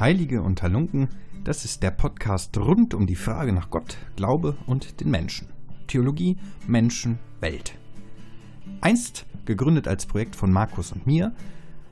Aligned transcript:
Heilige 0.00 0.40
und 0.40 0.62
Halunken, 0.62 1.08
das 1.44 1.66
ist 1.66 1.82
der 1.82 1.90
Podcast 1.90 2.56
rund 2.56 2.94
um 2.94 3.06
die 3.06 3.16
Frage 3.16 3.52
nach 3.52 3.68
Gott, 3.68 3.98
Glaube 4.16 4.56
und 4.64 4.98
den 5.02 5.10
Menschen. 5.10 5.48
Theologie, 5.88 6.38
Menschen, 6.66 7.18
Welt. 7.40 7.74
Einst 8.80 9.26
gegründet 9.44 9.86
als 9.86 10.06
Projekt 10.06 10.36
von 10.36 10.50
Markus 10.50 10.92
und 10.92 11.06
mir. 11.06 11.34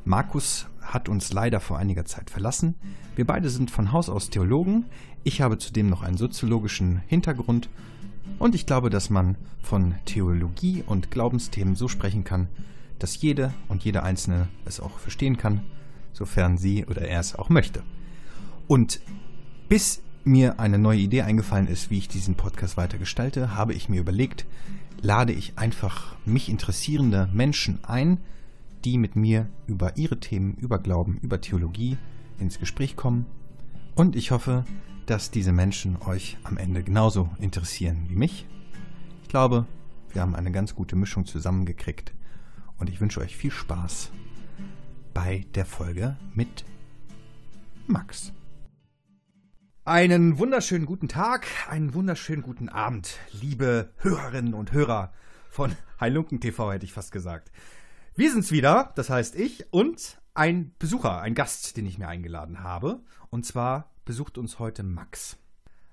Markus 0.07 0.69
hat 0.81 1.11
uns 1.11 1.35
leider 1.35 1.61
vor 1.61 1.77
einiger 1.77 2.07
Zeit 2.07 2.31
verlassen. 2.31 2.77
Wir 3.15 3.27
beide 3.27 3.51
sind 3.51 3.71
von 3.71 3.93
Haus 3.93 4.09
aus 4.09 4.31
Theologen. 4.31 4.87
Ich 5.23 5.43
habe 5.43 5.59
zudem 5.59 5.91
noch 5.91 6.01
einen 6.01 6.17
soziologischen 6.17 7.03
Hintergrund. 7.09 7.69
Und 8.39 8.55
ich 8.55 8.65
glaube, 8.65 8.89
dass 8.89 9.11
man 9.11 9.37
von 9.61 9.97
Theologie 10.07 10.83
und 10.87 11.11
Glaubensthemen 11.11 11.77
so 11.77 11.89
sprechen 11.89 12.25
kann, 12.25 12.49
dass 12.99 13.21
jede 13.21 13.53
und 13.69 13.85
jeder 13.85 14.03
Einzelne 14.03 14.49
es 14.65 14.81
auch 14.81 14.99
verstehen 14.99 15.37
kann, 15.37 15.61
sofern 16.15 16.57
sie 16.57 16.87
oder 16.87 17.03
er 17.03 17.21
es 17.21 17.37
auch 17.37 17.51
möchte. 17.51 17.83
Und 18.69 19.01
bis 19.69 20.03
mir 20.25 20.61
eine 20.61 20.79
neue 20.79 21.01
Idee 21.01 21.23
eingefallen 21.23 21.69
ist, 21.69 21.91
wie 21.91 21.99
ich 21.99 22.09
diesen 22.09 22.35
Podcast 22.35 22.77
weiter 22.77 22.99
gestalte, 22.99 23.55
habe 23.55 23.73
ich 23.73 23.89
mir 23.89 24.01
überlegt, 24.01 24.47
lade 25.01 25.33
ich 25.33 25.59
einfach 25.59 26.15
mich 26.27 26.51
interessierende 26.51 27.29
Menschen 27.33 27.83
ein, 27.83 28.19
die 28.85 28.99
mit 28.99 29.17
mir 29.17 29.49
über 29.67 29.97
ihre 29.97 30.21
Themen, 30.21 30.55
über 30.55 30.79
Glauben, 30.79 31.19
über 31.23 31.41
Theologie 31.41 31.97
ins 32.39 32.59
Gespräch 32.59 32.95
kommen. 32.95 33.27
Und 33.95 34.15
ich 34.15 34.31
hoffe, 34.31 34.65
dass 35.07 35.31
diese 35.31 35.53
Menschen 35.53 35.97
euch 36.03 36.37
am 36.45 36.59
Ende 36.59 36.83
genauso 36.83 37.31
interessieren 37.41 38.05
wie 38.09 38.17
mich. 38.17 38.47
Ich 39.23 39.29
glaube, 39.29 39.67
wir 40.13 40.21
haben 40.21 40.37
eine 40.37 40.53
ganz 40.53 40.75
gute 40.75 40.95
Mischung 40.95 41.25
zusammengekriegt. 41.25 42.13
Und 42.79 42.91
ich 42.91 43.01
wünsche 43.01 43.21
euch 43.21 43.37
viel 43.37 43.51
Spaß 43.51 44.11
bei 45.15 45.47
der 45.55 45.65
Folge 45.65 46.17
mit 46.35 46.65
Max. 47.87 48.33
Einen 49.89 50.37
wunderschönen 50.37 50.85
guten 50.85 51.09
Tag, 51.09 51.47
einen 51.71 51.95
wunderschönen 51.95 52.43
guten 52.43 52.69
Abend, 52.69 53.17
liebe 53.33 53.91
Hörerinnen 53.97 54.53
und 54.53 54.73
Hörer 54.73 55.15
von 55.49 55.75
Heilunken 55.99 56.43
TV, 56.43 56.75
hätte 56.75 56.85
ich 56.85 56.93
fast 56.93 57.11
gesagt. 57.11 57.51
Wir 58.15 58.31
sind's 58.31 58.53
wieder, 58.53 58.93
das 58.97 59.09
heißt 59.09 59.35
ich 59.35 59.73
und 59.73 60.21
ein 60.35 60.75
Besucher, 60.79 61.23
ein 61.23 61.35
Gast, 61.35 61.79
den 61.79 61.87
ich 61.87 61.97
mir 61.97 62.07
eingeladen 62.07 62.63
habe. 62.63 63.01
Und 63.31 63.47
zwar 63.47 63.91
besucht 64.05 64.37
uns 64.37 64.59
heute 64.59 64.83
Max. 64.83 65.39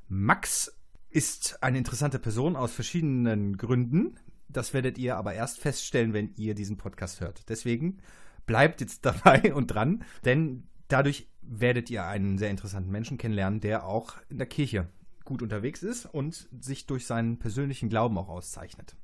Max 0.09 0.75
ist 1.09 1.63
eine 1.63 1.77
interessante 1.77 2.19
Person 2.19 2.57
aus 2.57 2.73
verschiedenen 2.73 3.55
Gründen. 3.55 4.19
Das 4.49 4.73
werdet 4.73 4.97
ihr 4.97 5.15
aber 5.15 5.35
erst 5.35 5.61
feststellen, 5.61 6.11
wenn 6.11 6.33
ihr 6.35 6.53
diesen 6.53 6.75
Podcast 6.75 7.21
hört. 7.21 7.47
Deswegen 7.47 7.99
bleibt 8.45 8.81
jetzt 8.81 9.05
dabei 9.05 9.53
und 9.53 9.67
dran, 9.67 10.03
denn 10.25 10.67
dadurch 10.89 11.29
werdet 11.47 11.89
ihr 11.89 12.05
einen 12.05 12.37
sehr 12.37 12.49
interessanten 12.49 12.91
Menschen 12.91 13.17
kennenlernen, 13.17 13.59
der 13.59 13.85
auch 13.85 14.15
in 14.29 14.37
der 14.37 14.47
Kirche 14.47 14.87
gut 15.23 15.41
unterwegs 15.41 15.83
ist 15.83 16.05
und 16.05 16.47
sich 16.59 16.85
durch 16.85 17.05
seinen 17.05 17.39
persönlichen 17.39 17.89
Glauben 17.89 18.17
auch 18.17 18.29
auszeichnet. 18.29 18.95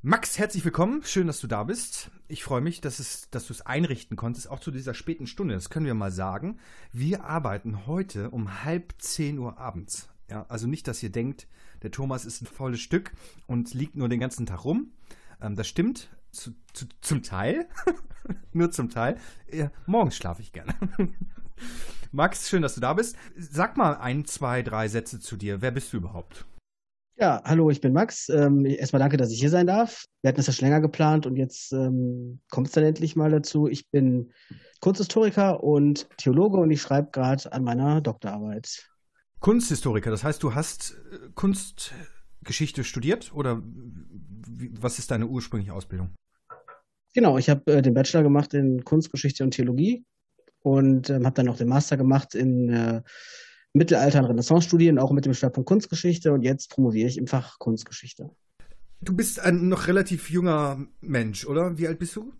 Max, 0.00 0.38
herzlich 0.38 0.64
willkommen. 0.64 1.02
Schön, 1.02 1.26
dass 1.26 1.40
du 1.40 1.48
da 1.48 1.64
bist. 1.64 2.12
Ich 2.28 2.44
freue 2.44 2.60
mich, 2.60 2.80
dass, 2.80 3.00
es, 3.00 3.30
dass 3.30 3.48
du 3.48 3.52
es 3.52 3.66
einrichten 3.66 4.16
konntest, 4.16 4.48
auch 4.48 4.60
zu 4.60 4.70
dieser 4.70 4.94
späten 4.94 5.26
Stunde. 5.26 5.54
Das 5.54 5.70
können 5.70 5.86
wir 5.86 5.94
mal 5.94 6.12
sagen. 6.12 6.60
Wir 6.92 7.24
arbeiten 7.24 7.86
heute 7.86 8.30
um 8.30 8.62
halb 8.62 8.94
zehn 8.98 9.38
Uhr 9.38 9.58
abends. 9.58 10.08
Ja, 10.30 10.46
also 10.48 10.68
nicht, 10.68 10.86
dass 10.86 11.02
ihr 11.02 11.10
denkt, 11.10 11.48
der 11.82 11.90
Thomas 11.90 12.26
ist 12.26 12.42
ein 12.42 12.46
volles 12.46 12.80
Stück 12.80 13.12
und 13.48 13.74
liegt 13.74 13.96
nur 13.96 14.08
den 14.08 14.20
ganzen 14.20 14.46
Tag 14.46 14.64
rum. 14.64 14.92
Ähm, 15.40 15.56
das 15.56 15.66
stimmt 15.66 16.16
zu, 16.30 16.52
zu, 16.72 16.86
zum 17.00 17.24
Teil. 17.24 17.68
nur 18.52 18.70
zum 18.70 18.90
Teil. 18.90 19.18
Ja, 19.50 19.72
morgens 19.86 20.16
schlafe 20.16 20.42
ich 20.42 20.52
gerne. 20.52 20.74
Max, 22.12 22.48
schön, 22.48 22.62
dass 22.62 22.74
du 22.74 22.80
da 22.80 22.94
bist. 22.94 23.16
Sag 23.36 23.76
mal 23.76 23.94
ein, 23.94 24.24
zwei, 24.24 24.62
drei 24.62 24.88
Sätze 24.88 25.20
zu 25.20 25.36
dir. 25.36 25.60
Wer 25.60 25.70
bist 25.70 25.92
du 25.92 25.98
überhaupt? 25.98 26.46
Ja, 27.20 27.42
hallo, 27.44 27.68
ich 27.68 27.80
bin 27.80 27.92
Max. 27.92 28.28
Ähm, 28.28 28.64
erstmal 28.64 29.00
danke, 29.00 29.16
dass 29.16 29.32
ich 29.32 29.40
hier 29.40 29.50
sein 29.50 29.66
darf. 29.66 30.04
Wir 30.22 30.28
hatten 30.28 30.36
das 30.36 30.46
ja 30.46 30.52
schon 30.52 30.66
länger 30.66 30.80
geplant 30.80 31.26
und 31.26 31.36
jetzt 31.36 31.72
ähm, 31.72 32.40
kommt 32.48 32.68
es 32.68 32.72
dann 32.74 32.84
endlich 32.84 33.16
mal 33.16 33.30
dazu. 33.30 33.66
Ich 33.66 33.90
bin 33.90 34.32
Kunsthistoriker 34.80 35.62
und 35.64 36.08
Theologe 36.16 36.58
und 36.58 36.70
ich 36.70 36.80
schreibe 36.80 37.10
gerade 37.10 37.52
an 37.52 37.64
meiner 37.64 38.00
Doktorarbeit. 38.00 38.88
Kunsthistoriker, 39.40 40.10
das 40.10 40.22
heißt, 40.22 40.42
du 40.44 40.54
hast 40.54 40.94
äh, 41.10 41.28
Kunstgeschichte 41.34 42.84
studiert 42.84 43.34
oder 43.34 43.62
was 44.80 45.00
ist 45.00 45.10
deine 45.10 45.26
ursprüngliche 45.26 45.74
Ausbildung? 45.74 46.14
Genau, 47.14 47.36
ich 47.36 47.50
habe 47.50 47.72
äh, 47.72 47.82
den 47.82 47.94
Bachelor 47.94 48.22
gemacht 48.22 48.54
in 48.54 48.84
Kunstgeschichte 48.84 49.42
und 49.42 49.50
Theologie 49.50 50.04
und 50.62 51.10
ähm, 51.10 51.24
habe 51.24 51.34
dann 51.34 51.46
noch 51.46 51.56
den 51.56 51.68
Master 51.68 51.96
gemacht 51.96 52.34
in 52.34 52.70
äh, 52.70 53.02
Mittelalter- 53.72 54.20
und 54.20 54.26
Renaissance-Studien, 54.26 54.98
auch 54.98 55.12
mit 55.12 55.24
dem 55.24 55.34
Schwerpunkt 55.34 55.68
Kunstgeschichte 55.68 56.32
und 56.32 56.42
jetzt 56.42 56.70
promoviere 56.70 57.08
ich 57.08 57.18
im 57.18 57.26
Fach 57.26 57.58
Kunstgeschichte. 57.58 58.30
Du 59.00 59.14
bist 59.14 59.40
ein 59.40 59.68
noch 59.68 59.86
relativ 59.86 60.30
junger 60.30 60.86
Mensch, 61.00 61.46
oder? 61.46 61.78
Wie 61.78 61.86
alt 61.86 61.98
bist 61.98 62.16
du? 62.16 62.32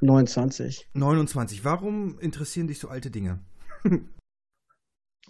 29. 0.00 0.88
29. 0.94 1.64
Warum 1.64 2.18
interessieren 2.20 2.68
dich 2.68 2.78
so 2.78 2.88
alte 2.88 3.10
Dinge? 3.10 3.40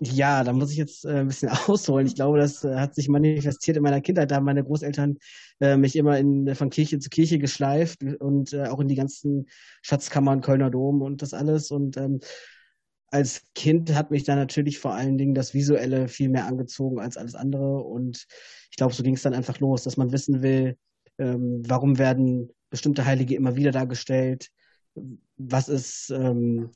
Ja, 0.01 0.45
da 0.45 0.53
muss 0.53 0.71
ich 0.71 0.77
jetzt 0.77 1.05
äh, 1.05 1.21
ein 1.21 1.27
bisschen 1.29 1.49
ausholen. 1.67 2.07
Ich 2.07 2.15
glaube, 2.15 2.39
das 2.39 2.63
äh, 2.65 2.77
hat 2.77 2.95
sich 2.95 3.09
manifestiert 3.09 3.77
in 3.77 3.83
meiner 3.83 4.01
Kindheit. 4.01 4.31
Da 4.31 4.37
haben 4.37 4.45
meine 4.45 4.63
Großeltern 4.63 5.19
äh, 5.61 5.77
mich 5.77 5.97
immer 5.97 6.19
in, 6.19 6.55
von 6.55 6.71
Kirche 6.71 6.99
zu 6.99 7.09
Kirche 7.09 7.39
geschleift 7.39 8.03
und 8.21 8.53
äh, 8.53 8.67
auch 8.67 8.81
in 8.81 8.89
die 8.89 8.95
ganzen 8.95 9.49
Schatzkammern, 9.83 10.41
Kölner 10.41 10.71
Dom 10.71 11.03
und 11.03 11.23
das 11.23 11.35
alles. 11.35 11.71
Und 11.71 11.97
ähm, 11.97 12.21
als 13.11 13.43
Kind 13.55 13.95
hat 13.95 14.11
mich 14.11 14.25
da 14.25 14.37
natürlich 14.37 14.79
vor 14.79 14.95
allen 14.95 15.19
Dingen 15.19 15.35
das 15.35 15.55
Visuelle 15.55 16.09
viel 16.09 16.29
mehr 16.29 16.47
angezogen 16.47 17.01
als 17.01 17.17
alles 17.17 17.35
andere. 17.35 17.83
Und 17.83 18.27
ich 18.71 18.77
glaube, 18.77 18.95
so 18.95 19.03
ging 19.03 19.15
es 19.15 19.23
dann 19.23 19.35
einfach 19.35 19.59
los, 19.59 19.83
dass 19.83 19.97
man 19.97 20.13
wissen 20.13 20.43
will, 20.43 20.77
ähm, 21.19 21.63
warum 21.67 21.99
werden 21.99 22.51
bestimmte 22.71 23.05
Heilige 23.05 23.35
immer 23.35 23.57
wieder 23.57 23.73
dargestellt? 23.73 24.51
Was 25.37 25.69
ist 25.69 26.11
ähm, 26.11 26.71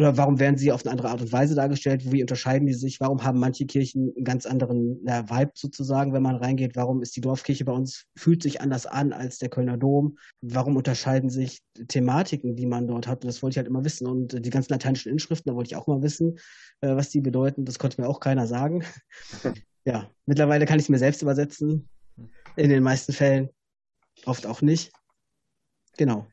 oder 0.00 0.16
warum 0.16 0.38
werden 0.38 0.56
sie 0.56 0.72
auf 0.72 0.82
eine 0.82 0.92
andere 0.92 1.10
Art 1.10 1.20
und 1.20 1.30
Weise 1.30 1.54
dargestellt? 1.54 2.10
Wie 2.10 2.22
unterscheiden 2.22 2.66
die 2.66 2.72
sich? 2.72 3.00
Warum 3.00 3.22
haben 3.22 3.38
manche 3.38 3.66
Kirchen 3.66 4.14
einen 4.16 4.24
ganz 4.24 4.46
anderen 4.46 4.98
ja, 5.06 5.28
Vibe 5.28 5.50
sozusagen, 5.52 6.14
wenn 6.14 6.22
man 6.22 6.36
reingeht? 6.36 6.74
Warum 6.74 7.02
ist 7.02 7.14
die 7.16 7.20
Dorfkirche 7.20 7.66
bei 7.66 7.72
uns, 7.72 8.06
fühlt 8.16 8.42
sich 8.42 8.62
anders 8.62 8.86
an 8.86 9.12
als 9.12 9.36
der 9.36 9.50
Kölner 9.50 9.76
Dom? 9.76 10.16
Warum 10.40 10.76
unterscheiden 10.76 11.28
sich 11.28 11.60
Thematiken, 11.88 12.56
die 12.56 12.64
man 12.64 12.88
dort 12.88 13.06
hat? 13.06 13.24
Das 13.24 13.42
wollte 13.42 13.52
ich 13.52 13.58
halt 13.58 13.66
immer 13.66 13.84
wissen. 13.84 14.06
Und 14.06 14.42
die 14.42 14.48
ganzen 14.48 14.72
lateinischen 14.72 15.12
Inschriften, 15.12 15.50
da 15.50 15.54
wollte 15.54 15.68
ich 15.68 15.76
auch 15.76 15.86
mal 15.86 16.00
wissen, 16.00 16.38
äh, 16.80 16.96
was 16.96 17.10
die 17.10 17.20
bedeuten. 17.20 17.66
Das 17.66 17.78
konnte 17.78 18.00
mir 18.00 18.08
auch 18.08 18.20
keiner 18.20 18.46
sagen. 18.46 18.82
ja, 19.84 20.08
mittlerweile 20.24 20.64
kann 20.64 20.78
ich 20.78 20.86
es 20.86 20.88
mir 20.88 20.98
selbst 20.98 21.20
übersetzen. 21.20 21.90
In 22.56 22.70
den 22.70 22.82
meisten 22.82 23.12
Fällen. 23.12 23.50
Oft 24.24 24.46
auch 24.46 24.62
nicht. 24.62 24.92
Genau. 25.98 26.26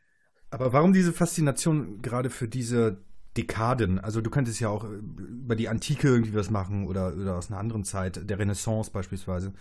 Aber 0.52 0.72
warum 0.72 0.94
diese 0.94 1.12
Faszination 1.12 2.02
gerade 2.02 2.30
für 2.30 2.48
diese 2.48 3.06
Dekaden. 3.38 4.00
Also 4.00 4.22
du 4.22 4.30
könntest 4.30 4.60
ja 4.60 4.70
auch 4.70 4.84
äh, 4.86 4.98
über 4.98 5.56
die 5.56 5.70
Antike 5.70 6.08
irgendwie 6.08 6.34
was 6.34 6.50
machen 6.50 6.88
oder, 6.88 7.16
oder 7.16 7.38
aus 7.38 7.50
einer 7.50 7.60
anderen 7.60 7.84
Zeit, 7.84 8.30
der 8.30 8.40
Renaissance 8.40 8.92
beispielsweise. 8.92 9.54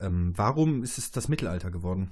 Ähm, 0.00 0.32
warum 0.36 0.82
ist 0.82 0.98
es 0.98 1.10
das 1.10 1.28
Mittelalter 1.28 1.70
geworden? 1.70 2.10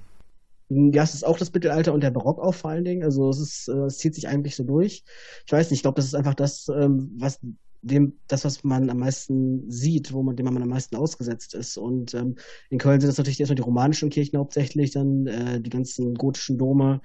Ja, 0.69 1.03
es 1.03 1.13
ist 1.13 1.25
auch 1.25 1.37
das 1.37 1.53
Mittelalter 1.53 1.93
und 1.93 2.01
der 2.01 2.11
Barock 2.11 2.39
auch 2.39 2.55
vor 2.55 2.71
allen 2.71 2.85
Dingen. 2.85 3.03
Also 3.03 3.29
es, 3.29 3.39
ist, 3.39 3.67
äh, 3.67 3.85
es 3.85 3.97
zieht 3.99 4.15
sich 4.15 4.27
eigentlich 4.27 4.55
so 4.55 4.63
durch. 4.63 5.03
Ich 5.45 5.51
weiß 5.51 5.69
nicht, 5.69 5.79
ich 5.79 5.83
glaube, 5.83 5.95
das 5.97 6.05
ist 6.05 6.15
einfach 6.15 6.33
das, 6.33 6.67
ähm, 6.69 7.11
was 7.17 7.39
dem, 7.83 8.17
das, 8.27 8.45
was 8.45 8.63
man 8.63 8.89
am 8.89 8.99
meisten 8.99 9.69
sieht, 9.69 10.13
wo 10.13 10.23
man, 10.23 10.35
dem 10.35 10.45
man 10.45 10.63
am 10.63 10.69
meisten 10.69 10.95
ausgesetzt 10.95 11.53
ist. 11.53 11.77
Und 11.77 12.13
ähm, 12.13 12.35
in 12.69 12.77
Köln 12.79 13.01
sind 13.01 13.09
das 13.09 13.17
natürlich 13.17 13.39
erstmal 13.39 13.55
die 13.55 13.61
romanischen 13.61 14.09
Kirchen 14.09 14.39
hauptsächlich, 14.39 14.91
dann 14.91 15.27
äh, 15.27 15.61
die 15.61 15.69
ganzen 15.69 16.15
gotischen 16.15 16.57
Dome, 16.57 17.01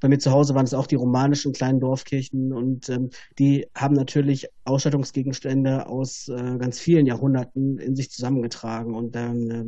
bei 0.00 0.08
mir 0.08 0.18
zu 0.18 0.30
Hause 0.30 0.54
waren 0.54 0.64
es 0.64 0.74
auch 0.74 0.86
die 0.86 0.94
romanischen 0.94 1.52
kleinen 1.52 1.80
Dorfkirchen 1.80 2.52
und 2.52 2.88
ähm, 2.88 3.10
die 3.38 3.66
haben 3.74 3.94
natürlich 3.94 4.48
Ausstattungsgegenstände 4.64 5.86
aus 5.86 6.28
äh, 6.28 6.56
ganz 6.58 6.78
vielen 6.78 7.06
Jahrhunderten 7.06 7.78
in 7.78 7.96
sich 7.96 8.10
zusammengetragen. 8.10 8.94
Und 8.94 9.16
ähm, 9.16 9.50
äh, 9.50 9.64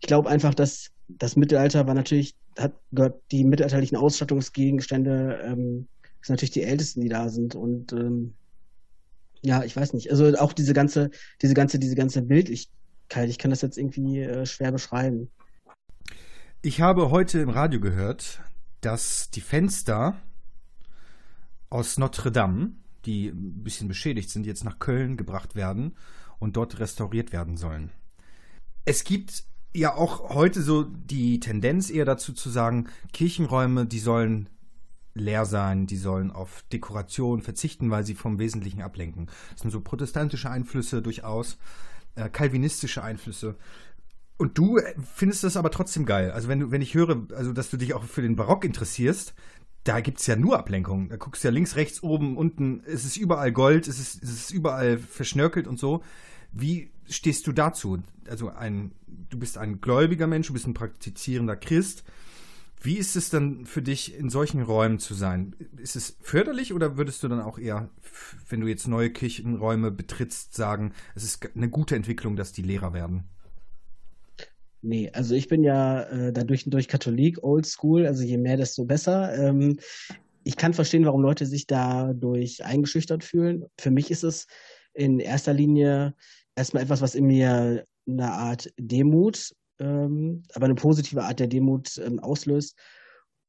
ich 0.00 0.08
glaube 0.08 0.28
einfach, 0.28 0.54
dass 0.54 0.90
das 1.08 1.36
Mittelalter 1.36 1.86
war 1.86 1.94
natürlich, 1.94 2.34
hat 2.58 2.74
gehört, 2.92 3.20
die 3.30 3.44
mittelalterlichen 3.44 3.96
Ausstattungsgegenstände 3.96 5.40
ähm, 5.44 5.86
sind 6.20 6.34
natürlich 6.34 6.50
die 6.50 6.62
ältesten, 6.62 7.00
die 7.00 7.08
da 7.08 7.28
sind. 7.28 7.54
Und 7.54 7.92
ähm, 7.92 8.34
ja, 9.42 9.62
ich 9.62 9.76
weiß 9.76 9.92
nicht. 9.92 10.10
Also 10.10 10.34
auch 10.38 10.52
diese 10.52 10.72
ganze, 10.72 11.10
diese 11.42 11.54
ganze, 11.54 11.78
diese 11.78 11.94
ganze 11.94 12.22
Bildlichkeit, 12.22 13.28
ich 13.28 13.38
kann 13.38 13.50
das 13.50 13.62
jetzt 13.62 13.78
irgendwie 13.78 14.22
äh, 14.22 14.46
schwer 14.46 14.72
beschreiben. 14.72 15.30
Ich 16.62 16.80
habe 16.80 17.10
heute 17.10 17.40
im 17.40 17.50
Radio 17.50 17.78
gehört, 17.78 18.40
dass 18.84 19.30
die 19.30 19.40
Fenster 19.40 20.16
aus 21.70 21.98
Notre 21.98 22.30
Dame, 22.30 22.72
die 23.04 23.28
ein 23.28 23.62
bisschen 23.62 23.88
beschädigt 23.88 24.30
sind, 24.30 24.46
jetzt 24.46 24.64
nach 24.64 24.78
Köln 24.78 25.16
gebracht 25.16 25.54
werden 25.54 25.96
und 26.38 26.56
dort 26.56 26.78
restauriert 26.78 27.32
werden 27.32 27.56
sollen. 27.56 27.90
Es 28.84 29.04
gibt 29.04 29.44
ja 29.74 29.94
auch 29.94 30.34
heute 30.34 30.62
so 30.62 30.84
die 30.84 31.40
Tendenz 31.40 31.90
eher 31.90 32.04
dazu 32.04 32.32
zu 32.32 32.50
sagen, 32.50 32.88
Kirchenräume, 33.12 33.86
die 33.86 33.98
sollen 33.98 34.48
leer 35.14 35.46
sein, 35.46 35.86
die 35.86 35.96
sollen 35.96 36.30
auf 36.30 36.64
Dekoration 36.72 37.40
verzichten, 37.40 37.90
weil 37.90 38.04
sie 38.04 38.14
vom 38.14 38.38
Wesentlichen 38.38 38.82
ablenken. 38.82 39.26
Das 39.52 39.60
sind 39.62 39.70
so 39.70 39.80
protestantische 39.80 40.50
Einflüsse 40.50 41.02
durchaus, 41.02 41.56
äh, 42.16 42.28
kalvinistische 42.28 43.02
Einflüsse. 43.02 43.56
Und 44.36 44.58
du 44.58 44.80
findest 45.14 45.44
das 45.44 45.56
aber 45.56 45.70
trotzdem 45.70 46.06
geil. 46.06 46.32
Also 46.32 46.48
wenn 46.48 46.70
wenn 46.70 46.82
ich 46.82 46.94
höre, 46.94 47.26
also 47.34 47.52
dass 47.52 47.70
du 47.70 47.76
dich 47.76 47.94
auch 47.94 48.04
für 48.04 48.22
den 48.22 48.36
Barock 48.36 48.64
interessierst, 48.64 49.34
da 49.84 50.00
gibt 50.00 50.18
es 50.18 50.26
ja 50.26 50.34
nur 50.34 50.58
Ablenkung. 50.58 51.10
Da 51.10 51.16
guckst 51.16 51.44
du 51.44 51.48
ja 51.48 51.52
links, 51.52 51.76
rechts, 51.76 52.02
oben, 52.02 52.36
unten, 52.36 52.82
es 52.86 53.04
ist 53.04 53.16
überall 53.16 53.52
Gold, 53.52 53.86
es 53.86 53.98
ist, 53.98 54.22
es 54.22 54.30
ist 54.30 54.50
überall 54.50 54.98
verschnörkelt 54.98 55.66
und 55.66 55.78
so. 55.78 56.02
Wie 56.52 56.90
stehst 57.08 57.46
du 57.46 57.52
dazu? 57.52 58.02
Also 58.28 58.48
ein, 58.48 58.92
du 59.06 59.38
bist 59.38 59.58
ein 59.58 59.80
gläubiger 59.80 60.26
Mensch, 60.26 60.46
du 60.46 60.54
bist 60.54 60.66
ein 60.66 60.74
praktizierender 60.74 61.56
Christ. 61.56 62.02
Wie 62.80 62.98
ist 62.98 63.16
es 63.16 63.30
dann 63.30 63.66
für 63.66 63.82
dich, 63.82 64.14
in 64.14 64.30
solchen 64.30 64.62
Räumen 64.62 64.98
zu 64.98 65.14
sein? 65.14 65.54
Ist 65.78 65.96
es 65.96 66.16
förderlich 66.20 66.74
oder 66.74 66.96
würdest 66.96 67.22
du 67.22 67.28
dann 67.28 67.40
auch 67.40 67.58
eher, 67.58 67.88
wenn 68.48 68.60
du 68.60 68.66
jetzt 68.66 68.88
neue 68.88 69.10
Kirchenräume 69.10 69.90
betrittst, 69.90 70.54
sagen, 70.54 70.92
es 71.14 71.24
ist 71.24 71.56
eine 71.56 71.70
gute 71.70 71.96
Entwicklung, 71.96 72.36
dass 72.36 72.52
die 72.52 72.62
Lehrer 72.62 72.92
werden? 72.92 73.24
Nee, 74.86 75.10
also 75.14 75.34
ich 75.34 75.48
bin 75.48 75.64
ja 75.64 76.02
äh, 76.02 76.30
dadurch 76.30 76.64
durch 76.66 76.88
Katholik, 76.88 77.42
Oldschool, 77.42 78.06
also 78.06 78.22
je 78.22 78.36
mehr, 78.36 78.58
desto 78.58 78.84
besser. 78.84 79.34
Ähm, 79.34 79.78
ich 80.42 80.58
kann 80.58 80.74
verstehen, 80.74 81.06
warum 81.06 81.22
Leute 81.22 81.46
sich 81.46 81.66
dadurch 81.66 82.62
eingeschüchtert 82.62 83.24
fühlen. 83.24 83.64
Für 83.80 83.90
mich 83.90 84.10
ist 84.10 84.24
es 84.24 84.46
in 84.92 85.20
erster 85.20 85.54
Linie 85.54 86.14
erstmal 86.54 86.82
etwas, 86.82 87.00
was 87.00 87.14
in 87.14 87.24
mir 87.24 87.86
eine 88.06 88.30
Art 88.30 88.70
Demut, 88.78 89.54
ähm, 89.78 90.42
aber 90.52 90.66
eine 90.66 90.74
positive 90.74 91.22
Art 91.22 91.40
der 91.40 91.46
Demut 91.46 91.96
ähm, 91.96 92.20
auslöst. 92.20 92.78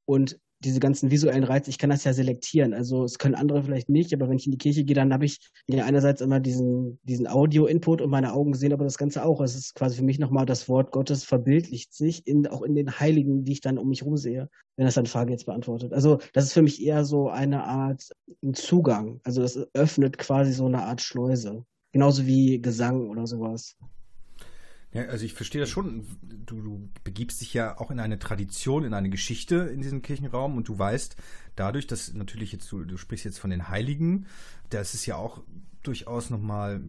Und 0.06 0.40
diese 0.66 0.80
ganzen 0.80 1.12
visuellen 1.12 1.44
Reize, 1.44 1.70
ich 1.70 1.78
kann 1.78 1.90
das 1.90 2.04
ja 2.04 2.14
selektieren. 2.14 2.74
Also 2.74 3.04
es 3.04 3.18
können 3.18 3.36
andere 3.36 3.64
vielleicht 3.64 3.90
nicht, 3.90 4.14
aber 4.14 4.28
wenn 4.28 4.38
ich 4.38 4.46
in 4.46 4.52
die 4.52 4.58
Kirche 4.58 4.84
gehe, 4.84 4.96
dann 4.96 5.14
habe 5.14 5.26
ich 5.26 5.40
ja 5.68 5.86
einerseits 5.86 6.22
immer 6.22 6.40
diesen, 6.40 7.00
diesen 7.04 7.28
Audio-Input 7.28 8.02
und 8.02 8.10
meine 8.10 8.34
Augen 8.34 8.54
sehen 8.56 8.74
aber 8.74 8.84
das 8.84 8.98
Ganze 8.98 9.24
auch. 9.24 9.42
Es 9.42 9.56
ist 9.56 9.76
quasi 9.76 9.98
für 9.98 10.04
mich 10.04 10.20
nochmal 10.20 10.46
das 10.46 10.68
Wort 10.68 10.92
Gottes 10.92 11.24
verbildlicht 11.24 11.94
sich 11.94 12.28
in, 12.28 12.48
auch 12.48 12.64
in 12.64 12.76
den 12.76 13.00
Heiligen, 13.00 13.44
die 13.44 13.54
ich 13.54 13.62
dann 13.62 13.78
um 13.78 13.90
mich 13.90 14.02
herum 14.02 14.18
sehe, 14.18 14.50
wenn 14.76 14.86
das 14.86 14.96
deine 14.96 15.08
Frage 15.08 15.32
jetzt 15.32 15.46
beantwortet. 15.46 15.94
Also 15.94 16.20
das 16.34 16.46
ist 16.46 16.54
für 16.54 16.62
mich 16.62 16.84
eher 16.84 17.06
so 17.06 17.30
eine 17.30 17.64
Art 17.64 18.10
ein 18.44 18.54
Zugang. 18.54 19.22
Also 19.24 19.42
das 19.42 19.58
öffnet 19.74 20.18
quasi 20.18 20.52
so 20.52 20.66
eine 20.66 20.84
Art 20.84 21.02
Schleuse. 21.02 21.64
Genauso 21.92 22.26
wie 22.26 22.62
Gesang 22.62 23.10
oder 23.10 23.26
sowas. 23.26 23.78
Ja, 24.96 25.08
also 25.08 25.26
ich 25.26 25.34
verstehe 25.34 25.60
das 25.60 25.70
schon. 25.70 26.08
Du, 26.46 26.62
du, 26.62 26.90
begibst 27.04 27.42
dich 27.42 27.54
ja 27.54 27.78
auch 27.80 27.92
in 27.92 28.00
eine 28.00 28.18
Tradition, 28.18 28.86
in 28.86 28.94
eine 28.94 29.10
Geschichte 29.10 29.56
in 29.56 29.82
diesem 29.82 30.02
Kirchenraum 30.02 30.56
und 30.56 30.70
du 30.70 30.80
weißt 30.80 31.18
dadurch, 31.58 31.86
dass 31.86 32.14
natürlich 32.14 32.54
jetzt 32.54 32.72
du, 32.72 32.86
du 32.86 32.96
sprichst 32.96 33.26
jetzt 33.26 33.40
von 33.40 33.50
den 33.50 33.68
Heiligen, 33.68 34.26
das 34.70 34.94
ist 34.94 35.06
ja 35.06 35.18
auch 35.18 35.44
durchaus 35.84 36.30
nochmal 36.30 36.82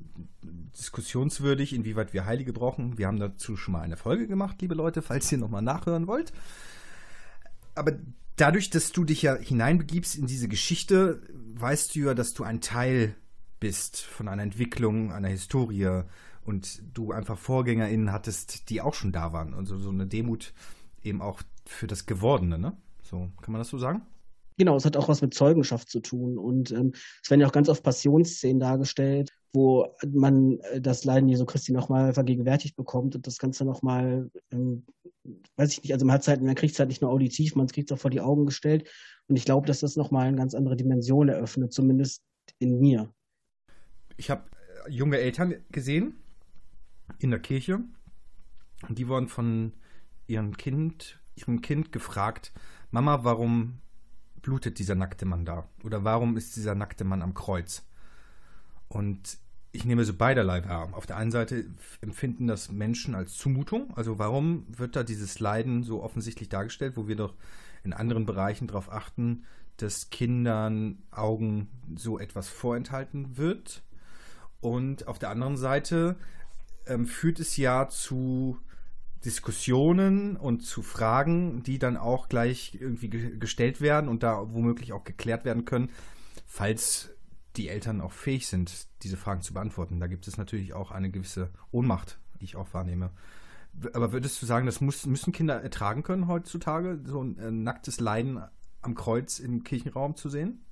diskussionswürdig, 0.79 1.73
inwieweit 1.73 2.15
wir 2.15 2.27
Heilige 2.27 2.53
brauchen. 2.53 2.97
Wir 2.97 3.09
haben 3.09 3.19
dazu 3.19 3.57
schon 3.57 3.73
mal 3.73 3.81
eine 3.81 3.97
Folge 3.97 4.29
gemacht, 4.29 4.63
liebe 4.63 4.77
Leute, 4.77 5.03
falls 5.03 5.31
ihr 5.33 5.39
nochmal 5.39 5.63
nachhören 5.63 6.07
wollt. 6.07 6.33
Aber 7.75 7.93
dadurch, 8.37 8.71
dass 8.71 8.93
du 8.93 9.03
dich 9.03 9.23
ja 9.23 9.35
hineinbegibst 9.35 10.15
in 10.15 10.29
diese 10.29 10.47
Geschichte, 10.47 11.23
weißt 11.55 11.97
du 11.97 11.99
ja, 11.99 12.15
dass 12.15 12.35
du 12.35 12.45
ein 12.45 12.61
Teil 12.61 13.17
bist 13.59 14.01
von 14.01 14.29
einer 14.29 14.45
Entwicklung, 14.45 15.13
einer 15.13 15.29
Historie, 15.29 16.05
und 16.47 16.83
du 16.97 17.13
einfach 17.13 17.39
VorgängerInnen 17.39 18.13
hattest, 18.13 18.71
die 18.71 18.81
auch 18.81 18.95
schon 18.95 19.13
da 19.13 19.33
waren. 19.33 19.55
Also 19.55 19.79
so 19.79 19.91
eine 19.91 20.07
Demut 20.07 20.55
eben 21.03 21.21
auch 21.21 21.43
für 21.65 21.87
das 21.87 22.07
Gewordene, 22.07 22.59
ne? 22.59 22.77
So, 23.03 23.31
kann 23.41 23.53
man 23.53 23.61
das 23.61 23.69
so 23.69 23.79
sagen? 23.79 24.03
Genau, 24.59 24.77
es 24.77 24.85
hat 24.85 24.97
auch 24.97 25.09
was 25.09 25.21
mit 25.21 25.35
Zeugenschaft 25.35 25.91
zu 25.91 26.01
tun. 26.01 26.39
Und 26.39 26.71
ähm, 26.71 26.93
es 27.23 27.31
werden 27.31 27.41
ja 27.41 27.47
auch 27.47 27.53
ganz 27.53 27.69
oft 27.69 27.83
Passionsszenen 27.83 28.59
dargestellt, 28.59 29.31
wo 29.53 29.87
man 30.07 30.59
äh, 30.61 30.81
das 30.81 31.05
Leiden 31.05 31.29
Jesu 31.29 31.45
Christi 31.45 31.73
nochmal 31.73 32.15
vergegenwärtigt 32.15 32.75
bekommt 32.75 33.15
und 33.15 33.27
das 33.27 33.39
Ganze 33.39 33.65
nochmal, 33.65 34.31
ähm, 34.51 34.87
weiß 35.57 35.73
ich 35.73 35.83
nicht, 35.83 35.93
also 35.93 36.07
man 36.07 36.15
hat 36.15 36.23
es 36.23 36.29
halt 36.29 36.41
in 36.41 36.47
der 36.47 36.55
Kriegszeit 36.55 36.89
nicht 36.89 37.03
nur 37.03 37.11
auditiv, 37.11 37.55
man 37.55 37.67
kriegt 37.67 37.91
es 37.91 37.97
auch 37.97 38.01
vor 38.01 38.11
die 38.11 38.21
Augen 38.21 38.47
gestellt. 38.47 38.89
Und 39.29 39.37
ich 39.37 39.45
glaube, 39.45 39.67
dass 39.67 39.81
das 39.81 39.97
nochmal 39.97 40.29
eine 40.29 40.37
ganz 40.37 40.55
andere 40.55 40.77
Dimension 40.77 41.29
eröffnet, 41.29 41.73
zumindest 41.73 42.23
in 42.59 42.79
mir. 42.79 43.13
Ich 44.17 44.31
habe 44.31 44.45
äh, 44.87 44.91
junge 44.91 45.19
Eltern 45.19 45.55
gesehen, 45.71 46.15
in 47.19 47.31
der 47.31 47.41
Kirche. 47.41 47.81
Und 48.89 48.99
die 48.99 49.09
wurden 49.09 49.29
von 49.29 49.73
ihrem 50.27 50.57
Kind, 50.57 51.19
ihrem 51.35 51.61
Kind 51.61 51.93
gefragt, 51.93 52.53
Mama, 52.91 53.25
warum 53.25 53.79
blutet 54.43 54.79
dieser 54.79 54.95
nackte 54.95 55.27
Mann 55.27 55.45
da? 55.45 55.69
Oder 55.83 56.05
warum 56.05 56.37
ist 56.37 56.57
dieser 56.57 56.75
nackte 56.75 57.05
Mann 57.05 57.23
am 57.23 57.35
Kreuz? 57.35 57.85
Und 58.89 59.39
ich 59.73 59.85
nehme 59.85 60.05
so 60.05 60.15
beiderlei 60.15 60.65
wahr. 60.65 60.89
Auf 60.93 61.07
der 61.07 61.17
einen 61.17 61.31
Seite 61.31 61.67
empfinden 62.01 62.47
das 62.47 62.73
Menschen 62.73 63.15
als 63.15 63.37
Zumutung. 63.37 63.93
Also 63.97 64.19
warum 64.19 64.65
wird 64.69 64.97
da 64.97 65.03
dieses 65.03 65.39
Leiden 65.39 65.83
so 65.83 66.03
offensichtlich 66.03 66.49
dargestellt, 66.49 66.97
wo 66.97 67.09
wir 67.09 67.17
doch 67.17 67.35
in 67.85 67.93
anderen 67.93 68.25
Bereichen 68.25 68.69
darauf 68.69 68.91
achten, 68.91 69.45
dass 69.77 70.09
Kindern 70.11 71.03
Augen 71.11 71.69
so 71.95 72.19
etwas 72.19 72.49
vorenthalten 72.49 73.37
wird? 73.37 73.83
Und 74.61 75.07
auf 75.07 75.19
der 75.19 75.31
anderen 75.31 75.57
Seite 75.57 76.17
ähm, 76.87 77.07
führt 77.07 77.41
es 77.41 77.57
ja 77.57 77.89
zu 77.89 78.59
Diskussionen 79.25 80.37
und 80.37 80.61
zu 80.61 80.83
Fragen, 80.83 81.63
die 81.63 81.79
dann 81.79 81.97
auch 81.97 82.29
gleich 82.29 82.79
irgendwie 82.81 83.11
ge 83.11 83.39
gestellt 83.39 83.81
werden 83.81 84.09
und 84.09 84.23
da 84.23 84.53
womöglich 84.53 84.93
auch 84.93 85.05
geklärt 85.05 85.45
werden 85.45 85.65
können, 85.65 85.91
falls 86.47 87.11
die 87.57 87.69
Eltern 87.69 88.01
auch 88.01 88.13
fähig 88.13 88.47
sind, 88.47 88.87
diese 89.03 89.17
Fragen 89.17 89.41
zu 89.41 89.55
beantworten. 89.55 89.99
Da 89.99 90.07
gibt 90.07 90.29
es 90.29 90.37
natürlich 90.37 90.75
auch 90.75 90.91
eine 90.91 91.11
gewisse 91.11 91.51
Ohnmacht, 91.71 92.19
die 92.41 92.45
ich 92.45 92.57
auch 92.57 92.73
wahrnehme. 92.73 93.11
Aber 93.93 94.13
würdest 94.13 94.41
du 94.41 94.47
sagen, 94.47 94.67
das 94.67 94.81
muss, 94.81 95.07
müssen 95.07 95.33
Kinder 95.33 95.61
ertragen 95.61 96.03
können 96.03 96.29
heutzutage, 96.29 97.01
so 97.05 97.23
ein 97.23 97.39
äh, 97.39 97.51
nacktes 97.51 98.01
Leiden 98.01 98.43
am 98.83 98.95
Kreuz 98.95 99.39
im 99.39 99.65
Kirchenraum 99.65 100.17
zu 100.17 100.29
sehen? 100.29 100.65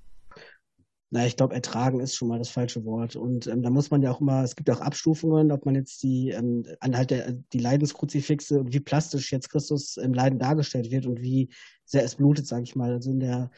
Na, 1.11 1.27
ich 1.27 1.37
glaube, 1.37 1.55
ertragen 1.55 2.01
ist 2.01 2.17
schon 2.17 2.29
mal 2.29 2.39
das 2.39 2.49
falsche 2.49 2.85
Wort. 2.85 3.15
Und 3.15 3.47
ähm, 3.47 3.63
da 3.63 3.71
muss 3.71 3.91
man 3.91 4.03
ja 4.03 4.11
auch 4.11 4.21
immer, 4.21 4.43
es 4.43 4.57
gibt 4.57 4.69
ja 4.69 4.75
auch 4.75 4.81
Abstufungen, 4.81 5.53
ob 5.53 5.65
man 5.65 5.75
jetzt 5.75 6.03
die 6.03 6.31
ähm, 6.31 6.65
anhalt 6.81 7.11
der 7.11 7.33
die 7.33 7.59
Leidenskruzifixe 7.59 8.59
und 8.59 8.73
wie 8.73 8.81
plastisch 8.81 9.31
jetzt 9.31 9.51
Christus 9.51 9.97
im 9.97 10.13
Leiden 10.13 10.39
dargestellt 10.39 10.91
wird 10.91 11.07
und 11.07 11.21
wie 11.21 11.51
sehr 11.85 12.03
es 12.05 12.17
blutet, 12.17 12.47
sage 12.47 12.65
ich 12.65 12.75
mal. 12.75 12.93
Also 12.93 13.11
in 13.11 13.21
der 13.21 13.51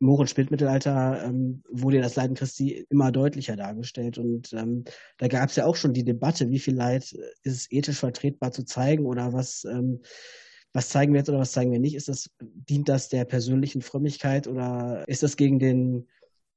im 0.00 0.08
Hoch- 0.08 0.20
und 0.20 0.30
Spätmittelalter 0.30 1.24
ähm, 1.24 1.62
wurde 1.68 2.00
das 2.00 2.16
Leiden 2.16 2.34
Christi 2.34 2.86
immer 2.88 3.12
deutlicher 3.12 3.56
dargestellt. 3.56 4.16
Und 4.16 4.52
ähm, 4.52 4.84
da 5.18 5.28
gab 5.28 5.50
es 5.50 5.56
ja 5.56 5.66
auch 5.66 5.76
schon 5.76 5.92
die 5.92 6.04
Debatte, 6.04 6.48
wie 6.50 6.60
viel 6.60 6.74
Leid 6.74 7.12
ist 7.42 7.56
es 7.56 7.70
ethisch 7.70 7.98
vertretbar 7.98 8.52
zu 8.52 8.64
zeigen 8.64 9.06
oder 9.06 9.32
was 9.32 9.64
ähm, 9.64 10.00
was 10.72 10.88
zeigen 10.88 11.12
wir 11.12 11.18
jetzt 11.18 11.28
oder 11.28 11.38
was 11.38 11.52
zeigen 11.52 11.70
wir 11.70 11.78
nicht? 11.78 11.94
Ist 11.94 12.08
das, 12.08 12.30
dient 12.40 12.88
das 12.88 13.10
der 13.10 13.26
persönlichen 13.26 13.82
Frömmigkeit 13.82 14.48
oder 14.48 15.04
ist 15.06 15.22
das 15.22 15.36
gegen 15.36 15.58
den 15.58 16.08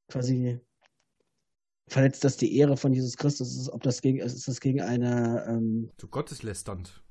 quasi 0.07 0.59
verletzt 1.88 2.24
das 2.24 2.38
die 2.38 2.57
Ehre 2.57 2.77
von 2.77 2.93
Jesus 2.93 3.17
Christus? 3.17 3.55
Ist, 3.55 3.69
ob 3.69 3.83
das 3.83 4.01
gegen, 4.01 4.19
ist 4.19 4.47
das 4.47 4.59
gegen 4.59 4.81
eine 4.81 5.45
ähm, 5.47 5.91
zu 5.97 6.07
Gotteslästernd. 6.07 7.03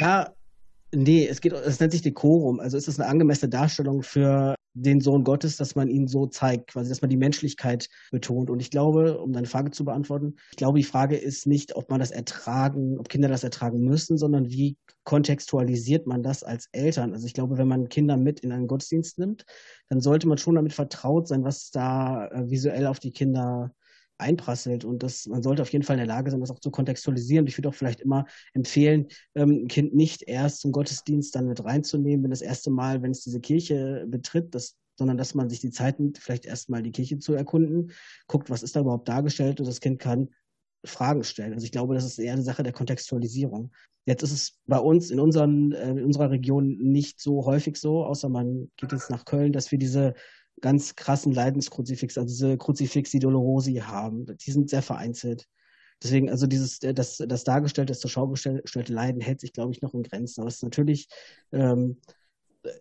Ja, 0.00 0.34
nee, 0.94 1.26
es 1.26 1.40
geht, 1.40 1.52
es 1.52 1.80
nennt 1.80 1.92
sich 1.92 2.02
Dekorum. 2.02 2.60
Also 2.60 2.76
ist 2.76 2.88
es 2.88 3.00
eine 3.00 3.08
angemessene 3.08 3.50
Darstellung 3.50 4.02
für 4.02 4.54
den 4.74 5.00
Sohn 5.00 5.24
Gottes, 5.24 5.56
dass 5.56 5.74
man 5.74 5.88
ihn 5.88 6.06
so 6.06 6.26
zeigt, 6.26 6.68
quasi, 6.68 6.88
dass 6.88 7.02
man 7.02 7.10
die 7.10 7.16
Menschlichkeit 7.16 7.88
betont. 8.10 8.50
Und 8.50 8.60
ich 8.60 8.70
glaube, 8.70 9.18
um 9.18 9.32
deine 9.32 9.46
Frage 9.46 9.70
zu 9.70 9.84
beantworten, 9.84 10.36
ich 10.50 10.56
glaube, 10.56 10.78
die 10.78 10.84
Frage 10.84 11.16
ist 11.16 11.46
nicht, 11.46 11.74
ob 11.74 11.90
man 11.90 12.00
das 12.00 12.10
ertragen, 12.10 12.98
ob 12.98 13.08
Kinder 13.08 13.28
das 13.28 13.44
ertragen 13.44 13.80
müssen, 13.80 14.16
sondern 14.16 14.50
wie 14.50 14.76
kontextualisiert 15.04 16.06
man 16.06 16.22
das 16.22 16.42
als 16.42 16.68
Eltern? 16.72 17.12
Also 17.12 17.26
ich 17.26 17.34
glaube, 17.34 17.58
wenn 17.58 17.68
man 17.68 17.88
Kinder 17.88 18.16
mit 18.16 18.40
in 18.40 18.52
einen 18.52 18.68
Gottesdienst 18.68 19.18
nimmt, 19.18 19.44
dann 19.88 20.00
sollte 20.00 20.28
man 20.28 20.38
schon 20.38 20.54
damit 20.54 20.72
vertraut 20.72 21.26
sein, 21.26 21.44
was 21.44 21.70
da 21.70 22.26
äh, 22.28 22.50
visuell 22.50 22.86
auf 22.86 23.00
die 23.00 23.12
Kinder 23.12 23.72
einprasselt 24.20 24.84
und 24.84 25.02
das, 25.02 25.26
man 25.26 25.42
sollte 25.42 25.62
auf 25.62 25.72
jeden 25.72 25.84
Fall 25.84 25.94
in 25.94 26.06
der 26.06 26.14
Lage 26.14 26.30
sein, 26.30 26.40
das 26.40 26.50
auch 26.50 26.60
zu 26.60 26.70
kontextualisieren. 26.70 27.46
Ich 27.46 27.56
würde 27.58 27.68
auch 27.68 27.74
vielleicht 27.74 28.00
immer 28.00 28.26
empfehlen, 28.52 29.08
ähm, 29.34 29.64
ein 29.64 29.68
Kind 29.68 29.94
nicht 29.94 30.22
erst 30.22 30.60
zum 30.60 30.72
Gottesdienst 30.72 31.34
dann 31.34 31.48
mit 31.48 31.64
reinzunehmen, 31.64 32.22
wenn 32.24 32.30
das 32.30 32.42
erste 32.42 32.70
Mal, 32.70 33.02
wenn 33.02 33.10
es 33.10 33.22
diese 33.22 33.40
Kirche 33.40 34.04
betritt, 34.08 34.54
das, 34.54 34.76
sondern 34.96 35.16
dass 35.16 35.34
man 35.34 35.48
sich 35.48 35.60
die 35.60 35.70
Zeit 35.70 35.98
nimmt, 35.98 36.18
vielleicht 36.18 36.46
erstmal 36.46 36.82
die 36.82 36.92
Kirche 36.92 37.18
zu 37.18 37.34
erkunden, 37.34 37.92
guckt, 38.26 38.50
was 38.50 38.62
ist 38.62 38.76
da 38.76 38.80
überhaupt 38.80 39.08
dargestellt 39.08 39.60
und 39.60 39.66
das 39.66 39.80
Kind 39.80 39.98
kann 39.98 40.28
Fragen 40.84 41.24
stellen. 41.24 41.52
Also 41.52 41.64
ich 41.64 41.72
glaube, 41.72 41.94
das 41.94 42.04
ist 42.04 42.18
eher 42.18 42.32
eine 42.32 42.42
Sache 42.42 42.62
der 42.62 42.72
Kontextualisierung. 42.72 43.70
Jetzt 44.06 44.22
ist 44.22 44.32
es 44.32 44.58
bei 44.66 44.78
uns 44.78 45.10
in, 45.10 45.20
unseren, 45.20 45.72
äh, 45.72 45.90
in 45.90 46.04
unserer 46.04 46.30
Region 46.30 46.78
nicht 46.78 47.20
so 47.20 47.44
häufig 47.44 47.76
so, 47.76 48.04
außer 48.04 48.28
man 48.28 48.70
geht 48.76 48.92
jetzt 48.92 49.10
nach 49.10 49.24
Köln, 49.24 49.52
dass 49.52 49.70
wir 49.70 49.78
diese 49.78 50.14
ganz 50.60 50.96
krassen 50.96 51.32
Leidenskruzifix, 51.32 52.18
also 52.18 52.28
diese 52.28 52.58
Kruzifixi 52.58 53.18
Dolorosi 53.18 53.76
haben. 53.76 54.26
Die 54.26 54.50
sind 54.50 54.70
sehr 54.70 54.82
vereinzelt. 54.82 55.48
Deswegen, 56.02 56.30
also 56.30 56.46
dieses, 56.46 56.82
äh, 56.82 56.94
das, 56.94 57.18
das 57.18 57.44
dargestellte, 57.44 57.92
das 57.92 58.00
zur 58.00 58.10
Schau 58.10 58.28
gestellte 58.28 58.92
Leiden 58.92 59.20
hält 59.20 59.40
sich, 59.40 59.52
glaube 59.52 59.72
ich, 59.72 59.82
noch 59.82 59.94
in 59.94 60.02
Grenzen. 60.02 60.40
Aber 60.40 60.48
es 60.48 60.56
ist 60.56 60.62
natürlich 60.62 61.08
ähm, 61.52 62.00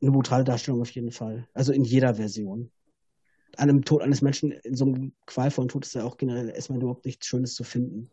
eine 0.01 0.11
brutale 0.11 0.43
Darstellung 0.43 0.81
auf 0.81 0.91
jeden 0.91 1.11
Fall. 1.11 1.47
Also 1.53 1.73
in 1.73 1.83
jeder 1.83 2.15
Version. 2.15 2.71
an 3.57 3.69
einem 3.69 3.85
Tod 3.85 4.01
eines 4.01 4.21
Menschen, 4.21 4.51
in 4.51 4.75
so 4.75 4.85
einem 4.85 5.13
qualvollen 5.25 5.69
Tod 5.69 5.85
ist 5.85 5.95
ja 5.95 6.03
auch 6.03 6.17
generell 6.17 6.49
erstmal 6.49 6.79
überhaupt 6.79 7.05
nichts 7.05 7.27
Schönes 7.27 7.55
zu 7.55 7.63
finden. 7.63 8.09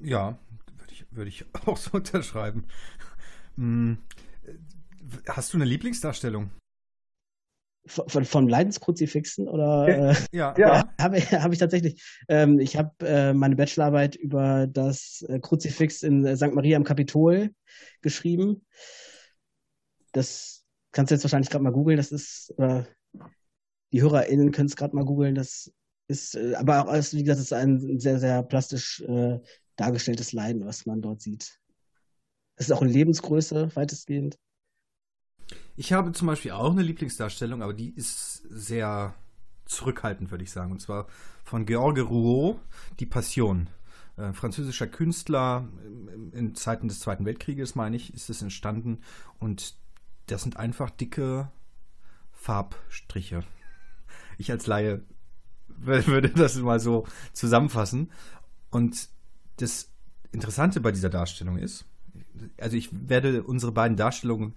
Ja, 0.00 0.38
würde 0.76 0.92
ich, 0.92 1.06
würde 1.10 1.28
ich 1.28 1.44
auch 1.66 1.76
so 1.76 1.92
unterschreiben. 1.92 2.66
Hm, 3.56 3.98
hast 5.28 5.52
du 5.52 5.58
eine 5.58 5.64
Lieblingsdarstellung? 5.64 6.50
Von, 7.88 8.24
von 8.24 8.48
Leidenskruzifixen 8.48 9.48
oder 9.48 9.88
äh, 9.88 10.14
ja, 10.30 10.54
ja. 10.58 10.88
habe 11.00 11.20
hab 11.20 11.52
ich 11.52 11.58
tatsächlich. 11.58 12.02
Ähm, 12.28 12.58
ich 12.60 12.76
habe 12.76 12.92
äh, 13.00 13.32
meine 13.32 13.56
Bachelorarbeit 13.56 14.14
über 14.14 14.66
das 14.66 15.24
äh, 15.28 15.40
Kruzifix 15.40 16.02
in 16.02 16.24
äh, 16.24 16.36
St. 16.36 16.54
Maria 16.54 16.76
am 16.76 16.84
Kapitol 16.84 17.50
geschrieben. 18.02 18.66
Das 20.12 20.64
kannst 20.92 21.10
du 21.10 21.14
jetzt 21.14 21.24
wahrscheinlich 21.24 21.50
gerade 21.50 21.64
mal 21.64 21.72
googeln. 21.72 21.96
Das 21.96 22.12
ist, 22.12 22.52
oder 22.56 22.86
die 23.92 24.02
HörerInnen 24.02 24.52
können 24.52 24.68
es 24.68 24.76
gerade 24.76 24.94
mal 24.94 25.04
googeln. 25.04 25.34
Das 25.34 25.72
ist, 26.08 26.34
äh, 26.34 26.54
aber 26.54 26.88
auch, 26.88 26.92
wie 26.92 27.22
gesagt, 27.22 27.28
das 27.28 27.38
ist 27.38 27.52
ein 27.52 27.98
sehr, 27.98 28.18
sehr 28.18 28.42
plastisch 28.42 29.00
äh, 29.02 29.38
dargestelltes 29.76 30.32
Leiden, 30.32 30.66
was 30.66 30.86
man 30.86 31.00
dort 31.00 31.22
sieht. 31.22 31.58
Es 32.56 32.66
ist 32.66 32.72
auch 32.72 32.82
in 32.82 32.88
Lebensgröße 32.88 33.74
weitestgehend. 33.74 34.36
Ich 35.78 35.92
habe 35.92 36.10
zum 36.10 36.26
Beispiel 36.26 36.50
auch 36.50 36.72
eine 36.72 36.82
Lieblingsdarstellung, 36.82 37.62
aber 37.62 37.72
die 37.72 37.90
ist 37.90 38.42
sehr 38.50 39.14
zurückhaltend, 39.64 40.32
würde 40.32 40.42
ich 40.42 40.50
sagen. 40.50 40.72
Und 40.72 40.80
zwar 40.80 41.06
von 41.44 41.66
Georges 41.66 42.04
Rouault, 42.04 42.58
Die 42.98 43.06
Passion. 43.06 43.70
Äh, 44.16 44.32
französischer 44.32 44.88
Künstler, 44.88 45.68
in 46.32 46.56
Zeiten 46.56 46.88
des 46.88 46.98
Zweiten 46.98 47.24
Weltkrieges, 47.24 47.76
meine 47.76 47.94
ich, 47.94 48.12
ist 48.12 48.28
es 48.28 48.42
entstanden. 48.42 49.02
Und 49.38 49.76
das 50.26 50.42
sind 50.42 50.56
einfach 50.56 50.90
dicke 50.90 51.48
Farbstriche. 52.32 53.44
Ich 54.36 54.50
als 54.50 54.66
Laie 54.66 55.02
würde 55.68 56.30
das 56.30 56.56
mal 56.56 56.80
so 56.80 57.06
zusammenfassen. 57.32 58.10
Und 58.70 59.10
das 59.58 59.92
Interessante 60.32 60.80
bei 60.80 60.90
dieser 60.90 61.08
Darstellung 61.08 61.56
ist, 61.56 61.84
also 62.60 62.76
ich 62.76 62.88
werde 62.92 63.44
unsere 63.44 63.70
beiden 63.70 63.96
Darstellungen 63.96 64.56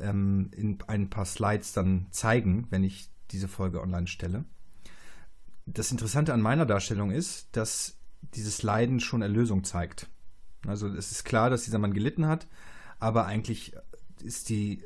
ähm, 0.00 0.50
in 0.52 0.78
ein 0.86 1.10
paar 1.10 1.24
Slides 1.24 1.72
dann 1.72 2.06
zeigen, 2.10 2.66
wenn 2.70 2.84
ich 2.84 3.08
diese 3.30 3.48
Folge 3.48 3.80
online 3.80 4.06
stelle. 4.06 4.44
Das 5.66 5.90
Interessante 5.90 6.32
an 6.34 6.42
meiner 6.42 6.66
Darstellung 6.66 7.10
ist, 7.10 7.48
dass 7.56 7.98
dieses 8.34 8.62
Leiden 8.62 9.00
schon 9.00 9.22
Erlösung 9.22 9.64
zeigt. 9.64 10.08
Also 10.66 10.88
es 10.88 11.10
ist 11.10 11.24
klar, 11.24 11.50
dass 11.50 11.64
dieser 11.64 11.78
Mann 11.78 11.94
gelitten 11.94 12.26
hat, 12.26 12.46
aber 12.98 13.26
eigentlich 13.26 13.74
ist 14.22 14.48
die 14.48 14.82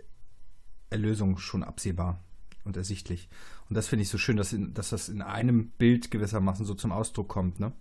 Erlösung 0.90 1.38
schon 1.38 1.62
absehbar 1.62 2.20
und 2.64 2.76
ersichtlich. 2.76 3.28
Und 3.68 3.76
das 3.76 3.88
finde 3.88 4.02
ich 4.02 4.08
so 4.08 4.18
schön, 4.18 4.36
dass, 4.36 4.52
in, 4.52 4.74
dass 4.74 4.90
das 4.90 5.08
in 5.08 5.22
einem 5.22 5.70
Bild 5.70 6.10
gewissermaßen 6.10 6.64
so 6.64 6.74
zum 6.74 6.92
Ausdruck 6.92 7.28
kommt. 7.28 7.60
Ne? 7.60 7.72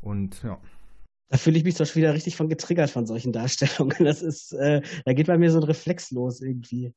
Und 0.00 0.42
ja. 0.42 0.58
Da 1.30 1.38
fühle 1.38 1.58
ich 1.58 1.64
mich 1.64 1.76
doch 1.76 1.86
schon 1.86 2.02
wieder 2.02 2.12
richtig 2.12 2.36
von 2.36 2.48
getriggert 2.48 2.90
von 2.90 3.06
solchen 3.06 3.32
Darstellungen. 3.32 4.04
Das 4.04 4.20
ist, 4.20 4.52
äh, 4.52 4.82
da 5.04 5.12
geht 5.12 5.28
bei 5.28 5.38
mir 5.38 5.50
so 5.50 5.58
ein 5.58 5.64
Reflex 5.64 6.10
los 6.10 6.42
irgendwie. 6.42 6.92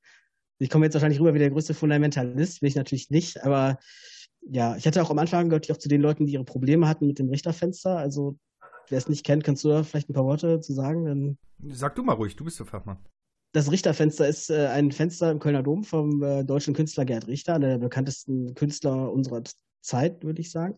Ich 0.59 0.69
komme 0.69 0.85
jetzt 0.85 0.95
wahrscheinlich 0.95 1.19
rüber 1.19 1.33
wie 1.33 1.39
der 1.39 1.51
größte 1.51 1.73
Fundamentalist, 1.73 2.61
will 2.61 2.69
ich 2.69 2.75
natürlich 2.75 3.09
nicht, 3.09 3.43
aber 3.43 3.77
ja, 4.49 4.75
ich 4.75 4.85
hatte 4.85 5.01
auch 5.01 5.09
am 5.09 5.19
Anfang 5.19 5.49
gehört, 5.49 5.65
ich 5.65 5.71
auch 5.71 5.77
zu 5.77 5.87
den 5.87 6.01
Leuten, 6.01 6.25
die 6.25 6.33
ihre 6.33 6.43
Probleme 6.43 6.87
hatten 6.87 7.07
mit 7.07 7.19
dem 7.19 7.29
Richterfenster. 7.29 7.97
Also, 7.97 8.37
wer 8.89 8.97
es 8.97 9.07
nicht 9.07 9.25
kennt, 9.25 9.43
kannst 9.43 9.63
du 9.63 9.69
da 9.69 9.83
vielleicht 9.83 10.09
ein 10.09 10.13
paar 10.13 10.25
Worte 10.25 10.59
zu 10.59 10.73
sagen? 10.73 11.05
Dann 11.05 11.37
Sag 11.71 11.95
du 11.95 12.03
mal 12.03 12.13
ruhig, 12.13 12.35
du 12.35 12.43
bist 12.43 12.59
der 12.59 12.65
Fachmann. 12.65 12.97
Das 13.53 13.71
Richterfenster 13.71 14.27
ist 14.27 14.49
äh, 14.49 14.67
ein 14.67 14.91
Fenster 14.91 15.31
im 15.31 15.39
Kölner 15.39 15.63
Dom 15.63 15.83
vom 15.83 16.23
äh, 16.23 16.43
deutschen 16.43 16.73
Künstler 16.73 17.05
Gerd 17.05 17.27
Richter, 17.27 17.55
einer 17.55 17.69
der 17.69 17.77
bekanntesten 17.77 18.55
Künstler 18.55 19.11
unserer 19.11 19.43
Zeit, 19.83 20.23
würde 20.23 20.41
ich 20.41 20.51
sagen. 20.51 20.75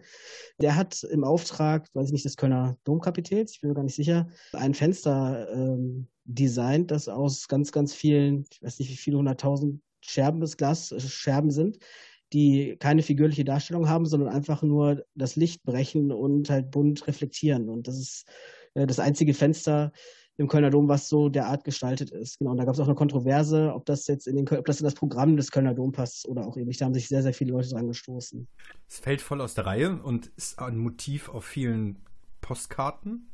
Der 0.60 0.76
hat 0.76 1.04
im 1.04 1.24
Auftrag, 1.24 1.88
weiß 1.94 2.08
ich 2.08 2.14
nicht, 2.14 2.26
des 2.26 2.38
Kölner 2.38 2.78
Domkapitels, 2.84 3.52
ich 3.52 3.62
bin 3.62 3.70
mir 3.70 3.76
gar 3.76 3.84
nicht 3.84 3.96
sicher, 3.96 4.28
ein 4.54 4.74
Fenster 4.74 5.48
ähm, 5.54 6.08
designt, 6.26 6.92
das 6.92 7.08
aus 7.08 7.48
ganz, 7.48 7.72
ganz 7.72 7.94
vielen, 7.94 8.46
ich 8.52 8.62
weiß 8.62 8.80
nicht, 8.80 8.90
wie 8.90 8.98
viele 8.98 9.18
hunderttausend 9.18 9.82
Scherben 10.02 10.42
des 10.42 10.58
Glasscherben 10.58 11.52
sind, 11.52 11.80
die 12.34 12.76
keine 12.80 13.02
figürliche 13.02 13.46
Darstellung 13.46 13.88
haben, 13.88 14.06
sondern 14.06 14.30
einfach 14.30 14.62
nur 14.62 15.06
das 15.16 15.36
Licht 15.36 15.64
brechen 15.64 16.12
und 16.12 16.50
halt 16.50 16.72
bunt 16.72 17.08
reflektieren. 17.08 17.70
Und 17.70 17.88
das 17.88 18.00
ist 18.00 18.26
äh, 18.74 18.86
das 18.86 19.00
einzige 19.00 19.34
Fenster, 19.34 19.92
im 20.38 20.48
Kölner 20.48 20.70
Dom, 20.70 20.88
was 20.88 21.08
so 21.08 21.30
derart 21.30 21.64
gestaltet 21.64 22.12
ist. 22.12 22.40
Genau, 22.40 22.52
und 22.52 22.58
da 22.58 22.66
gab 22.66 22.74
es 22.74 22.80
auch 22.80 22.88
eine 22.88 22.96
Kontroverse, 22.96 23.74
ob 23.74 23.86
das 23.86 24.06
jetzt 24.08 24.28
in 24.28 24.36
den 24.36 24.48
ob 24.50 24.66
das 24.66 24.80
in 24.80 24.84
das 24.84 24.94
Programm 24.94 25.38
des 25.38 25.52
Kölner 25.52 25.74
Dom 25.74 25.92
passt 25.92 26.28
oder 26.28 26.46
auch 26.46 26.56
nicht. 26.58 26.82
Da 26.82 26.86
haben 26.86 26.94
sich 26.94 27.08
sehr, 27.08 27.24
sehr 27.24 27.34
viele 27.34 27.52
Leute 27.52 27.70
dran 27.70 27.88
gestoßen. 27.88 28.48
Es 28.88 29.00
fällt 29.00 29.22
voll 29.22 29.42
aus 29.42 29.54
der 29.54 29.66
Reihe 29.66 30.02
und 30.02 30.28
ist 30.36 30.60
ein 30.60 30.78
Motiv 30.78 31.30
auf 31.30 31.46
vielen 31.46 32.00
Postkarten 32.42 33.32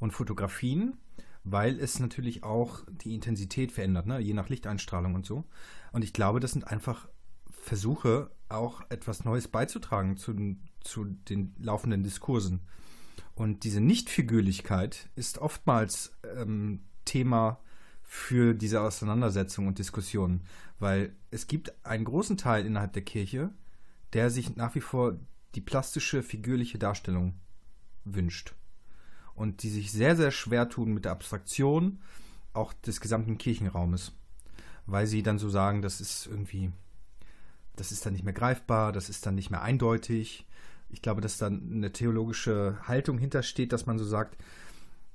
und 0.00 0.10
Fotografien, 0.12 0.96
weil 1.44 1.78
es 1.78 2.00
natürlich 2.00 2.42
auch 2.42 2.84
die 2.90 3.14
Intensität 3.14 3.70
verändert, 3.70 4.06
ne? 4.06 4.18
je 4.18 4.34
nach 4.34 4.48
Lichteinstrahlung 4.48 5.14
und 5.14 5.24
so. 5.24 5.44
Und 5.92 6.02
ich 6.02 6.12
glaube, 6.12 6.40
das 6.40 6.52
sind 6.52 6.66
einfach 6.66 7.08
Versuche, 7.50 8.30
auch 8.48 8.82
etwas 8.90 9.24
Neues 9.24 9.48
beizutragen 9.48 10.16
zu, 10.16 10.34
zu 10.80 11.04
den 11.04 11.54
laufenden 11.58 12.02
Diskursen. 12.02 12.60
Und 13.34 13.64
diese 13.64 13.80
Nichtfigürlichkeit 13.80 15.08
ist 15.16 15.38
oftmals 15.38 16.12
ähm, 16.36 16.80
Thema 17.04 17.60
für 18.02 18.54
diese 18.54 18.80
Auseinandersetzung 18.80 19.66
und 19.66 19.78
Diskussion, 19.78 20.42
weil 20.78 21.16
es 21.30 21.46
gibt 21.46 21.72
einen 21.84 22.04
großen 22.04 22.36
Teil 22.36 22.64
innerhalb 22.64 22.92
der 22.92 23.02
Kirche, 23.02 23.50
der 24.12 24.30
sich 24.30 24.54
nach 24.56 24.74
wie 24.74 24.80
vor 24.80 25.18
die 25.54 25.60
plastische, 25.60 26.22
figürliche 26.22 26.78
Darstellung 26.78 27.34
wünscht. 28.04 28.54
Und 29.34 29.64
die 29.64 29.70
sich 29.70 29.90
sehr, 29.90 30.14
sehr 30.14 30.30
schwer 30.30 30.68
tun 30.68 30.94
mit 30.94 31.04
der 31.04 31.12
Abstraktion 31.12 31.98
auch 32.52 32.72
des 32.72 33.00
gesamten 33.00 33.36
Kirchenraumes. 33.36 34.12
Weil 34.86 35.08
sie 35.08 35.24
dann 35.24 35.38
so 35.38 35.48
sagen, 35.48 35.82
das 35.82 36.00
ist 36.00 36.26
irgendwie, 36.26 36.70
das 37.74 37.90
ist 37.90 38.06
dann 38.06 38.12
nicht 38.12 38.24
mehr 38.24 38.32
greifbar, 38.32 38.92
das 38.92 39.08
ist 39.08 39.26
dann 39.26 39.34
nicht 39.34 39.50
mehr 39.50 39.62
eindeutig, 39.62 40.46
ich 40.94 41.02
glaube, 41.02 41.20
dass 41.20 41.38
da 41.38 41.48
eine 41.48 41.90
theologische 41.90 42.78
Haltung 42.84 43.18
hintersteht, 43.18 43.72
dass 43.72 43.84
man 43.84 43.98
so 43.98 44.04
sagt, 44.04 44.36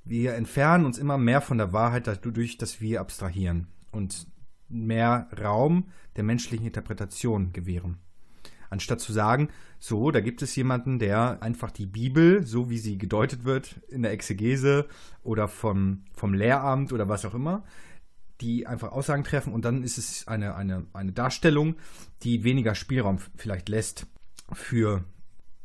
wir 0.04 0.34
entfernen 0.34 0.84
uns 0.84 0.98
immer 0.98 1.16
mehr 1.16 1.40
von 1.40 1.56
der 1.56 1.72
Wahrheit 1.72 2.06
dadurch, 2.06 2.58
dass 2.58 2.82
wir 2.82 3.00
abstrahieren 3.00 3.66
und 3.90 4.26
mehr 4.68 5.28
Raum 5.42 5.86
der 6.16 6.24
menschlichen 6.24 6.66
Interpretation 6.66 7.54
gewähren. 7.54 7.96
Anstatt 8.68 9.00
zu 9.00 9.14
sagen, 9.14 9.48
so, 9.78 10.10
da 10.10 10.20
gibt 10.20 10.42
es 10.42 10.54
jemanden, 10.54 10.98
der 10.98 11.42
einfach 11.42 11.70
die 11.70 11.86
Bibel, 11.86 12.46
so 12.46 12.68
wie 12.68 12.78
sie 12.78 12.98
gedeutet 12.98 13.44
wird 13.44 13.80
in 13.88 14.02
der 14.02 14.12
Exegese 14.12 14.86
oder 15.22 15.48
vom, 15.48 16.04
vom 16.12 16.34
Lehramt 16.34 16.92
oder 16.92 17.08
was 17.08 17.24
auch 17.24 17.34
immer, 17.34 17.64
die 18.42 18.66
einfach 18.66 18.92
Aussagen 18.92 19.24
treffen 19.24 19.54
und 19.54 19.64
dann 19.64 19.82
ist 19.82 19.96
es 19.96 20.28
eine, 20.28 20.54
eine, 20.56 20.86
eine 20.92 21.12
Darstellung, 21.12 21.76
die 22.22 22.44
weniger 22.44 22.74
Spielraum 22.74 23.18
vielleicht 23.36 23.70
lässt 23.70 24.06
für 24.52 25.04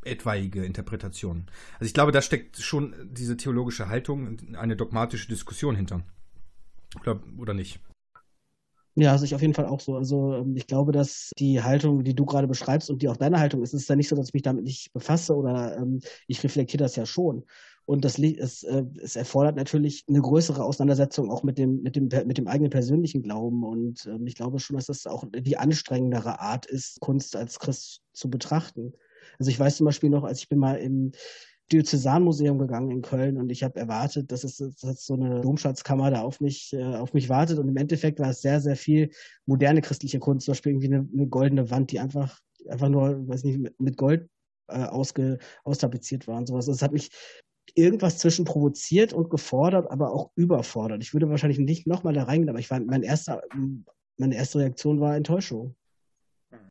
etwaige 0.05 0.63
Interpretationen. 0.63 1.47
Also 1.73 1.85
ich 1.85 1.93
glaube, 1.93 2.11
da 2.11 2.21
steckt 2.21 2.57
schon 2.57 2.93
diese 3.11 3.37
theologische 3.37 3.87
Haltung, 3.89 4.37
eine 4.55 4.75
dogmatische 4.75 5.27
Diskussion 5.27 5.75
hinter. 5.75 6.01
Oder, 7.01 7.21
oder 7.37 7.53
nicht? 7.53 7.79
Ja, 8.97 9.11
also 9.11 9.25
ich 9.25 9.35
auf 9.35 9.41
jeden 9.41 9.53
Fall 9.53 9.65
auch 9.65 9.81
so. 9.81 9.97
Also 9.97 10.35
ähm, 10.35 10.55
ich 10.55 10.67
glaube, 10.67 10.93
dass 10.93 11.31
die 11.37 11.61
Haltung, 11.61 12.03
die 12.05 12.15
du 12.15 12.25
gerade 12.25 12.47
beschreibst 12.47 12.89
und 12.89 13.01
die 13.01 13.09
auch 13.09 13.17
deine 13.17 13.39
Haltung 13.39 13.61
ist, 13.61 13.73
ist 13.73 13.89
ja 13.89 13.95
nicht 13.97 14.07
so, 14.07 14.15
dass 14.15 14.29
ich 14.29 14.33
mich 14.33 14.43
damit 14.43 14.63
nicht 14.63 14.93
befasse 14.93 15.35
oder 15.35 15.77
ähm, 15.77 15.99
ich 16.27 16.41
reflektiere 16.43 16.83
das 16.83 16.95
ja 16.95 17.05
schon. 17.05 17.43
Und 17.85 18.05
das 18.05 18.17
es, 18.17 18.63
äh, 18.63 18.83
es 19.01 19.15
erfordert 19.17 19.57
natürlich 19.57 20.05
eine 20.07 20.21
größere 20.21 20.63
Auseinandersetzung 20.63 21.29
auch 21.29 21.43
mit 21.43 21.57
dem, 21.57 21.81
mit 21.83 21.95
dem, 21.95 22.07
mit 22.25 22.37
dem 22.37 22.47
eigenen 22.47 22.71
persönlichen 22.71 23.21
Glauben. 23.21 23.63
Und 23.63 24.05
ähm, 24.07 24.25
ich 24.27 24.35
glaube 24.35 24.59
schon, 24.59 24.77
dass 24.77 24.85
das 24.85 25.05
auch 25.07 25.25
die 25.29 25.57
anstrengendere 25.57 26.39
Art 26.39 26.65
ist, 26.65 26.99
Kunst 27.01 27.35
als 27.35 27.59
Christ 27.59 28.01
zu 28.13 28.29
betrachten. 28.29 28.93
Also 29.39 29.51
ich 29.51 29.59
weiß 29.59 29.77
zum 29.77 29.85
Beispiel 29.85 30.09
noch, 30.09 30.23
als 30.23 30.39
ich 30.39 30.49
bin 30.49 30.59
mal 30.59 30.75
im 30.75 31.11
Diözesanmuseum 31.71 32.59
gegangen 32.59 32.91
in 32.91 33.01
Köln 33.01 33.37
und 33.37 33.49
ich 33.51 33.63
habe 33.63 33.79
erwartet, 33.79 34.31
dass 34.31 34.43
es 34.43 34.57
dass 34.57 35.05
so 35.05 35.15
eine 35.15 35.41
Domschatzkammer 35.41 36.11
da 36.11 36.21
auf 36.21 36.39
mich, 36.39 36.73
äh, 36.73 36.83
auf 36.83 37.13
mich 37.13 37.27
wartet. 37.27 37.57
Und 37.57 37.67
im 37.67 37.77
Endeffekt 37.77 38.19
war 38.19 38.29
es 38.29 38.41
sehr, 38.41 38.61
sehr 38.61 38.75
viel 38.75 39.09
moderne 39.45 39.81
christliche 39.81 40.19
Kunst, 40.19 40.45
zum 40.45 40.51
Beispiel 40.51 40.73
irgendwie 40.73 40.93
eine, 40.93 41.09
eine 41.11 41.27
goldene 41.27 41.71
Wand, 41.71 41.91
die 41.91 41.99
einfach, 41.99 42.39
einfach 42.69 42.89
nur, 42.89 43.27
weiß 43.27 43.43
nicht, 43.43 43.59
mit, 43.59 43.79
mit 43.79 43.97
Gold 43.97 44.29
äh, 44.67 44.83
ausge, 44.83 45.39
austapeziert 45.63 46.27
war 46.27 46.37
und 46.37 46.47
sowas. 46.47 46.67
Das 46.67 46.83
hat 46.83 46.93
mich 46.93 47.09
irgendwas 47.73 48.19
zwischen 48.19 48.45
provoziert 48.45 49.13
und 49.13 49.31
gefordert, 49.31 49.89
aber 49.89 50.13
auch 50.13 50.31
überfordert. 50.35 51.01
Ich 51.01 51.13
würde 51.13 51.29
wahrscheinlich 51.29 51.59
nicht 51.59 51.87
nochmal 51.87 52.13
da 52.13 52.23
reingehen, 52.23 52.49
aber 52.49 52.59
ich 52.59 52.69
war, 52.69 52.79
mein 52.79 53.01
erster, 53.01 53.41
meine 54.17 54.35
erste 54.35 54.59
Reaktion 54.59 54.99
war 54.99 55.15
Enttäuschung 55.15 55.75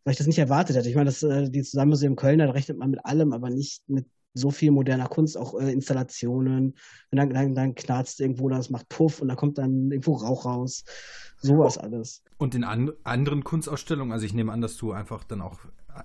weil 0.05 0.13
ich 0.13 0.19
das 0.19 0.27
nicht 0.27 0.39
erwartet 0.39 0.77
hätte. 0.77 0.89
Ich 0.89 0.95
meine, 0.95 1.07
das, 1.07 1.23
äh, 1.23 1.51
die 1.51 1.63
Zusammenmuseum 1.63 2.17
Köln, 2.17 2.39
da 2.39 2.51
rechnet 2.51 2.79
man 2.79 2.91
mit 2.91 3.05
allem, 3.05 3.33
aber 3.33 3.51
nicht 3.51 3.83
mit 3.89 4.07
so 4.35 4.51
viel 4.51 4.73
moderner 4.73 5.09
Kunst, 5.09 5.39
auch 5.39 5.59
äh, 5.59 5.73
Installationen. 5.73 6.75
Und 7.11 7.19
dann, 7.19 7.31
dann, 7.31 7.55
dann 7.55 7.75
knarzt 7.75 8.21
irgendwo, 8.21 8.49
das 8.49 8.71
macht 8.71 8.89
Puff 8.89 9.21
und 9.21 9.29
da 9.29 9.37
kommt 9.37 9.59
dann 9.59 9.91
irgendwo 9.91 10.15
Rauch 10.15 10.45
raus. 10.45 10.85
Sowas 11.41 11.79
alles. 11.79 12.23
Und 12.37 12.55
in 12.55 12.65
an, 12.65 12.93
anderen 13.05 13.45
Kunstausstellungen, 13.45 14.13
also 14.13 14.27
ich 14.27 14.35
nehme 14.35 14.53
an, 14.53 14.61
dass 14.61 14.77
du 14.77 14.93
einfach 14.93 15.25
dann 15.25 15.41
auch 15.41 15.61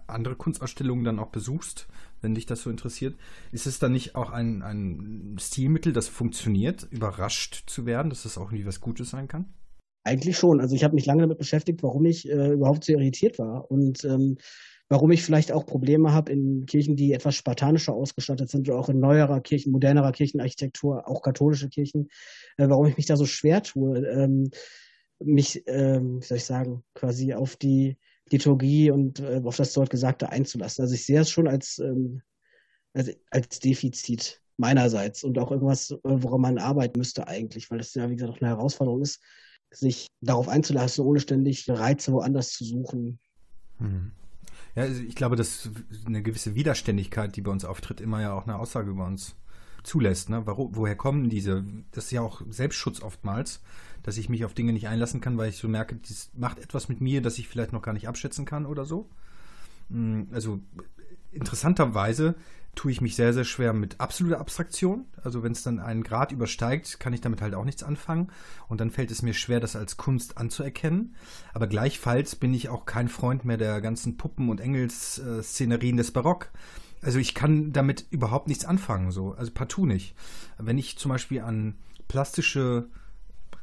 andere 0.08 0.36
Kunstausstellungen 0.36 1.04
dann 1.04 1.20
auch 1.20 1.30
besuchst, 1.30 1.88
wenn 2.22 2.36
dich 2.36 2.46
das 2.46 2.62
so 2.62 2.70
interessiert. 2.70 3.18
Ist 3.52 3.66
es 3.66 3.80
dann 3.80 3.92
nicht 3.92 4.16
auch 4.16 4.30
ein, 4.30 4.62
ein 4.62 5.38
Stilmittel, 5.40 5.94
das 5.94 6.08
funktioniert, 6.08 6.88
überrascht 6.92 7.64
zu 7.68 7.86
werden, 7.86 8.10
dass 8.10 8.24
das 8.24 8.38
auch 8.38 8.52
irgendwie 8.52 8.68
was 8.68 8.82
Gutes 8.82 9.10
sein 9.10 9.28
kann? 9.28 9.46
Eigentlich 10.10 10.38
schon. 10.38 10.60
Also 10.60 10.75
ich 10.75 10.84
habe 10.84 10.96
mich 10.96 11.06
lange 11.06 11.22
damit 11.22 11.38
beschäftigt, 11.38 11.84
warum 11.84 12.04
ich 12.06 12.28
äh, 12.28 12.54
überhaupt 12.54 12.84
so 12.84 12.94
irritiert 12.94 13.38
war. 13.38 13.70
Und 13.70 14.04
ähm, 14.06 14.38
warum 14.88 15.12
ich 15.12 15.22
vielleicht 15.22 15.51
auch 15.51 15.68
Probleme 15.68 16.12
habe 16.13 16.32
in 16.32 16.66
Kirchen, 16.66 16.96
die 16.96 17.13
etwas 17.13 17.36
spartanischer 17.36 17.94
ausgestattet 17.94 18.50
sind 18.50 18.68
oder 18.68 18.80
auch 18.80 18.89
in 18.89 19.00
neuerer 19.00 19.39
Kirchen, 19.39 19.72
modernerer 19.72 20.12
Kirchenarchitektur, 20.12 21.08
auch 21.08 21.22
katholische 21.22 21.70
Kirchen, 21.70 22.10
äh, 22.58 22.68
warum 22.68 22.88
ich 22.88 22.98
mich 22.98 23.06
da 23.06 23.18
so 23.18 23.28
schwer 23.28 23.62
tue, 23.62 24.00
ähm, 24.00 24.50
mich, 25.20 25.62
ähm, 25.68 26.22
wie 26.22 26.25
soll 26.25 26.38
ich 26.38 26.46
sagen, 26.46 26.84
quasi 26.96 27.36
auf 27.36 27.56
die 27.56 27.98
Liturgie 28.32 28.89
und 28.89 29.20
äh, 29.20 29.42
auf 29.44 29.58
das 29.58 29.74
dort 29.74 29.92
Gesagte 29.92 30.30
einzulassen. 30.30 30.82
Also 30.82 30.96
ich 30.96 31.06
sehe 31.06 31.20
es 31.20 31.30
schon 31.30 31.48
als, 31.48 31.78
ähm, 31.78 32.24
als, 32.96 33.12
als 33.30 33.60
Defizit 33.60 34.42
meinerseits 34.58 35.24
und 35.24 35.38
auch 35.38 35.51
irgendwas, 35.51 35.96
woran 36.01 36.42
man 36.42 36.58
arbeiten 36.58 36.98
müsste 36.98 37.28
eigentlich, 37.28 37.70
weil 37.70 37.78
das 37.78 37.94
ja, 37.94 38.10
wie 38.10 38.16
gesagt, 38.16 38.34
auch 38.34 38.42
eine 38.42 38.50
Herausforderung 38.50 39.04
ist, 39.04 39.22
sich 39.72 40.08
darauf 40.22 40.48
einzulassen, 40.48 41.06
ohne 41.06 41.20
ständig 41.20 41.70
Reize 41.70 42.12
woanders 42.12 42.52
zu 42.52 42.66
suchen. 42.66 43.20
Hm. 43.78 44.12
Ja, 44.76 44.84
also 44.84 45.02
ich 45.02 45.16
glaube, 45.16 45.36
dass 45.36 45.70
eine 46.06 46.22
gewisse 46.22 46.56
Widerständigkeit, 46.56 47.36
die 47.36 47.42
bei 47.42 47.52
uns 47.52 47.66
auftritt, 47.66 48.02
immer 48.02 48.22
ja 48.22 48.34
auch 48.34 48.44
eine 48.44 48.58
Aussage 48.58 48.92
über 48.92 49.06
uns 49.06 49.36
zulässt. 49.84 50.30
Ne? 50.30 50.46
Warum, 50.46 50.76
woher 50.76 50.96
kommen 50.96 51.30
diese? 51.30 51.66
Das 51.92 52.06
ist 52.06 52.12
ja 52.12 52.22
auch 52.22 52.42
Selbstschutz 52.50 53.02
oftmals, 53.02 53.62
dass 54.04 54.18
ich 54.18 54.30
mich 54.30 54.46
auf 54.46 54.54
Dinge 54.54 54.74
nicht 54.74 54.88
einlassen 54.88 55.22
kann, 55.22 55.38
weil 55.38 55.50
ich 55.50 55.58
so 55.58 55.68
merke, 55.68 55.96
das 56.08 56.30
macht 56.36 56.60
etwas 56.60 56.90
mit 56.90 57.02
mir, 57.02 57.22
das 57.22 57.38
ich 57.38 57.48
vielleicht 57.48 57.74
noch 57.74 57.82
gar 57.82 57.94
nicht 57.94 58.08
abschätzen 58.08 58.46
kann 58.46 58.66
oder 58.66 58.86
so. 58.86 59.10
Hm, 59.90 60.28
also 60.32 60.60
interessanterweise 61.32 62.36
tue 62.76 62.92
ich 62.92 63.02
mich 63.02 63.16
sehr, 63.16 63.34
sehr 63.34 63.44
schwer 63.44 63.74
mit 63.74 64.00
absoluter 64.00 64.40
Abstraktion. 64.40 65.06
Also 65.22 65.44
wenn 65.44 65.52
es 65.52 65.64
dann 65.64 65.80
einen 65.80 66.04
Grad 66.04 66.32
übersteigt, 66.32 67.00
kann 67.00 67.14
ich 67.14 67.22
damit 67.22 67.42
halt 67.42 67.56
auch 67.56 67.66
nichts 67.66 67.84
anfangen. 67.84 68.32
Und 68.68 68.80
dann 68.80 68.92
fällt 68.92 69.12
es 69.12 69.22
mir 69.22 69.34
schwer, 69.34 69.60
das 69.60 69.76
als 69.76 69.98
Kunst 69.98 70.38
anzuerkennen. 70.38 71.16
Aber 71.54 71.68
gleichfalls 71.68 72.36
bin 72.36 72.54
ich 72.54 72.70
auch 72.70 72.86
kein 72.86 73.10
Freund 73.10 73.44
mehr 73.44 73.58
der 73.58 73.82
ganzen 73.82 74.18
Puppen- 74.18 74.50
und 74.50 74.62
Engelsszenerien 74.62 75.98
des 75.98 76.12
Barock. 76.12 76.52
Also 77.02 77.20
ich 77.20 77.34
kann 77.34 77.74
damit 77.74 78.06
überhaupt 78.12 78.48
nichts 78.48 78.66
anfangen, 78.66 79.12
so. 79.12 79.34
Also 79.34 79.52
partout 79.52 79.86
nicht. 79.86 80.16
Wenn 80.58 80.78
ich 80.78 80.98
zum 80.98 81.10
Beispiel 81.10 81.42
an 81.42 81.76
plastische 82.08 82.90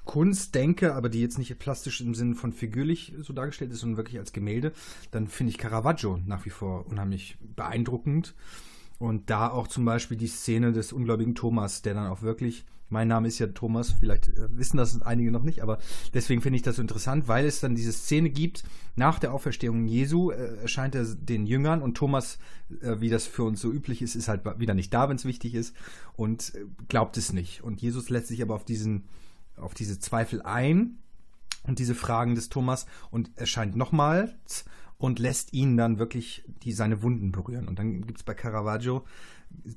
Kunst 0.07 0.55
denke, 0.55 0.95
aber 0.95 1.11
die 1.11 1.21
jetzt 1.21 1.39
nicht 1.39 1.59
plastisch 1.59 2.01
im 2.01 2.15
Sinne 2.15 2.37
von 2.37 2.53
figürlich 2.53 3.13
so 3.19 3.33
dargestellt 3.33 3.73
ist, 3.73 3.81
sondern 3.81 3.99
wirklich 3.99 4.19
als 4.19 4.33
Gemälde, 4.33 4.73
dann 5.11 5.27
finde 5.27 5.51
ich 5.51 5.59
Caravaggio 5.59 6.19
nach 6.25 6.47
wie 6.47 6.51
vor 6.51 6.87
unheimlich 6.87 7.37
beeindruckend. 7.55 8.35
Und 8.99 9.29
da 9.29 9.51
auch 9.51 9.69
zum 9.69 9.85
Beispiel 9.85 10.17
die 10.17 10.29
Szene 10.29 10.73
des 10.73 10.93
ungläubigen 10.93 11.35
Thomas, 11.35 11.83
der 11.83 11.93
dann 11.93 12.07
auch 12.07 12.23
wirklich, 12.23 12.65
mein 12.89 13.09
Name 13.09 13.29
ist 13.29 13.39
ja 13.39 13.49
Thomas, 13.49 13.91
vielleicht 13.91 14.29
äh, 14.29 14.57
wissen 14.57 14.79
das 14.79 15.03
einige 15.03 15.31
noch 15.31 15.43
nicht, 15.43 15.63
aber 15.63 15.79
deswegen 16.15 16.41
finde 16.41 16.57
ich 16.57 16.63
das 16.63 16.77
so 16.77 16.83
interessant, 16.83 17.29
weil 17.29 17.45
es 17.45 17.61
dann 17.61 17.75
diese 17.75 17.93
Szene 17.93 18.31
gibt, 18.31 18.65
nach 18.95 19.19
der 19.19 19.35
Auferstehung 19.35 19.87
Jesu 19.87 20.31
äh, 20.31 20.57
erscheint 20.63 20.95
er 20.95 21.05
den 21.05 21.47
Jüngern 21.47 21.83
und 21.83 21.97
Thomas, 21.97 22.39
äh, 22.81 23.01
wie 23.01 23.11
das 23.11 23.27
für 23.27 23.43
uns 23.43 23.61
so 23.61 23.71
üblich 23.71 24.01
ist, 24.01 24.15
ist 24.15 24.29
halt 24.29 24.43
wieder 24.59 24.73
nicht 24.73 24.95
da, 24.95 25.11
wenn 25.11 25.17
es 25.17 25.27
wichtig 25.27 25.55
ist 25.55 25.75
und 26.15 26.55
glaubt 26.89 27.19
es 27.19 27.35
nicht. 27.35 27.63
Und 27.63 27.83
Jesus 27.83 28.09
lässt 28.09 28.29
sich 28.29 28.41
aber 28.41 28.55
auf 28.55 28.65
diesen, 28.65 29.03
auf 29.56 29.75
diese 29.75 29.99
Zweifel 29.99 30.42
ein 30.42 30.99
und 31.64 31.78
diese 31.78 31.95
Fragen 31.95 32.34
des 32.34 32.49
Thomas 32.49 32.86
und 33.10 33.30
erscheint 33.36 33.76
nochmals 33.76 34.64
und 34.99 35.19
lässt 35.19 35.52
ihn 35.52 35.76
dann 35.76 35.99
wirklich 35.99 36.45
die, 36.62 36.73
seine 36.73 37.02
Wunden 37.02 37.32
berühren. 37.32 37.69
Und 37.69 37.78
dann 37.78 38.06
gibt 38.06 38.19
es 38.19 38.25
bei 38.25 38.34
Caravaggio 38.34 39.04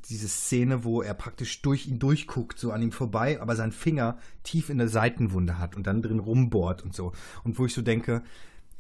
diese 0.10 0.28
Szene, 0.28 0.84
wo 0.84 1.02
er 1.02 1.14
praktisch 1.14 1.62
durch 1.62 1.88
ihn 1.88 2.00
durchguckt, 2.00 2.60
so 2.60 2.72
an 2.72 2.82
ihm 2.82 2.92
vorbei, 2.92 3.42
aber 3.42 3.56
seinen 3.56 3.72
Finger 3.72 4.18
tief 4.44 4.70
in 4.70 4.78
der 4.78 4.90
Seitenwunde 4.90 5.58
hat 5.58 5.76
und 5.76 5.88
dann 5.88 6.02
drin 6.02 6.20
rumbohrt 6.20 6.84
und 6.84 6.96
so. 6.96 7.12
Und 7.44 7.60
wo 7.60 7.66
ich 7.66 7.74
so 7.74 7.82
denke, 7.82 8.24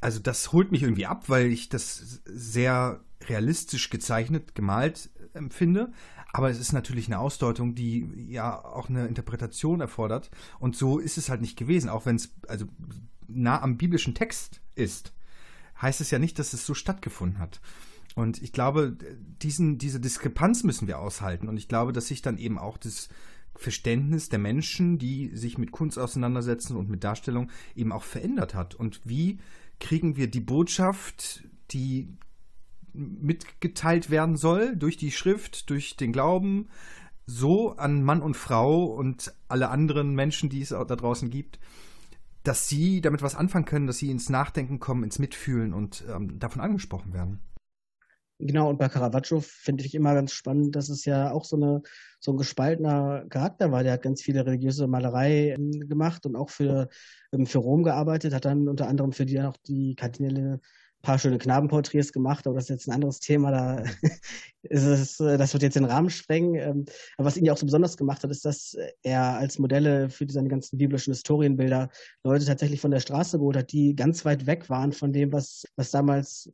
also 0.01 0.19
das 0.19 0.51
holt 0.51 0.71
mich 0.71 0.83
irgendwie 0.83 1.05
ab, 1.05 1.29
weil 1.29 1.47
ich 1.47 1.69
das 1.69 2.21
sehr 2.25 3.01
realistisch 3.27 3.89
gezeichnet, 3.89 4.55
gemalt 4.55 5.09
empfinde. 5.33 5.91
Aber 6.31 6.49
es 6.49 6.59
ist 6.59 6.73
natürlich 6.73 7.07
eine 7.07 7.19
Ausdeutung, 7.19 7.73
die 7.75 8.07
ja 8.29 8.63
auch 8.63 8.89
eine 8.89 9.07
Interpretation 9.07 9.81
erfordert. 9.81 10.29
Und 10.59 10.75
so 10.75 10.99
ist 10.99 11.17
es 11.17 11.29
halt 11.29 11.41
nicht 11.41 11.57
gewesen, 11.57 11.89
auch 11.89 12.05
wenn 12.05 12.17
es 12.17 12.33
also 12.47 12.65
nah 13.27 13.61
am 13.61 13.77
biblischen 13.77 14.13
Text 14.15 14.61
ist 14.75 15.13
heißt 15.81 16.01
es 16.01 16.11
ja 16.11 16.19
nicht, 16.19 16.39
dass 16.39 16.53
es 16.53 16.65
so 16.65 16.73
stattgefunden 16.73 17.39
hat. 17.39 17.61
Und 18.15 18.41
ich 18.41 18.51
glaube, 18.51 18.97
diesen, 19.41 19.77
diese 19.77 19.99
Diskrepanz 19.99 20.63
müssen 20.63 20.87
wir 20.87 20.99
aushalten. 20.99 21.47
Und 21.47 21.57
ich 21.57 21.67
glaube, 21.67 21.93
dass 21.93 22.07
sich 22.07 22.21
dann 22.21 22.37
eben 22.37 22.57
auch 22.57 22.77
das 22.77 23.09
Verständnis 23.55 24.29
der 24.29 24.39
Menschen, 24.39 24.97
die 24.97 25.35
sich 25.35 25.57
mit 25.57 25.71
Kunst 25.71 25.97
auseinandersetzen 25.97 26.75
und 26.75 26.89
mit 26.89 27.03
Darstellung, 27.03 27.49
eben 27.75 27.91
auch 27.91 28.03
verändert 28.03 28.55
hat. 28.55 28.75
Und 28.75 29.01
wie 29.03 29.39
kriegen 29.79 30.17
wir 30.17 30.29
die 30.29 30.41
Botschaft, 30.41 31.43
die 31.71 32.09
mitgeteilt 32.93 34.09
werden 34.09 34.35
soll, 34.37 34.75
durch 34.75 34.97
die 34.97 35.11
Schrift, 35.11 35.69
durch 35.69 35.95
den 35.95 36.11
Glauben, 36.11 36.69
so 37.25 37.75
an 37.75 38.03
Mann 38.03 38.21
und 38.21 38.35
Frau 38.35 38.85
und 38.85 39.33
alle 39.47 39.69
anderen 39.69 40.15
Menschen, 40.15 40.49
die 40.49 40.61
es 40.61 40.69
da 40.69 40.83
draußen 40.83 41.29
gibt, 41.29 41.59
dass 42.43 42.67
sie 42.67 43.01
damit 43.01 43.21
was 43.21 43.35
anfangen 43.35 43.65
können, 43.65 43.87
dass 43.87 43.97
sie 43.97 44.09
ins 44.09 44.29
Nachdenken 44.29 44.79
kommen, 44.79 45.03
ins 45.03 45.19
Mitfühlen 45.19 45.73
und 45.73 46.03
ähm, 46.09 46.39
davon 46.39 46.61
angesprochen 46.61 47.13
werden. 47.13 47.39
Genau, 48.41 48.69
und 48.69 48.79
bei 48.79 48.87
Caravaggio 48.87 49.41
finde 49.41 49.83
ich 49.83 49.93
immer 49.93 50.13
ganz 50.13 50.31
spannend, 50.31 50.73
dass 50.73 50.87
es 50.87 51.03
ja 51.03 51.31
auch 51.31 51.43
so, 51.43 51.57
eine, 51.57 51.81
so 52.21 52.31
ein 52.31 52.37
gespaltener 52.37 53.25
Charakter 53.29 53.69
war. 53.73 53.83
Der 53.83 53.91
hat 53.93 54.01
ganz 54.01 54.21
viele 54.21 54.45
religiöse 54.45 54.87
Malerei 54.87 55.49
ähm, 55.49 55.71
gemacht 55.89 56.25
und 56.25 56.37
auch 56.37 56.49
für, 56.49 56.87
ähm, 57.33 57.45
für 57.45 57.57
Rom 57.57 57.83
gearbeitet, 57.83 58.33
hat 58.33 58.45
dann 58.45 58.69
unter 58.69 58.87
anderem 58.87 59.11
für 59.11 59.25
die 59.25 59.41
auch 59.41 59.57
die 59.67 59.93
Kardinäle 59.95 60.61
paar 61.01 61.19
schöne 61.19 61.37
Knabenporträts 61.37 62.11
gemacht, 62.11 62.45
aber 62.45 62.55
das 62.55 62.65
ist 62.65 62.69
jetzt 62.69 62.87
ein 62.87 62.93
anderes 62.93 63.19
Thema, 63.19 63.51
da 63.51 63.83
ist 64.63 64.83
es, 64.83 65.19
äh, 65.19 65.37
das 65.37 65.53
wird 65.53 65.63
jetzt 65.63 65.75
den 65.75 65.85
Rahmen 65.85 66.09
sprengen. 66.09 66.55
Ähm, 66.55 66.85
aber 67.17 67.27
was 67.27 67.37
ihn 67.37 67.45
ja 67.45 67.53
auch 67.53 67.57
so 67.57 67.65
besonders 67.65 67.97
gemacht 67.97 68.23
hat, 68.23 68.31
ist, 68.31 68.45
dass 68.45 68.75
er 69.01 69.37
als 69.37 69.59
Modelle 69.59 70.09
für 70.09 70.29
seine 70.29 70.49
ganzen 70.49 70.77
biblischen 70.77 71.13
Historienbilder 71.13 71.89
Leute 72.23 72.45
tatsächlich 72.45 72.81
von 72.81 72.91
der 72.91 72.99
Straße 72.99 73.37
geholt 73.37 73.57
hat, 73.57 73.71
die 73.71 73.95
ganz 73.95 74.25
weit 74.25 74.45
weg 74.45 74.69
waren 74.69 74.91
von 74.91 75.13
dem, 75.13 75.31
was, 75.31 75.65
was 75.75 75.91
damals 75.91 76.51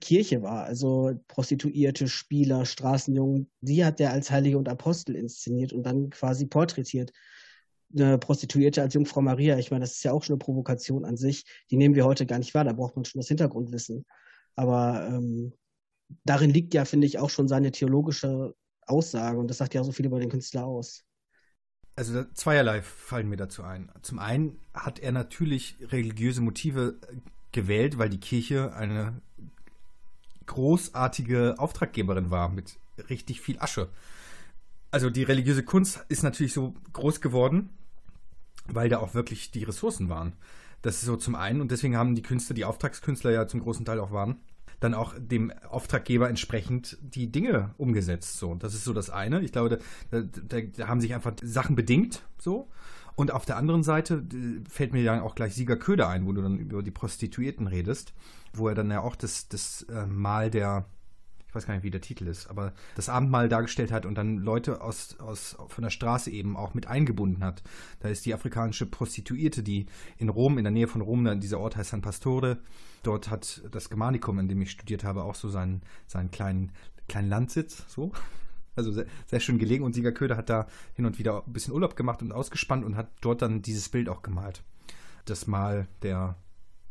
Kirche 0.00 0.42
war. 0.42 0.64
Also 0.64 1.12
Prostituierte, 1.28 2.08
Spieler, 2.08 2.64
Straßenjungen, 2.64 3.50
die 3.60 3.84
hat 3.84 4.00
er 4.00 4.12
als 4.12 4.30
Heilige 4.30 4.58
und 4.58 4.68
Apostel 4.68 5.16
inszeniert 5.16 5.72
und 5.72 5.84
dann 5.84 6.10
quasi 6.10 6.46
porträtiert 6.46 7.12
eine 7.94 8.18
Prostituierte 8.18 8.82
als 8.82 8.94
Jungfrau 8.94 9.20
Maria, 9.20 9.58
ich 9.58 9.70
meine, 9.70 9.82
das 9.82 9.92
ist 9.92 10.04
ja 10.04 10.12
auch 10.12 10.22
schon 10.22 10.34
eine 10.34 10.38
Provokation 10.38 11.04
an 11.04 11.16
sich, 11.16 11.44
die 11.70 11.76
nehmen 11.76 11.94
wir 11.94 12.04
heute 12.04 12.26
gar 12.26 12.38
nicht 12.38 12.54
wahr, 12.54 12.64
da 12.64 12.72
braucht 12.72 12.96
man 12.96 13.04
schon 13.04 13.20
das 13.20 13.28
Hintergrundwissen. 13.28 14.04
Aber 14.56 15.08
ähm, 15.08 15.52
darin 16.24 16.50
liegt 16.50 16.74
ja, 16.74 16.84
finde 16.84 17.06
ich, 17.06 17.18
auch 17.18 17.30
schon 17.30 17.48
seine 17.48 17.70
theologische 17.70 18.54
Aussage 18.86 19.38
und 19.38 19.48
das 19.48 19.58
sagt 19.58 19.74
ja 19.74 19.84
so 19.84 19.92
viel 19.92 20.06
über 20.06 20.20
den 20.20 20.30
Künstler 20.30 20.64
aus. 20.64 21.04
Also 21.94 22.24
zweierlei 22.32 22.80
fallen 22.82 23.28
mir 23.28 23.36
dazu 23.36 23.62
ein. 23.62 23.90
Zum 24.00 24.18
einen 24.18 24.58
hat 24.72 24.98
er 24.98 25.12
natürlich 25.12 25.76
religiöse 25.80 26.40
Motive 26.40 26.98
gewählt, 27.52 27.98
weil 27.98 28.08
die 28.08 28.20
Kirche 28.20 28.74
eine 28.74 29.20
großartige 30.46 31.56
Auftraggeberin 31.58 32.30
war 32.30 32.48
mit 32.48 32.78
richtig 33.10 33.40
viel 33.40 33.58
Asche. 33.58 33.88
Also 34.90 35.10
die 35.10 35.22
religiöse 35.22 35.62
Kunst 35.62 36.04
ist 36.08 36.22
natürlich 36.22 36.52
so 36.52 36.74
groß 36.92 37.20
geworden, 37.20 37.70
weil 38.68 38.88
da 38.88 38.98
auch 38.98 39.14
wirklich 39.14 39.50
die 39.50 39.64
Ressourcen 39.64 40.08
waren. 40.08 40.34
Das 40.82 40.96
ist 40.96 41.04
so 41.04 41.16
zum 41.16 41.34
einen 41.34 41.60
und 41.60 41.70
deswegen 41.70 41.96
haben 41.96 42.14
die 42.14 42.22
Künstler, 42.22 42.54
die 42.54 42.64
Auftragskünstler 42.64 43.30
ja 43.30 43.46
zum 43.46 43.60
großen 43.60 43.84
Teil 43.84 44.00
auch 44.00 44.10
waren, 44.10 44.40
dann 44.80 44.94
auch 44.94 45.14
dem 45.16 45.52
Auftraggeber 45.68 46.28
entsprechend 46.28 46.98
die 47.00 47.30
Dinge 47.30 47.70
umgesetzt. 47.78 48.38
So, 48.38 48.54
das 48.56 48.74
ist 48.74 48.84
so 48.84 48.92
das 48.92 49.10
eine. 49.10 49.40
Ich 49.42 49.52
glaube, 49.52 49.78
da, 50.10 50.20
da, 50.20 50.60
da 50.60 50.88
haben 50.88 51.00
sich 51.00 51.14
einfach 51.14 51.32
Sachen 51.42 51.76
bedingt. 51.76 52.22
So. 52.38 52.68
Und 53.14 53.30
auf 53.30 53.44
der 53.44 53.56
anderen 53.56 53.82
Seite 53.84 54.24
fällt 54.68 54.92
mir 54.92 55.02
ja 55.02 55.22
auch 55.22 55.34
gleich 55.34 55.54
Sieger 55.54 55.76
Köder 55.76 56.08
ein, 56.08 56.26
wo 56.26 56.32
du 56.32 56.42
dann 56.42 56.58
über 56.58 56.82
die 56.82 56.90
Prostituierten 56.90 57.66
redest, 57.66 58.12
wo 58.52 58.68
er 58.68 58.74
dann 58.74 58.90
ja 58.90 59.00
auch 59.00 59.14
das, 59.14 59.48
das 59.48 59.82
äh, 59.82 60.06
Mal 60.06 60.50
der 60.50 60.86
ich 61.52 61.56
weiß 61.56 61.66
gar 61.66 61.74
nicht, 61.74 61.82
wie 61.82 61.90
der 61.90 62.00
Titel 62.00 62.28
ist, 62.28 62.46
aber 62.46 62.72
das 62.94 63.10
Abendmahl 63.10 63.46
dargestellt 63.50 63.92
hat 63.92 64.06
und 64.06 64.14
dann 64.14 64.38
Leute 64.38 64.80
aus, 64.80 65.20
aus, 65.20 65.54
von 65.68 65.82
der 65.82 65.90
Straße 65.90 66.30
eben 66.30 66.56
auch 66.56 66.72
mit 66.72 66.86
eingebunden 66.86 67.44
hat. 67.44 67.62
Da 68.00 68.08
ist 68.08 68.24
die 68.24 68.32
afrikanische 68.32 68.86
Prostituierte, 68.86 69.62
die 69.62 69.84
in 70.16 70.30
Rom, 70.30 70.56
in 70.56 70.64
der 70.64 70.70
Nähe 70.70 70.88
von 70.88 71.02
Rom, 71.02 71.40
dieser 71.40 71.60
Ort 71.60 71.76
heißt 71.76 71.90
San 71.90 72.00
Pastore, 72.00 72.56
dort 73.02 73.28
hat 73.28 73.60
das 73.70 73.90
Germanicum, 73.90 74.38
in 74.38 74.48
dem 74.48 74.62
ich 74.62 74.70
studiert 74.70 75.04
habe, 75.04 75.24
auch 75.24 75.34
so 75.34 75.50
seinen, 75.50 75.82
seinen 76.06 76.30
kleinen, 76.30 76.72
kleinen 77.06 77.28
Landsitz, 77.28 77.84
so. 77.86 78.12
Also 78.74 78.90
sehr, 78.90 79.04
sehr, 79.26 79.40
schön 79.40 79.58
gelegen 79.58 79.84
und 79.84 79.92
Sieger 79.92 80.12
Köder 80.12 80.38
hat 80.38 80.48
da 80.48 80.66
hin 80.94 81.04
und 81.04 81.18
wieder 81.18 81.44
ein 81.46 81.52
bisschen 81.52 81.74
Urlaub 81.74 81.96
gemacht 81.96 82.22
und 82.22 82.32
ausgespannt 82.32 82.82
und 82.86 82.96
hat 82.96 83.10
dort 83.20 83.42
dann 83.42 83.60
dieses 83.60 83.90
Bild 83.90 84.08
auch 84.08 84.22
gemalt. 84.22 84.62
Das 85.26 85.46
Mal 85.46 85.86
der 86.00 86.36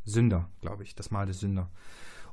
Sünder, 0.05 0.49
glaube 0.61 0.83
ich. 0.83 0.93
Das 0.93 1.09
Mal 1.09 1.25
der 1.25 1.33
Sünder. 1.33 1.71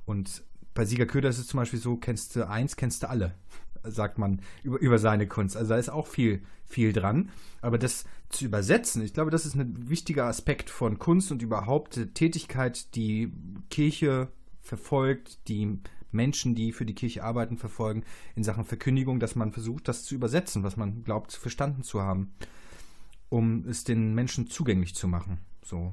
Und 0.05 0.43
bei 0.79 0.85
Sieger 0.85 1.07
Köder 1.07 1.29
ist 1.29 1.39
es 1.39 1.49
zum 1.49 1.59
Beispiel 1.59 1.81
so, 1.81 1.97
kennst 1.97 2.37
du 2.37 2.49
eins, 2.49 2.77
kennst 2.77 3.03
du 3.03 3.11
alle, 3.11 3.35
sagt 3.83 4.17
man 4.17 4.41
über, 4.63 4.79
über 4.79 5.01
seine 5.01 5.27
Kunst. 5.27 5.57
Also 5.57 5.71
da 5.71 5.77
ist 5.77 5.89
auch 5.89 6.07
viel, 6.07 6.41
viel 6.67 6.93
dran. 6.93 7.31
Aber 7.61 7.79
das 7.79 8.05
zu 8.29 8.45
übersetzen, 8.45 9.03
ich 9.03 9.13
glaube, 9.13 9.33
das 9.33 9.45
ist 9.45 9.57
ein 9.57 9.91
wichtiger 9.91 10.27
Aspekt 10.27 10.71
von 10.71 11.01
Kunst 11.01 11.33
und 11.33 11.43
überhaupt 11.43 11.99
Tätigkeit, 12.15 12.95
die 12.95 13.33
Kirche 13.71 14.29
verfolgt, 14.61 15.49
die 15.49 15.81
Menschen, 16.13 16.55
die 16.55 16.71
für 16.71 16.87
die 16.87 16.95
Kirche 16.95 17.25
arbeiten, 17.25 17.59
verfolgen 17.59 18.05
in 18.37 18.45
Sachen 18.45 18.65
Verkündigung, 18.65 19.19
dass 19.19 19.35
man 19.35 19.51
versucht, 19.51 19.89
das 19.89 20.05
zu 20.05 20.15
übersetzen, 20.15 20.63
was 20.63 20.77
man 20.77 21.03
glaubt, 21.03 21.33
verstanden 21.33 21.83
zu 21.83 22.03
haben, 22.03 22.33
um 23.31 23.67
es 23.69 23.83
den 23.83 24.15
Menschen 24.15 24.47
zugänglich 24.47 24.95
zu 24.95 25.09
machen. 25.09 25.39
So. 25.61 25.93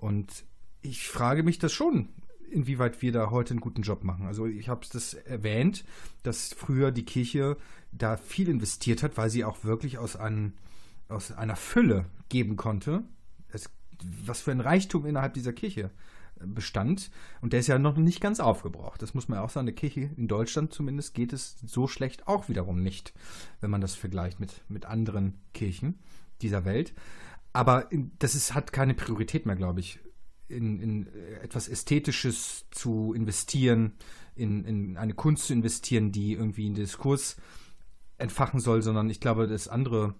Und 0.00 0.44
ich 0.82 1.06
frage 1.06 1.44
mich 1.44 1.60
das 1.60 1.72
schon, 1.72 2.08
inwieweit 2.54 3.02
wir 3.02 3.12
da 3.12 3.30
heute 3.30 3.52
einen 3.52 3.60
guten 3.60 3.82
Job 3.82 4.04
machen. 4.04 4.26
Also 4.26 4.46
ich 4.46 4.68
habe 4.68 4.86
das 4.92 5.14
erwähnt, 5.14 5.84
dass 6.22 6.54
früher 6.54 6.90
die 6.90 7.04
Kirche 7.04 7.56
da 7.92 8.16
viel 8.16 8.48
investiert 8.48 9.02
hat, 9.02 9.16
weil 9.16 9.30
sie 9.30 9.44
auch 9.44 9.64
wirklich 9.64 9.98
aus, 9.98 10.16
einem, 10.16 10.52
aus 11.08 11.32
einer 11.32 11.56
Fülle 11.56 12.06
geben 12.28 12.56
konnte. 12.56 13.02
Es, 13.52 13.70
was 14.24 14.40
für 14.40 14.52
ein 14.52 14.60
Reichtum 14.60 15.06
innerhalb 15.06 15.34
dieser 15.34 15.52
Kirche 15.52 15.90
bestand. 16.40 17.10
Und 17.40 17.52
der 17.52 17.60
ist 17.60 17.68
ja 17.68 17.78
noch 17.78 17.96
nicht 17.96 18.20
ganz 18.20 18.40
aufgebraucht. 18.40 19.02
Das 19.02 19.14
muss 19.14 19.28
man 19.28 19.38
auch 19.38 19.50
sagen. 19.50 19.66
Der 19.66 19.74
Kirche 19.74 20.10
in 20.16 20.28
Deutschland 20.28 20.72
zumindest 20.72 21.14
geht 21.14 21.32
es 21.32 21.56
so 21.64 21.86
schlecht 21.86 22.26
auch 22.28 22.48
wiederum 22.48 22.82
nicht, 22.82 23.12
wenn 23.60 23.70
man 23.70 23.80
das 23.80 23.94
vergleicht 23.94 24.40
mit, 24.40 24.62
mit 24.68 24.86
anderen 24.86 25.34
Kirchen 25.52 25.98
dieser 26.42 26.64
Welt. 26.64 26.92
Aber 27.52 27.88
das 28.18 28.34
ist, 28.34 28.54
hat 28.54 28.72
keine 28.72 28.94
Priorität 28.94 29.46
mehr, 29.46 29.56
glaube 29.56 29.80
ich, 29.80 30.00
in, 30.54 30.80
in 30.80 31.08
etwas 31.42 31.68
Ästhetisches 31.68 32.66
zu 32.70 33.12
investieren, 33.12 33.92
in, 34.34 34.64
in 34.64 34.96
eine 34.96 35.14
Kunst 35.14 35.46
zu 35.46 35.52
investieren, 35.52 36.12
die 36.12 36.32
irgendwie 36.32 36.66
einen 36.66 36.74
Diskurs 36.74 37.36
entfachen 38.16 38.60
soll, 38.60 38.82
sondern 38.82 39.10
ich 39.10 39.20
glaube, 39.20 39.46
dass 39.46 39.68
andere 39.68 40.14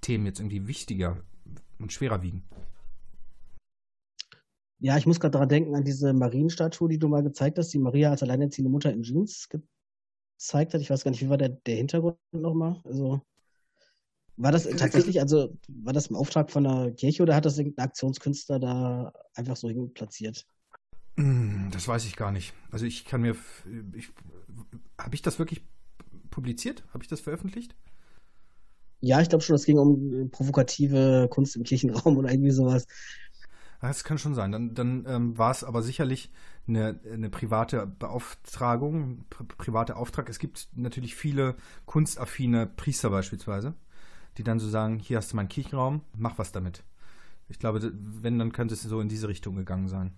Themen 0.00 0.26
jetzt 0.26 0.40
irgendwie 0.40 0.66
wichtiger 0.66 1.22
und 1.78 1.92
schwerer 1.92 2.22
wiegen. 2.22 2.42
Ja, 4.82 4.96
ich 4.96 5.06
muss 5.06 5.20
gerade 5.20 5.32
daran 5.32 5.50
denken, 5.50 5.74
an 5.74 5.84
diese 5.84 6.14
Marienstatue, 6.14 6.88
die 6.88 6.98
du 6.98 7.08
mal 7.08 7.22
gezeigt 7.22 7.58
hast, 7.58 7.68
die 7.74 7.78
Maria 7.78 8.10
als 8.10 8.22
alleinerziehende 8.22 8.70
Mutter 8.70 8.90
in 8.90 9.02
Jeans 9.02 9.50
gezeigt 9.50 10.72
hat. 10.72 10.80
Ich 10.80 10.88
weiß 10.88 11.04
gar 11.04 11.10
nicht, 11.10 11.20
wie 11.20 11.28
war 11.28 11.36
der, 11.36 11.50
der 11.50 11.76
Hintergrund 11.76 12.16
nochmal? 12.32 12.80
Also, 12.84 13.20
war 14.42 14.52
das 14.52 14.64
tatsächlich, 14.64 15.20
also, 15.20 15.56
war 15.68 15.92
das 15.92 16.06
im 16.08 16.16
Auftrag 16.16 16.50
von 16.50 16.64
der 16.64 16.92
Kirche 16.92 17.22
oder 17.22 17.34
hat 17.34 17.44
das 17.44 17.58
irgendein 17.58 17.86
Aktionskünstler 17.86 18.58
da 18.58 19.12
einfach 19.34 19.56
so 19.56 19.68
hin 19.68 19.92
platziert? 19.92 20.46
Hm, 21.16 21.68
das 21.72 21.86
weiß 21.86 22.04
ich 22.06 22.16
gar 22.16 22.32
nicht. 22.32 22.54
Also, 22.70 22.86
ich 22.86 23.04
kann 23.04 23.20
mir, 23.20 23.36
ich, 23.94 24.10
habe 24.98 25.14
ich 25.14 25.22
das 25.22 25.38
wirklich 25.38 25.62
publiziert? 26.30 26.84
Habe 26.92 27.02
ich 27.02 27.08
das 27.08 27.20
veröffentlicht? 27.20 27.74
Ja, 29.00 29.20
ich 29.20 29.28
glaube 29.28 29.42
schon, 29.42 29.56
es 29.56 29.64
ging 29.64 29.78
um 29.78 30.30
provokative 30.30 31.28
Kunst 31.30 31.56
im 31.56 31.62
Kirchenraum 31.62 32.16
oder 32.18 32.30
irgendwie 32.30 32.50
sowas. 32.50 32.86
Das 33.80 34.04
kann 34.04 34.18
schon 34.18 34.34
sein. 34.34 34.52
Dann, 34.52 34.74
dann 34.74 35.06
ähm, 35.08 35.38
war 35.38 35.50
es 35.50 35.64
aber 35.64 35.82
sicherlich 35.82 36.30
eine, 36.68 37.00
eine 37.10 37.30
private 37.30 37.86
Beauftragung, 37.86 39.24
pri 39.30 39.44
private 39.44 39.96
Auftrag. 39.96 40.28
Es 40.28 40.38
gibt 40.38 40.68
natürlich 40.74 41.14
viele 41.14 41.56
kunstaffine 41.86 42.66
Priester 42.66 43.08
beispielsweise, 43.08 43.74
die 44.38 44.44
dann 44.44 44.58
so 44.58 44.68
sagen, 44.68 44.98
hier 44.98 45.18
hast 45.18 45.32
du 45.32 45.36
meinen 45.36 45.48
Kirchenraum, 45.48 46.02
mach 46.16 46.38
was 46.38 46.52
damit. 46.52 46.82
Ich 47.48 47.58
glaube, 47.58 47.92
wenn, 47.92 48.38
dann 48.38 48.52
könnte 48.52 48.74
es 48.74 48.82
so 48.82 49.00
in 49.00 49.08
diese 49.08 49.28
Richtung 49.28 49.56
gegangen 49.56 49.88
sein. 49.88 50.12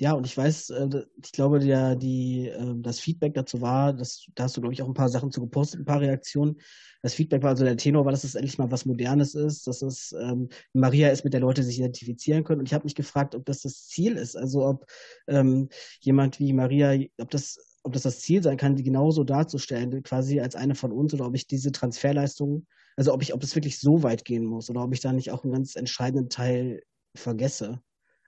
Ja, 0.00 0.14
und 0.14 0.24
ich 0.24 0.34
weiß, 0.34 0.70
äh, 0.70 1.04
ich 1.22 1.32
glaube, 1.32 1.58
der, 1.58 1.94
die, 1.94 2.46
ähm, 2.48 2.82
das 2.82 3.00
Feedback 3.00 3.34
dazu 3.34 3.60
war, 3.60 3.92
dass, 3.92 4.24
da 4.34 4.44
hast 4.44 4.56
du, 4.56 4.62
glaube 4.62 4.72
ich, 4.72 4.80
auch 4.80 4.88
ein 4.88 4.94
paar 4.94 5.10
Sachen 5.10 5.30
zu 5.30 5.42
gepostet, 5.42 5.80
ein 5.80 5.84
paar 5.84 6.00
Reaktionen. 6.00 6.58
Das 7.02 7.12
Feedback 7.12 7.42
war 7.42 7.50
also 7.50 7.64
der 7.64 7.76
Tenor 7.76 8.06
war, 8.06 8.12
dass 8.12 8.24
es 8.24 8.34
endlich 8.34 8.56
mal 8.56 8.70
was 8.70 8.86
Modernes 8.86 9.34
ist, 9.34 9.66
dass 9.66 9.82
es 9.82 10.14
ähm, 10.18 10.48
Maria 10.72 11.10
ist, 11.10 11.24
mit 11.24 11.34
der 11.34 11.40
Leute 11.40 11.62
sich 11.62 11.78
identifizieren 11.78 12.44
können. 12.44 12.60
Und 12.60 12.66
ich 12.66 12.72
habe 12.72 12.84
mich 12.84 12.94
gefragt, 12.94 13.34
ob 13.34 13.44
das 13.44 13.60
das 13.60 13.88
Ziel 13.88 14.16
ist. 14.16 14.36
Also 14.36 14.64
ob 14.66 14.86
ähm, 15.26 15.68
jemand 16.00 16.38
wie 16.38 16.54
Maria, 16.54 16.98
ob 17.18 17.30
das, 17.30 17.69
ob 17.82 17.92
das 17.92 18.02
das 18.02 18.20
Ziel 18.20 18.42
sein 18.42 18.56
kann, 18.56 18.76
die 18.76 18.82
genauso 18.82 19.24
darzustellen, 19.24 20.02
quasi 20.02 20.40
als 20.40 20.54
eine 20.54 20.74
von 20.74 20.92
uns, 20.92 21.14
oder 21.14 21.26
ob 21.26 21.34
ich 21.34 21.46
diese 21.46 21.72
Transferleistungen, 21.72 22.66
also 22.96 23.12
ob 23.12 23.22
ich, 23.22 23.32
ob 23.32 23.42
es 23.42 23.54
wirklich 23.54 23.78
so 23.78 24.02
weit 24.02 24.24
gehen 24.24 24.44
muss, 24.44 24.68
oder 24.70 24.82
ob 24.82 24.92
ich 24.92 25.00
da 25.00 25.12
nicht 25.12 25.30
auch 25.30 25.44
einen 25.44 25.52
ganz 25.52 25.76
entscheidenden 25.76 26.28
Teil 26.28 26.82
vergesse. 27.16 27.80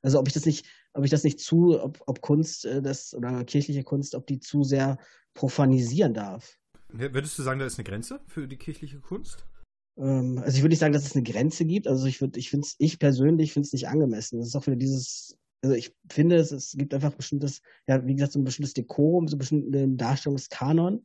Also 0.03 0.19
ob 0.19 0.27
ich 0.27 0.35
das 0.35 0.47
nicht, 0.47 0.67
ob 0.95 1.05
ich 1.05 1.11
das 1.11 1.25
nicht 1.25 1.39
zu, 1.41 1.81
ob, 1.81 2.03
ob 2.07 2.21
Kunst 2.21 2.65
äh, 2.65 2.83
das 2.83 3.15
oder 3.15 3.45
kirchliche 3.45 3.85
Kunst, 3.85 4.15
ob 4.15 4.27
die 4.27 4.41
zu 4.41 4.65
sehr 4.65 4.99
profanisieren 5.35 6.15
darf. 6.15 6.59
Würdest 6.89 7.39
du 7.39 7.43
sagen, 7.43 7.59
da 7.59 7.67
ist 7.67 7.79
eine 7.79 7.85
Grenze 7.85 8.21
für 8.27 8.47
die 8.47 8.57
kirchliche 8.57 9.01
Kunst? 9.01 9.47
Ähm, 9.97 10.39
also 10.45 10.57
ich 10.57 10.63
würde 10.63 10.73
nicht 10.73 10.81
sagen, 10.81 10.93
dass 10.93 11.07
es 11.07 11.15
eine 11.15 11.23
Grenze 11.23 11.65
gibt. 11.65 11.87
Also 11.87 12.07
ich 12.07 12.21
würde, 12.21 12.39
ich 12.39 12.51
finde 12.51 12.67
es, 12.67 12.75
ich 12.79 12.99
persönlich 12.99 13.53
finde 13.53 13.67
es 13.67 13.73
nicht 13.73 13.89
angemessen. 13.89 14.39
Das 14.39 14.49
ist 14.49 14.57
auch 14.57 14.67
wieder 14.67 14.77
dieses, 14.77 15.39
also 15.63 15.75
ich 15.75 15.95
finde, 16.11 16.37
es, 16.37 16.53
es 16.53 16.73
gibt 16.77 16.93
einfach 16.93 17.15
bestimmtes, 17.15 17.63
ja, 17.87 18.05
wie 18.07 18.15
gesagt, 18.15 18.33
so 18.33 18.41
ein 18.41 18.45
bestimmtes 18.45 18.75
Dekorum, 18.75 19.29
so 19.29 19.37
ein 19.37 19.39
bestimmten 19.39 19.97
Darstellungskanon, 19.97 21.05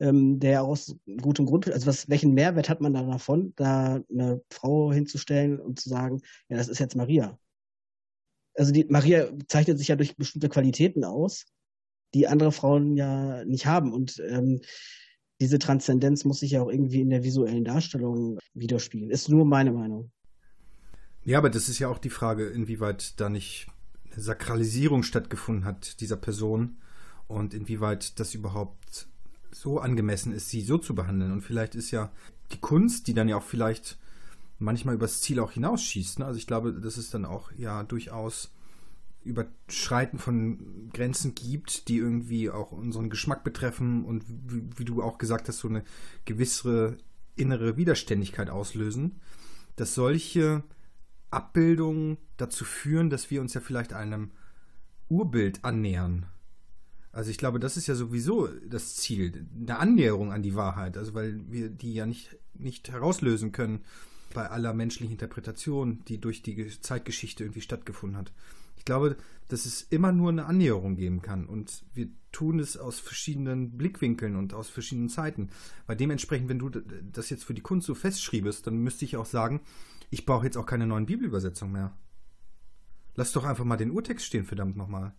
ähm, 0.00 0.40
der 0.40 0.62
aus 0.62 0.96
gutem 1.20 1.46
Grund, 1.46 1.70
also 1.70 1.86
was, 1.86 2.08
welchen 2.08 2.34
Mehrwert 2.34 2.68
hat 2.68 2.80
man 2.80 2.94
da 2.94 3.02
davon, 3.02 3.52
da 3.56 4.00
eine 4.10 4.40
Frau 4.50 4.92
hinzustellen 4.92 5.60
und 5.60 5.80
zu 5.80 5.88
sagen, 5.88 6.20
ja, 6.48 6.56
das 6.56 6.68
ist 6.68 6.78
jetzt 6.78 6.96
Maria 6.96 7.38
also 8.56 8.72
die 8.72 8.86
Maria 8.88 9.28
zeichnet 9.48 9.78
sich 9.78 9.88
ja 9.88 9.96
durch 9.96 10.16
bestimmte 10.16 10.48
Qualitäten 10.48 11.04
aus, 11.04 11.46
die 12.14 12.26
andere 12.26 12.52
Frauen 12.52 12.96
ja 12.96 13.44
nicht 13.44 13.66
haben. 13.66 13.92
Und 13.92 14.22
ähm, 14.26 14.60
diese 15.40 15.58
Transzendenz 15.58 16.24
muss 16.24 16.40
sich 16.40 16.52
ja 16.52 16.62
auch 16.62 16.70
irgendwie 16.70 17.02
in 17.02 17.10
der 17.10 17.22
visuellen 17.22 17.64
Darstellung 17.64 18.38
widerspiegeln. 18.54 19.10
Ist 19.10 19.28
nur 19.28 19.44
meine 19.44 19.72
Meinung. 19.72 20.10
Ja, 21.24 21.38
aber 21.38 21.50
das 21.50 21.68
ist 21.68 21.78
ja 21.78 21.88
auch 21.88 21.98
die 21.98 22.10
Frage, 22.10 22.46
inwieweit 22.46 23.20
da 23.20 23.28
nicht 23.28 23.66
Sakralisierung 24.16 25.02
stattgefunden 25.02 25.64
hat 25.64 26.00
dieser 26.00 26.16
Person 26.16 26.76
und 27.28 27.54
inwieweit 27.54 28.18
das 28.18 28.34
überhaupt 28.34 29.08
so 29.50 29.78
angemessen 29.78 30.32
ist, 30.32 30.50
sie 30.50 30.60
so 30.60 30.78
zu 30.78 30.94
behandeln. 30.94 31.32
Und 31.32 31.42
vielleicht 31.42 31.74
ist 31.74 31.90
ja 31.90 32.10
die 32.52 32.60
Kunst, 32.60 33.06
die 33.06 33.14
dann 33.14 33.28
ja 33.28 33.36
auch 33.36 33.42
vielleicht 33.42 33.98
manchmal 34.58 34.94
übers 34.94 35.20
Ziel 35.20 35.40
auch 35.40 35.52
hinausschießt. 35.52 36.20
Ne? 36.20 36.26
Also 36.26 36.38
ich 36.38 36.46
glaube, 36.46 36.72
dass 36.72 36.96
es 36.96 37.10
dann 37.10 37.24
auch 37.24 37.52
ja 37.56 37.82
durchaus 37.82 38.52
Überschreiten 39.24 40.18
von 40.18 40.90
Grenzen 40.92 41.34
gibt, 41.34 41.88
die 41.88 41.96
irgendwie 41.96 42.50
auch 42.50 42.70
unseren 42.70 43.10
Geschmack 43.10 43.42
betreffen 43.42 44.04
und 44.04 44.24
wie, 44.28 44.62
wie 44.76 44.84
du 44.84 45.02
auch 45.02 45.18
gesagt 45.18 45.48
hast, 45.48 45.58
so 45.58 45.68
eine 45.68 45.82
gewisse 46.24 46.96
innere 47.34 47.76
Widerständigkeit 47.76 48.50
auslösen, 48.50 49.20
dass 49.74 49.94
solche 49.94 50.62
Abbildungen 51.30 52.18
dazu 52.36 52.64
führen, 52.64 53.10
dass 53.10 53.30
wir 53.30 53.40
uns 53.40 53.54
ja 53.54 53.60
vielleicht 53.60 53.92
einem 53.92 54.30
Urbild 55.08 55.64
annähern. 55.64 56.26
Also 57.12 57.30
ich 57.30 57.38
glaube, 57.38 57.60
das 57.60 57.76
ist 57.76 57.86
ja 57.86 57.94
sowieso 57.94 58.48
das 58.68 58.96
Ziel, 58.96 59.46
eine 59.58 59.78
Annäherung 59.78 60.32
an 60.32 60.42
die 60.42 60.54
Wahrheit, 60.54 60.98
also 60.98 61.14
weil 61.14 61.40
wir 61.50 61.70
die 61.70 61.94
ja 61.94 62.04
nicht, 62.04 62.36
nicht 62.54 62.90
herauslösen 62.90 63.52
können 63.52 63.84
bei 64.34 64.50
aller 64.50 64.74
menschlichen 64.74 65.12
Interpretation, 65.12 66.04
die 66.08 66.20
durch 66.20 66.42
die 66.42 66.68
Zeitgeschichte 66.80 67.44
irgendwie 67.44 67.62
stattgefunden 67.62 68.18
hat. 68.18 68.32
Ich 68.76 68.84
glaube, 68.84 69.16
dass 69.48 69.64
es 69.64 69.82
immer 69.82 70.12
nur 70.12 70.28
eine 70.28 70.44
Annäherung 70.44 70.96
geben 70.96 71.22
kann 71.22 71.46
und 71.46 71.84
wir 71.94 72.08
tun 72.32 72.60
es 72.60 72.76
aus 72.76 72.98
verschiedenen 72.98 73.78
Blickwinkeln 73.78 74.36
und 74.36 74.52
aus 74.52 74.68
verschiedenen 74.68 75.08
Zeiten. 75.08 75.48
Weil 75.86 75.96
dementsprechend, 75.96 76.50
wenn 76.50 76.58
du 76.58 76.68
das 76.68 77.30
jetzt 77.30 77.44
für 77.44 77.54
die 77.54 77.62
Kunst 77.62 77.86
so 77.86 77.94
festschriebest, 77.94 78.66
dann 78.66 78.76
müsste 78.76 79.06
ich 79.06 79.16
auch 79.16 79.24
sagen, 79.24 79.60
ich 80.10 80.26
brauche 80.26 80.44
jetzt 80.44 80.56
auch 80.56 80.66
keine 80.66 80.86
neuen 80.86 81.06
Bibelübersetzungen 81.06 81.72
mehr. 81.72 81.96
Lass 83.14 83.32
doch 83.32 83.44
einfach 83.44 83.64
mal 83.64 83.76
den 83.76 83.90
Urtext 83.90 84.26
stehen, 84.26 84.44
verdammt 84.44 84.76
nochmal. 84.76 85.14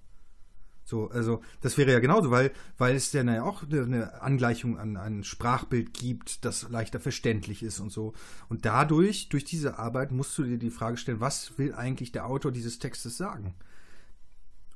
So, 0.88 1.10
also 1.10 1.42
das 1.60 1.78
wäre 1.78 1.92
ja 1.92 2.00
genauso, 2.00 2.32
weil, 2.32 2.52
weil 2.78 2.96
es 2.96 3.12
ja 3.12 3.44
auch 3.44 3.64
eine 3.70 4.22
Angleichung 4.22 4.78
an 4.78 4.96
ein 4.96 5.26
Sprachbild 5.26 5.94
gibt, 5.94 6.46
das 6.46 6.70
leichter 6.70 7.02
verständlich 7.02 7.62
ist 7.62 7.82
und 7.82 7.92
so. 7.92 8.14
Und 8.48 8.64
dadurch, 8.66 9.28
durch 9.28 9.44
diese 9.44 9.80
Arbeit, 9.80 10.14
musst 10.14 10.38
du 10.38 10.44
dir 10.44 10.58
die 10.58 10.70
Frage 10.70 10.96
stellen, 10.96 11.20
was 11.20 11.58
will 11.58 11.74
eigentlich 11.74 12.14
der 12.14 12.26
Autor 12.26 12.54
dieses 12.54 12.80
Textes 12.80 13.18
sagen? 13.18 13.54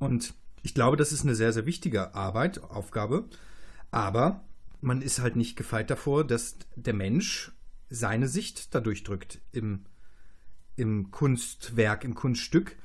Und 0.00 0.34
ich 0.62 0.74
glaube, 0.74 0.98
das 0.98 1.12
ist 1.12 1.22
eine 1.22 1.34
sehr, 1.34 1.54
sehr 1.54 1.64
wichtige 1.64 2.14
Arbeit, 2.14 2.62
Aufgabe. 2.62 3.24
Aber 3.90 4.44
man 4.82 5.00
ist 5.00 5.20
halt 5.20 5.36
nicht 5.36 5.56
gefeit 5.56 5.90
davor, 5.90 6.26
dass 6.26 6.56
der 6.76 6.94
Mensch 6.94 7.52
seine 7.88 8.28
Sicht 8.28 8.74
dadurch 8.74 9.02
drückt 9.02 9.40
im, 9.52 9.86
im 10.76 11.10
Kunstwerk, 11.10 12.04
im 12.04 12.14
Kunststück. 12.14 12.76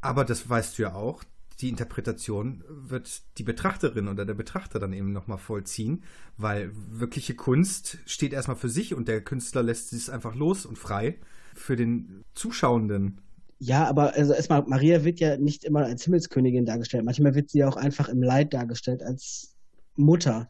Aber 0.00 0.24
das 0.24 0.48
weißt 0.48 0.78
du 0.78 0.82
ja 0.82 0.94
auch, 0.94 1.24
die 1.60 1.68
Interpretation 1.68 2.64
wird 2.68 3.22
die 3.38 3.44
Betrachterin 3.44 4.08
oder 4.08 4.24
der 4.24 4.34
Betrachter 4.34 4.78
dann 4.78 4.92
eben 4.92 5.12
nochmal 5.12 5.38
vollziehen, 5.38 6.02
weil 6.36 6.72
wirkliche 6.74 7.34
Kunst 7.34 7.98
steht 8.04 8.32
erstmal 8.32 8.56
für 8.56 8.68
sich 8.68 8.94
und 8.94 9.06
der 9.06 9.20
Künstler 9.20 9.62
lässt 9.62 9.92
es 9.92 10.10
einfach 10.10 10.34
los 10.34 10.66
und 10.66 10.76
frei 10.76 11.18
für 11.54 11.76
den 11.76 12.24
Zuschauenden. 12.34 13.20
Ja, 13.60 13.86
aber 13.86 14.14
also 14.14 14.32
erstmal, 14.32 14.64
Maria 14.66 15.04
wird 15.04 15.20
ja 15.20 15.36
nicht 15.36 15.62
immer 15.62 15.84
als 15.84 16.02
Himmelskönigin 16.02 16.66
dargestellt. 16.66 17.04
Manchmal 17.04 17.36
wird 17.36 17.50
sie 17.50 17.64
auch 17.64 17.76
einfach 17.76 18.08
im 18.08 18.22
Leid 18.22 18.52
dargestellt 18.52 19.04
als 19.04 19.54
Mutter. 19.94 20.48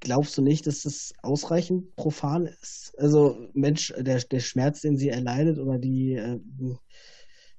Glaubst 0.00 0.38
du 0.38 0.42
nicht, 0.42 0.66
dass 0.66 0.82
das 0.82 1.12
ausreichend 1.22 1.94
profan 1.96 2.46
ist? 2.46 2.94
Also, 2.98 3.48
Mensch, 3.52 3.92
der, 3.98 4.20
der 4.20 4.40
Schmerz, 4.40 4.80
den 4.80 4.96
sie 4.96 5.08
erleidet 5.08 5.58
oder 5.58 5.78
die, 5.78 6.14
äh, 6.14 6.38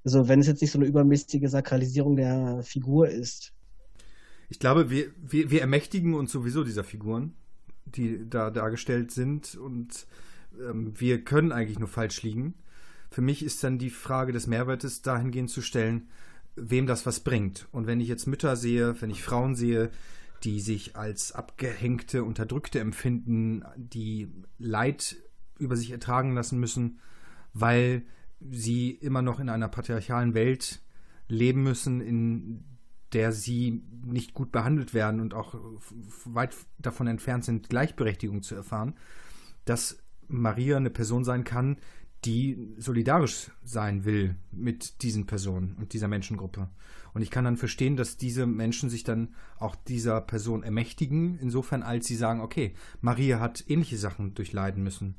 also 0.04 0.28
wenn 0.28 0.40
es 0.40 0.48
jetzt 0.48 0.62
nicht 0.62 0.72
so 0.72 0.80
eine 0.80 0.88
übermäßige 0.88 1.50
Sakralisierung 1.50 2.16
der 2.16 2.62
Figur 2.64 3.10
ist. 3.10 3.54
Ich 4.50 4.60
glaube, 4.60 4.90
wir, 4.90 5.12
wir, 5.18 5.52
wir 5.52 5.62
ermächtigen 5.62 6.14
uns 6.14 6.32
sowieso 6.32 6.64
dieser 6.64 6.84
Figuren, 6.84 7.36
die 7.86 8.26
da 8.28 8.50
dargestellt 8.50 9.12
sind 9.12 9.56
und 9.56 10.08
ähm, 10.60 10.94
wir 10.98 11.24
können 11.24 11.52
eigentlich 11.52 11.80
nur 11.80 11.90
falsch 11.90 12.24
liegen. 12.24 12.56
Für 13.12 13.22
mich 13.22 13.44
ist 13.44 13.64
dann 13.64 13.78
die 13.78 13.90
Frage 13.90 14.32
des 14.32 14.48
Mehrwertes 14.48 15.02
dahingehend 15.02 15.50
zu 15.50 15.62
stellen, 15.62 16.10
wem 16.56 16.88
das 16.88 17.06
was 17.06 17.20
bringt. 17.20 17.68
Und 17.72 17.88
wenn 17.88 18.00
ich 18.00 18.08
jetzt 18.08 18.28
Mütter 18.28 18.56
sehe, 18.56 19.02
wenn 19.02 19.10
ich 19.10 19.24
Frauen 19.24 19.56
sehe, 19.56 19.90
die 20.44 20.60
sich 20.60 20.96
als 20.96 21.32
abgehängte, 21.32 22.24
unterdrückte 22.24 22.80
empfinden, 22.80 23.64
die 23.76 24.32
Leid 24.58 25.18
über 25.58 25.76
sich 25.76 25.92
ertragen 25.92 26.34
lassen 26.34 26.60
müssen, 26.60 27.00
weil 27.54 28.04
sie 28.40 28.92
immer 28.92 29.22
noch 29.22 29.40
in 29.40 29.50
einer 29.50 29.68
patriarchalen 29.68 30.34
Welt 30.34 30.82
leben 31.28 31.64
müssen, 31.64 32.02
in 32.02 32.64
der 33.14 33.32
sie 33.32 33.84
nicht 34.06 34.34
gut 34.34 34.52
behandelt 34.52 34.94
werden 34.94 35.20
und 35.20 35.34
auch 35.34 35.56
weit 36.26 36.56
davon 36.78 37.08
entfernt 37.08 37.44
sind, 37.44 37.70
Gleichberechtigung 37.70 38.44
zu 38.44 38.56
erfahren, 38.56 38.96
dass 39.66 40.02
Maria 40.28 40.78
eine 40.78 40.92
Person 40.92 41.24
sein 41.24 41.44
kann, 41.44 41.78
die 42.26 42.74
solidarisch 42.78 43.52
sein 43.64 44.06
will 44.06 44.36
mit 44.52 45.02
diesen 45.02 45.26
Personen 45.26 45.76
und 45.76 45.94
dieser 45.94 46.08
Menschengruppe. 46.08 46.70
Und 47.14 47.22
ich 47.22 47.32
kann 47.32 47.46
dann 47.46 47.58
verstehen, 47.58 47.96
dass 47.96 48.18
diese 48.18 48.46
Menschen 48.46 48.90
sich 48.90 49.04
dann 49.04 49.36
auch 49.58 49.76
dieser 49.76 50.22
Person 50.22 50.64
ermächtigen, 50.64 51.38
insofern 51.40 51.84
als 51.84 52.08
sie 52.08 52.16
sagen, 52.16 52.42
okay, 52.42 52.74
Maria 53.02 53.40
hat 53.40 53.64
ähnliche 53.68 53.98
Sachen 53.98 54.34
durchleiden 54.34 54.84
müssen, 54.84 55.16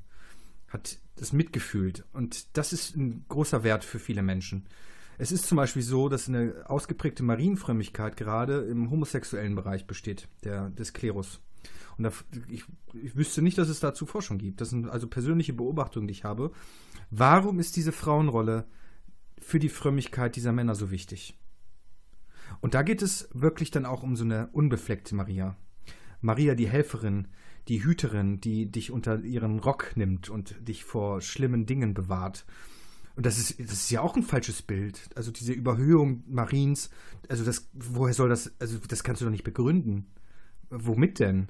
hat 0.69 0.99
das 1.17 1.33
mitgefühlt. 1.33 2.05
Und 2.13 2.57
das 2.57 2.73
ist 2.73 2.97
ein 2.97 3.25
großer 3.29 3.65
Wert 3.65 3.85
für 3.85 3.99
viele 3.99 4.23
Menschen. 4.23 4.67
Es 5.19 5.33
ist 5.33 5.47
zum 5.47 5.57
Beispiel 5.57 5.83
so, 5.83 6.09
dass 6.09 6.29
eine 6.29 6.65
ausgeprägte 6.65 7.23
Marienfrömmigkeit 7.23 8.17
gerade 8.17 8.63
im 8.63 8.91
homosexuellen 8.91 9.55
Bereich 9.55 9.87
besteht, 9.87 10.29
der, 10.45 10.71
des 10.71 10.95
Klerus. 10.95 11.41
Und 11.99 12.05
da, 12.05 12.13
ich, 12.49 12.65
ich 12.95 13.17
wüsste 13.17 13.43
nicht, 13.43 13.59
dass 13.59 13.69
es 13.69 13.81
dazu 13.81 14.07
Forschung 14.07 14.39
gibt. 14.39 14.63
Das 14.63 14.71
sind 14.71 14.89
also 14.89 15.07
persönliche 15.07 15.53
Beobachtungen, 15.53 16.07
die 16.07 16.13
ich 16.13 16.25
habe. 16.25 16.53
Warum 17.11 17.61
ist 17.61 17.77
diese 17.77 17.93
Frauenrolle 17.93 18.67
für 19.39 19.59
die 19.59 19.69
Frömmigkeit 19.69 20.37
dieser 20.37 20.53
Männer 20.53 20.75
so 20.75 20.91
wichtig? 20.91 21.37
Und 22.61 22.75
da 22.75 22.83
geht 22.83 23.03
es 23.03 23.29
wirklich 23.33 23.71
dann 23.71 23.87
auch 23.87 24.03
um 24.03 24.17
so 24.17 24.25
eine 24.25 24.49
unbefleckte 24.49 25.15
Maria. 25.15 25.57
Maria, 26.21 26.55
die 26.55 26.69
Helferin, 26.69 27.29
die 27.69 27.85
Hüterin, 27.85 28.41
die 28.41 28.71
dich 28.71 28.91
unter 28.91 29.21
ihren 29.21 29.59
Rock 29.61 29.93
nimmt 29.97 30.29
und 30.29 30.57
dich 30.67 30.85
vor 30.85 31.21
schlimmen 31.21 31.67
Dingen 31.67 31.95
bewahrt. 31.95 32.45
Und 33.17 33.27
das 33.27 33.39
ist, 33.39 33.59
das 33.61 33.73
ist 33.73 33.91
ja 33.91 34.01
auch 34.01 34.17
ein 34.17 34.23
falsches 34.23 34.63
Bild. 34.63 35.11
Also 35.15 35.31
diese 35.31 35.53
Überhöhung 35.53 36.25
Mariens, 36.27 36.91
also 37.29 37.45
das, 37.45 37.69
woher 37.73 38.15
soll 38.15 38.29
das, 38.29 38.53
also 38.59 38.79
das 38.79 39.03
kannst 39.05 39.21
du 39.21 39.27
doch 39.27 39.33
nicht 39.33 39.45
begründen. 39.45 40.07
Womit 40.71 41.19
denn? 41.19 41.49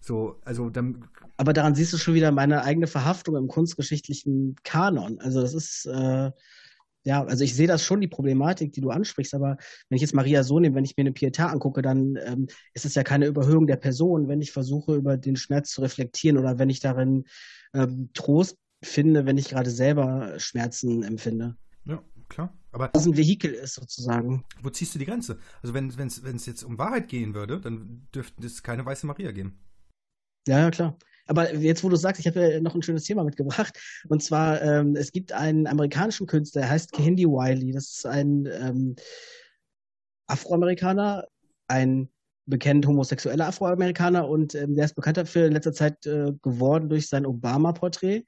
So, 0.00 0.40
also 0.44 0.70
dann. 0.70 1.04
Aber 1.36 1.52
daran 1.52 1.74
siehst 1.74 1.92
du 1.92 1.98
schon 1.98 2.14
wieder 2.14 2.32
meine 2.32 2.64
eigene 2.64 2.86
Verhaftung 2.86 3.36
im 3.36 3.48
kunstgeschichtlichen 3.48 4.56
Kanon. 4.64 5.20
Also 5.20 5.42
das 5.42 5.54
ist, 5.54 5.86
äh, 5.86 6.30
ja, 7.04 7.24
also 7.24 7.44
ich 7.44 7.54
sehe 7.54 7.66
das 7.66 7.84
schon, 7.84 8.00
die 8.00 8.08
Problematik, 8.08 8.72
die 8.72 8.80
du 8.80 8.90
ansprichst, 8.90 9.34
aber 9.34 9.56
wenn 9.88 9.96
ich 9.96 10.02
jetzt 10.02 10.14
Maria 10.14 10.42
so 10.42 10.60
nehme, 10.60 10.74
wenn 10.74 10.84
ich 10.84 10.96
mir 10.96 11.02
eine 11.02 11.12
Pietà 11.12 11.46
angucke, 11.46 11.82
dann 11.82 12.16
ähm, 12.24 12.46
ist 12.74 12.84
es 12.84 12.94
ja 12.94 13.02
keine 13.02 13.26
Überhöhung 13.26 13.66
der 13.66 13.76
Person, 13.76 14.28
wenn 14.28 14.42
ich 14.42 14.52
versuche, 14.52 14.94
über 14.94 15.16
den 15.16 15.36
Schmerz 15.36 15.70
zu 15.70 15.80
reflektieren 15.80 16.36
oder 16.36 16.58
wenn 16.58 16.68
ich 16.68 16.80
darin 16.80 17.24
ähm, 17.72 18.10
Trost 18.12 18.58
finde, 18.82 19.26
wenn 19.26 19.38
ich 19.38 19.48
gerade 19.48 19.70
selber 19.70 20.38
Schmerzen 20.38 21.02
empfinde. 21.02 21.56
Ja, 21.84 22.02
klar. 22.28 22.54
Aber 22.72 22.88
das 22.88 23.06
ein 23.06 23.16
Vehikel 23.16 23.52
ist 23.52 23.74
sozusagen. 23.74 24.44
Wo 24.62 24.70
ziehst 24.70 24.94
du 24.94 24.98
die 24.98 25.06
Grenze? 25.06 25.38
Also 25.62 25.74
wenn 25.74 25.88
es 25.88 26.46
jetzt 26.46 26.62
um 26.62 26.78
Wahrheit 26.78 27.08
gehen 27.08 27.34
würde, 27.34 27.60
dann 27.60 28.06
dürfte 28.14 28.46
es 28.46 28.62
keine 28.62 28.86
weiße 28.86 29.06
Maria 29.06 29.32
geben. 29.32 29.58
Ja, 30.46 30.60
ja, 30.60 30.70
klar. 30.70 30.96
Aber 31.30 31.54
jetzt, 31.54 31.84
wo 31.84 31.88
du 31.88 31.94
sagst, 31.94 32.18
ich 32.18 32.26
habe 32.26 32.60
noch 32.60 32.74
ein 32.74 32.82
schönes 32.82 33.04
Thema 33.04 33.22
mitgebracht. 33.22 33.78
Und 34.08 34.20
zwar, 34.20 34.60
ähm, 34.62 34.96
es 34.96 35.12
gibt 35.12 35.30
einen 35.30 35.68
amerikanischen 35.68 36.26
Künstler, 36.26 36.62
der 36.62 36.70
heißt 36.70 36.90
Kehinde 36.90 37.22
Wiley. 37.22 37.70
Das 37.70 37.88
ist 37.88 38.04
ein 38.04 38.46
ähm, 38.46 38.96
Afroamerikaner, 40.26 41.28
ein 41.68 42.08
bekannt 42.46 42.84
homosexueller 42.84 43.46
Afroamerikaner 43.46 44.28
und 44.28 44.56
ähm, 44.56 44.74
der 44.74 44.86
ist 44.86 44.96
bekannt 44.96 45.18
dafür 45.18 45.46
in 45.46 45.52
letzter 45.52 45.72
Zeit 45.72 46.04
äh, 46.04 46.32
geworden 46.42 46.88
durch 46.88 47.06
sein 47.06 47.24
Obama-Porträt. 47.24 48.24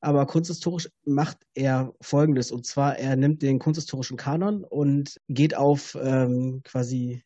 Aber 0.00 0.24
kunsthistorisch 0.24 0.88
macht 1.04 1.36
er 1.52 1.92
Folgendes. 2.00 2.52
Und 2.52 2.64
zwar, 2.64 2.98
er 2.98 3.16
nimmt 3.16 3.42
den 3.42 3.58
kunsthistorischen 3.58 4.16
Kanon 4.16 4.64
und 4.64 5.20
geht 5.28 5.54
auf 5.54 5.94
ähm, 6.00 6.62
quasi 6.64 7.22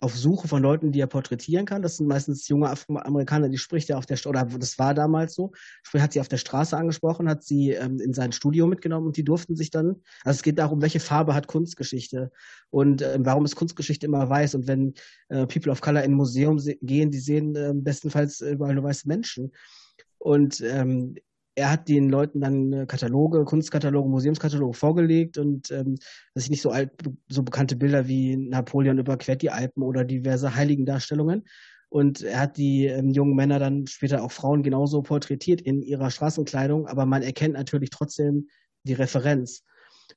auf 0.00 0.16
Suche 0.16 0.48
von 0.48 0.62
Leuten, 0.62 0.92
die 0.92 1.00
er 1.00 1.06
porträtieren 1.06 1.66
kann. 1.66 1.82
Das 1.82 1.96
sind 1.96 2.06
meistens 2.06 2.48
junge 2.48 2.70
Afroamerikaner, 2.70 3.48
die 3.48 3.58
spricht 3.58 3.90
er 3.90 3.98
auf 3.98 4.06
der 4.06 4.16
Straße, 4.16 4.28
oder 4.28 4.58
das 4.58 4.78
war 4.78 4.94
damals 4.94 5.34
so, 5.34 5.52
sprich, 5.82 6.02
hat 6.02 6.12
sie 6.12 6.20
auf 6.20 6.28
der 6.28 6.36
Straße 6.36 6.76
angesprochen, 6.76 7.28
hat 7.28 7.42
sie 7.42 7.72
ähm, 7.72 8.00
in 8.00 8.14
sein 8.14 8.32
Studio 8.32 8.66
mitgenommen 8.66 9.06
und 9.06 9.16
die 9.16 9.24
durften 9.24 9.56
sich 9.56 9.70
dann, 9.70 9.96
also 10.24 10.38
es 10.38 10.42
geht 10.42 10.58
darum, 10.58 10.82
welche 10.82 11.00
Farbe 11.00 11.34
hat 11.34 11.46
Kunstgeschichte 11.46 12.30
und 12.70 13.02
äh, 13.02 13.18
warum 13.20 13.44
ist 13.44 13.56
Kunstgeschichte 13.56 14.06
immer 14.06 14.28
weiß 14.28 14.54
und 14.54 14.66
wenn 14.66 14.94
äh, 15.28 15.46
People 15.46 15.72
of 15.72 15.80
Color 15.80 16.02
in 16.02 16.12
ein 16.12 16.16
Museum 16.16 16.60
gehen, 16.82 17.10
die 17.10 17.18
sehen 17.18 17.54
äh, 17.54 17.72
bestenfalls 17.74 18.40
überall 18.40 18.74
nur 18.74 18.84
weiße 18.84 19.08
Menschen. 19.08 19.52
Und 20.18 20.60
ähm, 20.62 21.14
er 21.58 21.72
hat 21.72 21.88
den 21.88 22.08
Leuten 22.08 22.40
dann 22.40 22.86
Kataloge, 22.86 23.44
Kunstkataloge, 23.44 24.08
Museumskataloge 24.08 24.74
vorgelegt 24.74 25.38
und 25.38 25.70
ähm, 25.72 25.96
dass 26.34 26.44
ich 26.44 26.50
nicht 26.50 26.62
so 26.62 26.70
alt, 26.70 26.92
so 27.28 27.42
bekannte 27.42 27.74
Bilder 27.74 28.06
wie 28.06 28.36
Napoleon 28.36 28.98
überquert 28.98 29.42
die 29.42 29.50
Alpen 29.50 29.82
oder 29.82 30.04
diverse 30.04 30.54
Heiligendarstellungen. 30.54 31.44
Und 31.90 32.22
er 32.22 32.40
hat 32.40 32.58
die 32.58 32.86
ähm, 32.86 33.10
jungen 33.10 33.34
Männer 33.34 33.58
dann 33.58 33.86
später 33.86 34.22
auch 34.22 34.30
Frauen 34.30 34.62
genauso 34.62 35.02
porträtiert 35.02 35.60
in 35.60 35.82
ihrer 35.82 36.10
Straßenkleidung, 36.10 36.86
aber 36.86 37.06
man 37.06 37.22
erkennt 37.22 37.54
natürlich 37.54 37.90
trotzdem 37.90 38.48
die 38.84 38.92
Referenz. 38.92 39.64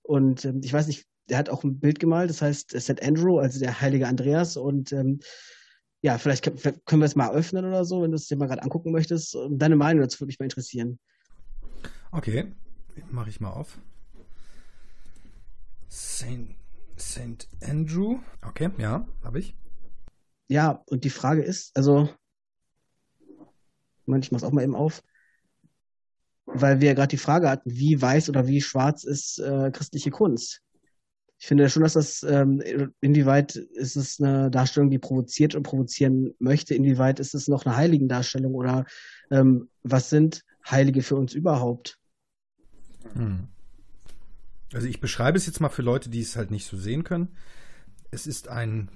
Und 0.03 0.45
ähm, 0.45 0.61
ich 0.63 0.73
weiß 0.73 0.87
nicht, 0.87 1.05
er 1.27 1.39
hat 1.39 1.49
auch 1.49 1.63
ein 1.63 1.79
Bild 1.79 1.99
gemalt, 1.99 2.29
das 2.29 2.41
heißt 2.41 2.79
St. 2.79 3.01
Andrew, 3.01 3.39
also 3.39 3.59
der 3.59 3.81
heilige 3.81 4.07
Andreas. 4.07 4.57
Und 4.57 4.91
ähm, 4.91 5.21
ja, 6.03 6.19
vielleicht 6.19 6.43
können 6.85 7.01
wir 7.01 7.05
es 7.05 7.15
mal 7.15 7.31
öffnen 7.31 7.65
oder 7.65 7.83
so, 7.83 8.03
wenn 8.03 8.11
du 8.11 8.15
es 8.17 8.27
dir 8.27 8.37
mal 8.37 8.47
gerade 8.47 8.63
angucken 8.63 8.91
möchtest. 8.91 9.35
Deine 9.49 9.75
Meinung 9.75 10.03
dazu 10.03 10.19
würde 10.19 10.27
mich 10.27 10.39
mal 10.39 10.45
interessieren. 10.45 10.99
Okay, 12.11 12.51
mache 13.09 13.29
ich 13.29 13.39
mal 13.39 13.51
auf. 13.51 13.77
St. 15.89 16.55
St. 16.99 17.47
Andrew. 17.61 18.19
Okay, 18.45 18.69
ja, 18.77 19.07
habe 19.23 19.39
ich. 19.39 19.55
Ja, 20.49 20.83
und 20.87 21.05
die 21.05 21.09
Frage 21.09 21.41
ist, 21.41 21.75
also, 21.75 22.09
Moment, 24.05 24.25
ich 24.25 24.31
mache 24.31 24.43
es 24.43 24.43
auch 24.43 24.51
mal 24.51 24.63
eben 24.63 24.75
auf, 24.75 25.01
weil 26.45 26.81
wir 26.81 26.89
ja 26.89 26.93
gerade 26.93 27.07
die 27.07 27.17
Frage 27.17 27.49
hatten, 27.49 27.71
wie 27.71 28.01
weiß 28.01 28.29
oder 28.29 28.45
wie 28.45 28.59
schwarz 28.59 29.05
ist 29.05 29.39
äh, 29.39 29.71
christliche 29.71 30.11
Kunst? 30.11 30.61
Ich 31.39 31.47
finde 31.47 31.69
schon, 31.69 31.83
dass 31.83 31.93
das, 31.93 32.23
ähm, 32.23 32.61
inwieweit 32.99 33.55
ist 33.55 33.95
es 33.95 34.19
eine 34.19 34.51
Darstellung, 34.51 34.89
die 34.89 34.99
provoziert 34.99 35.55
und 35.55 35.63
provozieren 35.63 36.35
möchte, 36.39 36.75
inwieweit 36.75 37.21
ist 37.21 37.33
es 37.33 37.47
noch 37.47 37.65
eine 37.65 37.77
Heiligendarstellung 37.77 38.53
oder 38.53 38.85
ähm, 39.31 39.69
was 39.81 40.09
sind 40.09 40.43
Heilige 40.69 41.01
für 41.01 41.15
uns 41.15 41.33
überhaupt? 41.33 42.00
Hm. 43.13 43.47
Also 44.73 44.87
ich 44.87 45.01
beschreibe 45.01 45.37
es 45.37 45.45
jetzt 45.45 45.59
mal 45.59 45.69
für 45.69 45.81
Leute, 45.81 46.09
die 46.09 46.21
es 46.21 46.35
halt 46.35 46.51
nicht 46.51 46.65
so 46.65 46.77
sehen 46.77 47.03
können. 47.03 47.29
Es 48.09 48.27
ist 48.27 48.47
ein, 48.47 48.89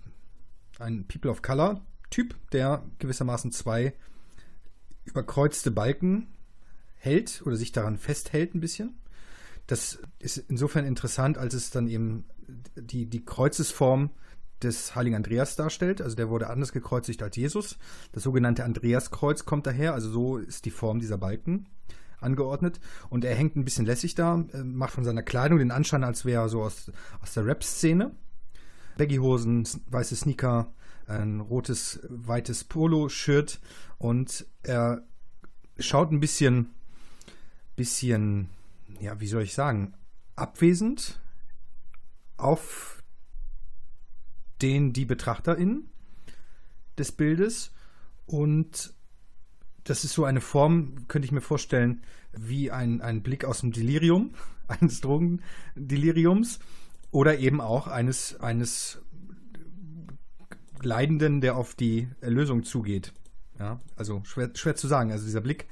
ein 0.80 1.06
People 1.08 1.32
of 1.32 1.41
Color 1.41 1.82
Typ, 2.10 2.36
der 2.52 2.84
gewissermaßen 3.00 3.52
zwei 3.52 3.94
überkreuzte 5.04 5.72
Balken 5.72 6.28
hält 6.96 7.41
oder 7.46 7.56
sich 7.56 7.72
daran 7.72 7.98
festhält 7.98 8.56
ein 8.56 8.62
bisschen. 8.62 8.98
Das 9.68 10.00
ist 10.20 10.38
insofern 10.38 10.86
interessant, 10.86 11.38
als 11.38 11.54
es 11.54 11.72
dann 11.72 11.88
eben 11.88 12.26
die, 12.76 13.08
die 13.08 13.26
Kreuzesform 13.26 14.12
des 14.62 14.96
heiligen 14.96 15.15
Andreas 15.15 15.56
darstellt. 15.56 16.02
Also 16.02 16.15
der 16.15 16.30
wurde 16.30 16.50
anders 16.50 16.72
gekreuzigt 16.72 17.22
als 17.22 17.36
Jesus. 17.36 17.78
Das 18.12 18.24
sogenannte 18.24 18.63
Andreaskreuz 18.63 19.46
kommt 19.46 19.68
daher. 19.68 19.94
Also 19.94 20.10
so 20.10 20.38
ist 20.38 20.65
die 20.65 20.72
Form 20.72 21.00
dieser 21.00 21.18
Balken 21.18 21.68
angeordnet. 22.19 22.80
Und 23.10 23.25
er 23.25 23.36
hängt 23.36 23.56
ein 23.56 23.65
bisschen 23.65 23.86
lässig 23.86 24.15
da, 24.15 24.43
äh, 24.54 24.63
macht 24.63 24.93
von 24.93 25.04
seiner 25.04 25.23
Kleidung 25.23 25.60
den 25.60 25.71
Anschein, 25.71 26.04
als 26.04 26.25
wäre 26.25 26.43
er 26.43 26.49
so 26.49 26.63
aus, 26.63 26.91
aus 27.21 27.34
der 27.34 27.45
Rap-Szene. 27.45 28.12
Baggyhosen, 28.97 29.67
weiße 29.89 30.15
Sneaker, 30.15 30.73
ein 31.08 31.39
rotes, 31.39 31.99
weites 32.10 32.63
Polo-Shirt 32.63 33.60
und 33.97 34.45
er 34.63 35.04
schaut 35.78 36.12
ein 36.12 36.19
bisschen, 36.19 36.73
bisschen, 37.75 38.49
ja, 38.99 39.19
wie 39.19 39.28
soll 39.28 39.43
ich 39.43 39.54
sagen, 39.54 39.93
abwesend 40.36 41.19
auf 42.38 43.04
den, 44.62 44.93
die 44.93 45.06
BetrachterInnen 45.06 45.89
des 46.97 47.12
Bildes 47.12 47.71
und 48.25 48.93
das 49.86 50.04
ist 50.04 50.13
so 50.13 50.26
eine 50.26 50.41
Form, 50.41 51.08
könnte 51.08 51.26
ich 51.26 51.32
mir 51.32 51.41
vorstellen, 51.41 52.02
wie 52.34 52.71
ein, 52.71 53.02
ein 53.02 53.24
Blick 53.24 53.45
aus 53.45 53.62
dem 53.62 53.71
Delirium, 53.71 54.34
eines 54.67 55.00
Drogendeliriums 55.02 56.60
oder 57.12 57.38
eben 57.39 57.62
auch 57.62 57.88
eines, 57.88 58.39
eines 58.41 59.00
Leidenden, 60.82 61.39
der 61.39 61.56
auf 61.56 61.76
die 61.76 62.10
Erlösung 62.19 62.63
zugeht. 62.63 63.13
Ja, 63.60 63.80
also 63.95 64.21
schwer, 64.26 64.50
schwer 64.54 64.76
zu 64.76 64.88
sagen. 64.88 65.12
Also 65.12 65.26
dieser 65.26 65.39
Blick 65.39 65.67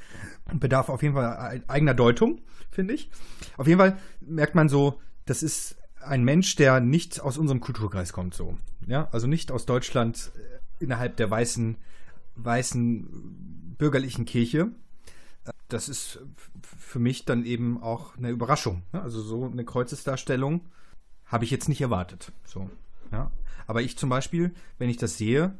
bedarf 0.53 0.89
auf 0.89 1.01
jeden 1.03 1.15
Fall 1.15 1.61
eigener 1.67 1.93
Deutung, 1.93 2.39
finde 2.71 2.93
ich. 2.93 3.09
Auf 3.57 3.67
jeden 3.67 3.79
Fall 3.79 3.97
merkt 4.21 4.55
man 4.55 4.69
so, 4.69 5.01
das 5.25 5.43
ist 5.43 5.75
ein 5.99 6.23
Mensch, 6.23 6.55
der 6.55 6.79
nicht 6.79 7.19
aus 7.19 7.37
unserem 7.37 7.59
Kulturkreis 7.59 8.13
kommt, 8.13 8.33
so. 8.33 8.57
Ja, 8.87 9.09
also 9.11 9.27
nicht 9.27 9.51
aus 9.51 9.65
Deutschland 9.65 10.31
äh, 10.35 10.83
innerhalb 10.83 11.17
der 11.17 11.29
weißen, 11.29 11.77
weißen 12.35 13.75
bürgerlichen 13.77 14.25
Kirche. 14.25 14.71
Das 15.67 15.89
ist 15.89 16.19
für 16.61 16.99
mich 16.99 17.25
dann 17.25 17.45
eben 17.45 17.81
auch 17.81 18.17
eine 18.17 18.29
Überraschung. 18.29 18.83
Ne? 18.93 19.01
Also 19.01 19.21
so 19.21 19.45
eine 19.45 19.65
Kreuzesdarstellung 19.65 20.61
habe 21.25 21.45
ich 21.45 21.51
jetzt 21.51 21.69
nicht 21.69 21.81
erwartet. 21.81 22.31
So, 22.45 22.69
ja. 23.11 23.31
Aber 23.65 23.81
ich 23.81 23.97
zum 23.97 24.09
Beispiel, 24.09 24.53
wenn 24.77 24.89
ich 24.89 24.97
das 24.97 25.17
sehe, 25.17 25.57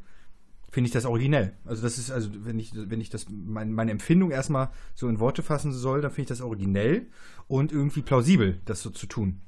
finde 0.70 0.88
ich 0.88 0.92
das 0.92 1.04
originell. 1.04 1.56
Also 1.64 1.82
das 1.82 1.98
ist, 1.98 2.10
also 2.10 2.30
wenn 2.32 2.58
ich, 2.58 2.72
wenn 2.74 3.00
ich 3.00 3.08
das, 3.08 3.26
mein, 3.28 3.72
meine 3.72 3.92
Empfindung 3.92 4.30
erstmal 4.30 4.70
so 4.94 5.08
in 5.08 5.20
Worte 5.20 5.42
fassen 5.42 5.72
soll, 5.72 6.00
dann 6.00 6.10
finde 6.10 6.22
ich 6.22 6.28
das 6.28 6.40
originell 6.40 7.06
und 7.46 7.72
irgendwie 7.72 8.02
plausibel, 8.02 8.60
das 8.64 8.82
so 8.82 8.90
zu 8.90 9.06
tun. 9.06 9.40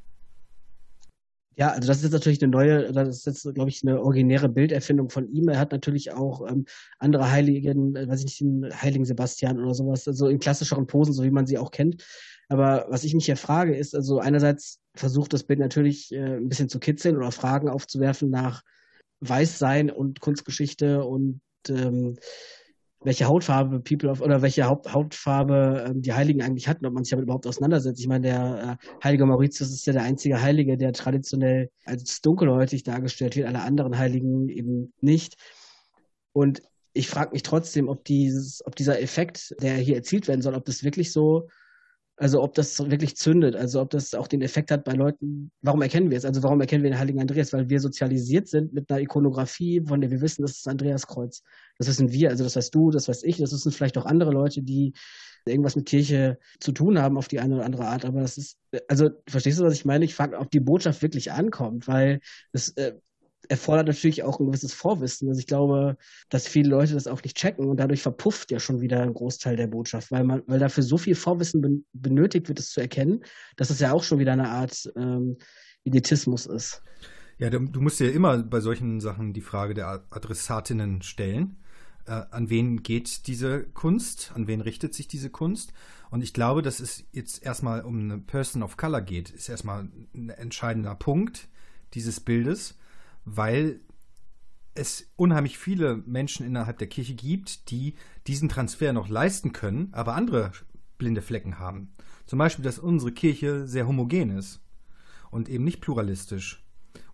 Ja, 1.59 1.71
also 1.71 1.88
das 1.88 1.99
ist 1.99 2.03
jetzt 2.05 2.12
natürlich 2.12 2.42
eine 2.42 2.51
neue, 2.51 2.92
das 2.92 3.09
ist 3.09 3.27
jetzt, 3.27 3.55
glaube 3.55 3.71
ich, 3.71 3.83
eine 3.83 4.03
originäre 4.03 4.51
Bilderfindung 4.51 5.09
von 5.09 5.27
ihm. 5.33 5.49
Er 5.49 5.59
hat 5.59 5.73
natürlich 5.73 6.12
auch 6.12 6.47
ähm, 6.47 6.66
andere 6.99 7.31
Heiligen, 7.31 7.97
äh, 7.97 8.07
weiß 8.07 8.21
ich 8.21 8.27
nicht, 8.27 8.40
den 8.40 8.83
Heiligen 8.83 9.07
Sebastian 9.07 9.59
oder 9.59 9.73
sowas, 9.73 10.07
also 10.07 10.29
in 10.29 10.38
klassischeren 10.38 10.87
Posen, 10.87 11.14
so 11.14 11.23
wie 11.25 11.31
man 11.31 11.47
sie 11.47 11.57
auch 11.57 11.71
kennt. 11.71 12.05
Aber 12.49 12.87
was 12.90 13.05
ich 13.05 13.14
mich 13.14 13.25
hier 13.25 13.38
frage, 13.38 13.75
ist, 13.75 13.95
also 13.95 14.19
einerseits 14.21 14.81
versucht 14.95 15.33
das 15.33 15.45
Bild 15.45 15.59
natürlich 15.59 16.12
äh, 16.12 16.37
ein 16.37 16.49
bisschen 16.51 16.69
zu 16.69 16.79
kitzeln 16.79 17.16
oder 17.16 17.33
Fragen 17.33 17.71
aufzuwerfen 17.71 18.29
nach 18.29 18.62
Weißsein 19.21 19.90
und 19.90 20.21
Kunstgeschichte 20.21 21.05
und 21.05 21.40
ähm, 21.71 22.16
welche 23.07 23.27
Hautfarbe 23.27 23.79
People 23.79 24.11
of, 24.11 24.21
oder 24.21 24.42
welche 24.42 24.64
Haupt, 24.64 24.92
Hautfarbe 24.92 25.87
ähm, 25.88 26.03
die 26.03 26.12
Heiligen 26.12 26.42
eigentlich 26.42 26.66
hatten, 26.66 26.85
ob 26.87 26.92
man 26.92 27.05
sich 27.05 27.12
damit 27.12 27.23
überhaupt 27.23 27.47
auseinandersetzt. 27.47 28.01
Ich 28.01 28.09
meine, 28.09 28.27
der 28.27 28.79
äh, 28.83 29.05
heilige 29.05 29.25
Mauritius 29.27 29.71
ist 29.71 29.87
ja 29.87 29.92
der 29.92 30.03
einzige 30.03 30.42
Heilige, 30.42 30.77
der 30.77 30.92
traditionell 30.92 31.71
als 31.85 32.21
dunkelhäutig 32.21 32.83
dargestellt 32.83 33.37
wird, 33.37 33.47
alle 33.47 33.62
anderen 33.62 33.97
Heiligen 33.97 34.49
eben 34.49 34.92
nicht. 35.01 35.37
Und 36.33 36.62
ich 36.95 37.09
frage 37.09 37.31
mich 37.31 37.45
trotzdem, 37.45 37.88
ob 37.88 38.05
dieses, 38.05 38.66
ob 38.66 38.75
dieser 38.75 39.01
Effekt, 39.01 39.55
der 39.62 39.77
hier 39.77 39.95
erzielt 39.95 40.27
werden 40.27 40.42
soll, 40.42 40.57
ob 40.57 40.64
das 40.64 40.83
wirklich 40.83 41.12
so 41.12 41.49
also 42.16 42.42
ob 42.42 42.55
das 42.55 42.79
wirklich 42.90 43.16
zündet, 43.16 43.55
also 43.57 43.81
ob 43.81 43.90
das 43.90 44.14
auch 44.14 44.26
den 44.26 44.40
Effekt 44.40 44.70
hat 44.70 44.85
bei 44.85 44.92
Leuten, 44.92 45.50
warum 45.61 45.83
erkennen 45.83 46.11
wir 46.11 46.16
es? 46.16 46.24
Also 46.24 46.42
warum 46.42 46.61
erkennen 46.61 46.83
wir 46.83 46.90
den 46.90 46.98
heiligen 46.98 47.20
Andreas? 47.20 47.52
Weil 47.52 47.68
wir 47.68 47.79
sozialisiert 47.81 48.48
sind 48.48 48.72
mit 48.72 48.90
einer 48.90 49.00
Ikonografie, 49.00 49.83
von 49.87 50.00
der 50.00 50.11
wir 50.11 50.22
wissen, 50.22 50.42
das 50.42 50.52
ist 50.52 50.66
das 50.66 50.70
Andreaskreuz. 50.70 51.42
Das 51.79 51.88
wissen 51.88 52.11
wir, 52.12 52.31
also 52.31 52.44
das 52.44 52.57
weißt 52.57 52.74
du, 52.74 52.90
das 52.90 53.09
weiß 53.09 53.22
ich, 53.24 53.37
das 53.37 53.52
wissen 53.52 53.70
vielleicht 53.70 53.98
auch 53.98 54.07
andere 54.07 54.31
Leute, 54.31 54.62
die 54.62 54.94
irgendwas 55.44 55.76
mit 55.76 55.87
Kirche 55.87 56.38
zu 56.59 56.72
tun 56.72 56.98
haben 56.98 57.18
auf 57.18 57.29
die 57.29 57.38
eine 57.38 57.57
oder 57.57 57.64
andere 57.64 57.87
Art. 57.87 58.05
Aber 58.05 58.20
das 58.20 58.38
ist, 58.38 58.59
also 58.88 59.11
verstehst 59.29 59.61
du, 59.61 59.64
was 59.64 59.74
ich 59.74 59.85
meine? 59.85 60.05
Ich 60.05 60.14
frage, 60.14 60.38
ob 60.38 60.50
die 60.50 60.61
Botschaft 60.61 61.02
wirklich 61.02 61.33
ankommt, 61.33 61.87
weil 61.87 62.20
es 62.52 62.70
äh, 62.76 62.94
erfordert 63.49 63.87
natürlich 63.87 64.23
auch 64.23 64.41
ein 64.41 64.47
gewisses 64.47 64.75
Vorwissen. 64.75 65.29
Also 65.29 65.39
ich 65.39 65.47
glaube, 65.47 65.97
dass 66.29 66.49
viele 66.49 66.69
Leute 66.69 66.95
das 66.95 67.07
auch 67.07 67.23
nicht 67.23 67.37
checken 67.37 67.67
und 67.67 67.79
dadurch 67.79 68.03
verpufft 68.03 68.51
ja 68.51 68.61
schon 68.61 68.81
wieder 68.81 69.03
ein 69.03 69.15
Großteil 69.15 69.57
der 69.57 69.67
Botschaft, 69.67 70.11
weil 70.11 70.25
man, 70.25 70.43
weil 70.47 70.59
dafür 70.59 70.83
so 70.83 70.99
viel 70.99 71.15
Vorwissen 71.15 71.61
ben 71.61 71.87
benötigt 71.93 72.49
wird, 72.49 72.59
es 72.59 72.71
zu 72.71 72.81
erkennen, 72.81 73.25
dass 73.57 73.71
es 73.71 73.81
ja 73.81 73.93
auch 73.93 74.03
schon 74.03 74.19
wieder 74.19 74.33
eine 74.33 74.49
Art 74.49 74.91
ähm, 74.97 75.37
Idiotismus 75.85 76.47
ist. 76.47 76.83
Ja, 77.39 77.51
du, 77.51 77.61
du 77.61 77.81
musst 77.81 78.01
ja 78.01 78.09
immer 78.09 78.39
bei 78.39 78.61
solchen 78.61 79.01
Sachen 79.01 79.33
die 79.33 79.43
Frage 79.43 79.75
der 79.75 80.05
Adressatinnen 80.11 81.03
stellen. 81.03 81.57
Äh, 82.07 82.23
an 82.31 82.49
wen 82.49 82.83
geht 82.83 83.27
diese 83.27 83.65
Kunst? 83.65 84.33
An 84.35 84.47
wen 84.47 84.61
richtet 84.61 84.95
sich 84.95 85.07
diese 85.09 85.31
Kunst? 85.31 85.73
Und 86.11 86.23
ich 86.23 86.33
glaube, 86.33 86.63
dass 86.63 86.81
es 86.81 87.05
jetzt 87.13 87.45
erstmal 87.45 87.83
um 87.83 88.01
eine 88.01 88.19
Person 88.19 88.63
of 88.63 88.77
Color 88.77 89.03
geht, 89.03 89.31
ist 89.31 89.49
erstmal 89.49 89.89
ein 90.15 90.31
entscheidender 90.31 90.95
Punkt 90.95 91.49
dieses 91.95 92.21
Bildes 92.21 92.77
weil 93.27 93.81
es 94.75 95.11
unheimlich 95.17 95.59
viele 95.59 95.97
Menschen 96.07 96.47
innerhalb 96.47 96.79
der 96.79 96.87
Kirche 96.87 97.15
gibt, 97.15 97.71
die 97.71 97.95
diesen 98.27 98.49
Transfer 98.49 98.93
noch 98.93 99.09
leisten 99.09 99.53
können, 99.53 99.89
aber 99.93 100.15
andere 100.15 100.53
blinde 100.97 101.23
Flecken 101.23 101.59
haben. 101.59 101.93
Zum 102.27 102.39
Beispiel, 102.39 102.65
dass 102.65 102.79
unsere 102.79 103.12
Kirche 103.12 103.67
sehr 103.67 103.87
homogen 103.87 104.31
ist 104.31 104.61
und 105.31 105.49
eben 105.49 105.65
nicht 105.65 105.81
pluralistisch 105.81 106.65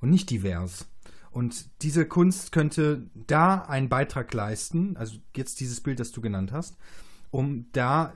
und 0.01 0.11
nicht 0.11 0.31
divers. 0.31 0.87
Und 1.31 1.71
diese 1.83 2.07
Kunst 2.07 2.53
könnte 2.53 3.11
da 3.27 3.63
einen 3.63 3.89
Beitrag 3.89 4.33
leisten, 4.35 4.97
also 4.97 5.17
jetzt 5.35 5.61
dieses 5.61 5.81
Bild, 5.81 5.99
das 5.99 6.13
du 6.13 6.21
genannt 6.21 6.53
hast, 6.53 6.77
um 7.31 7.67
da 7.73 8.13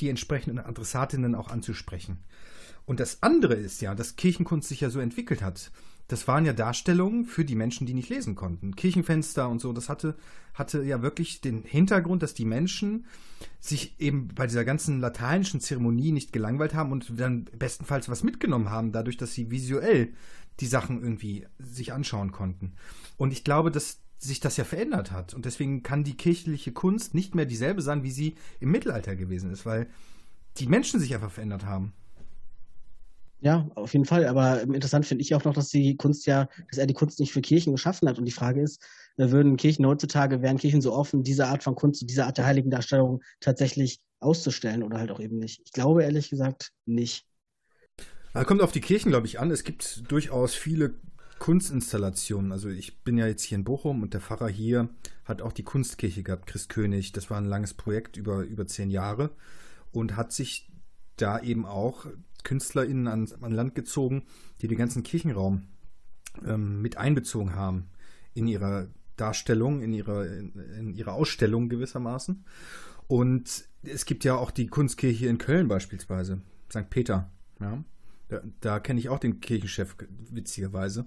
die 0.00 0.08
entsprechenden 0.08 0.58
Adressatinnen 0.58 1.34
auch 1.34 1.48
anzusprechen. 1.48 2.24
Und 2.86 2.98
das 2.98 3.22
andere 3.22 3.54
ist 3.54 3.82
ja, 3.82 3.94
dass 3.94 4.16
Kirchenkunst 4.16 4.68
sich 4.68 4.80
ja 4.80 4.88
so 4.88 5.00
entwickelt 5.00 5.42
hat 5.42 5.70
das 6.10 6.26
waren 6.26 6.44
ja 6.44 6.52
Darstellungen 6.52 7.24
für 7.24 7.44
die 7.44 7.54
Menschen, 7.54 7.86
die 7.86 7.94
nicht 7.94 8.08
lesen 8.08 8.34
konnten. 8.34 8.74
Kirchenfenster 8.74 9.48
und 9.48 9.60
so, 9.60 9.72
das 9.72 9.88
hatte, 9.88 10.16
hatte 10.54 10.82
ja 10.82 11.02
wirklich 11.02 11.40
den 11.40 11.62
Hintergrund, 11.62 12.24
dass 12.24 12.34
die 12.34 12.44
Menschen 12.44 13.06
sich 13.60 13.94
eben 14.00 14.28
bei 14.28 14.48
dieser 14.48 14.64
ganzen 14.64 14.98
lateinischen 14.98 15.60
Zeremonie 15.60 16.10
nicht 16.10 16.32
gelangweilt 16.32 16.74
haben 16.74 16.90
und 16.90 17.20
dann 17.20 17.44
bestenfalls 17.56 18.08
was 18.08 18.24
mitgenommen 18.24 18.70
haben, 18.70 18.90
dadurch, 18.90 19.18
dass 19.18 19.34
sie 19.34 19.52
visuell 19.52 20.12
die 20.58 20.66
Sachen 20.66 21.00
irgendwie 21.00 21.46
sich 21.58 21.92
anschauen 21.92 22.32
konnten. 22.32 22.72
Und 23.16 23.32
ich 23.32 23.44
glaube, 23.44 23.70
dass 23.70 24.00
sich 24.18 24.40
das 24.40 24.56
ja 24.56 24.64
verändert 24.64 25.12
hat. 25.12 25.32
Und 25.32 25.44
deswegen 25.44 25.84
kann 25.84 26.02
die 26.02 26.16
kirchliche 26.16 26.72
Kunst 26.72 27.14
nicht 27.14 27.36
mehr 27.36 27.46
dieselbe 27.46 27.82
sein, 27.82 28.02
wie 28.02 28.10
sie 28.10 28.34
im 28.58 28.72
Mittelalter 28.72 29.14
gewesen 29.14 29.50
ist, 29.50 29.64
weil 29.64 29.86
die 30.58 30.66
Menschen 30.66 30.98
sich 30.98 31.14
einfach 31.14 31.30
verändert 31.30 31.64
haben. 31.64 31.92
Ja, 33.42 33.70
auf 33.74 33.92
jeden 33.94 34.04
Fall. 34.04 34.26
Aber 34.26 34.60
interessant 34.62 35.06
finde 35.06 35.22
ich 35.22 35.34
auch 35.34 35.44
noch, 35.44 35.54
dass 35.54 35.68
die 35.68 35.96
Kunst 35.96 36.26
ja, 36.26 36.48
dass 36.68 36.78
er 36.78 36.86
die 36.86 36.94
Kunst 36.94 37.20
nicht 37.20 37.32
für 37.32 37.40
Kirchen 37.40 37.72
geschaffen 37.72 38.08
hat. 38.08 38.18
Und 38.18 38.26
die 38.26 38.32
Frage 38.32 38.62
ist, 38.62 38.82
würden 39.16 39.56
Kirchen 39.56 39.86
heutzutage, 39.86 40.42
wären 40.42 40.58
Kirchen 40.58 40.82
so 40.82 40.92
offen, 40.92 41.22
diese 41.22 41.46
Art 41.46 41.62
von 41.62 41.74
Kunst, 41.74 42.02
diese 42.08 42.26
Art 42.26 42.38
der 42.38 42.46
heiligen 42.46 42.70
Darstellung 42.70 43.22
tatsächlich 43.40 44.00
auszustellen 44.20 44.82
oder 44.82 44.98
halt 44.98 45.10
auch 45.10 45.20
eben 45.20 45.38
nicht? 45.38 45.62
Ich 45.64 45.72
glaube 45.72 46.02
ehrlich 46.04 46.30
gesagt 46.30 46.72
nicht. 46.84 47.26
Also 48.32 48.46
kommt 48.46 48.62
auf 48.62 48.72
die 48.72 48.80
Kirchen, 48.80 49.10
glaube 49.10 49.26
ich, 49.26 49.40
an. 49.40 49.50
Es 49.50 49.64
gibt 49.64 50.10
durchaus 50.10 50.54
viele 50.54 50.94
Kunstinstallationen. 51.38 52.52
Also 52.52 52.68
ich 52.68 53.02
bin 53.02 53.16
ja 53.16 53.26
jetzt 53.26 53.42
hier 53.42 53.56
in 53.56 53.64
Bochum 53.64 54.02
und 54.02 54.14
der 54.14 54.20
Pfarrer 54.20 54.48
hier 54.48 54.90
hat 55.24 55.42
auch 55.42 55.52
die 55.52 55.64
Kunstkirche 55.64 56.22
gehabt, 56.22 56.46
Christ 56.46 56.68
König. 56.68 57.12
Das 57.12 57.30
war 57.30 57.38
ein 57.38 57.46
langes 57.46 57.74
Projekt 57.74 58.16
über, 58.16 58.42
über 58.42 58.66
zehn 58.66 58.90
Jahre 58.90 59.30
und 59.90 60.16
hat 60.16 60.32
sich 60.32 60.70
da 61.16 61.40
eben 61.40 61.66
auch 61.66 62.06
KünstlerInnen 62.44 63.06
an, 63.06 63.28
an 63.40 63.52
Land 63.52 63.74
gezogen, 63.74 64.24
die 64.60 64.68
den 64.68 64.78
ganzen 64.78 65.02
Kirchenraum 65.02 65.62
ähm, 66.44 66.82
mit 66.82 66.96
einbezogen 66.96 67.54
haben 67.54 67.88
in 68.34 68.46
ihrer 68.46 68.88
Darstellung, 69.16 69.82
in 69.82 69.92
ihrer, 69.92 70.26
in, 70.26 70.52
in 70.78 70.94
ihrer 70.94 71.12
Ausstellung 71.14 71.68
gewissermaßen. 71.68 72.44
Und 73.06 73.64
es 73.82 74.04
gibt 74.04 74.24
ja 74.24 74.36
auch 74.36 74.50
die 74.50 74.68
Kunstkirche 74.68 75.26
in 75.26 75.38
Köln 75.38 75.68
beispielsweise, 75.68 76.40
St. 76.70 76.88
Peter. 76.90 77.30
Ja. 77.60 77.82
Da, 78.28 78.42
da 78.60 78.80
kenne 78.80 79.00
ich 79.00 79.08
auch 79.08 79.18
den 79.18 79.40
Kirchenchef, 79.40 79.96
witzigerweise. 80.30 81.06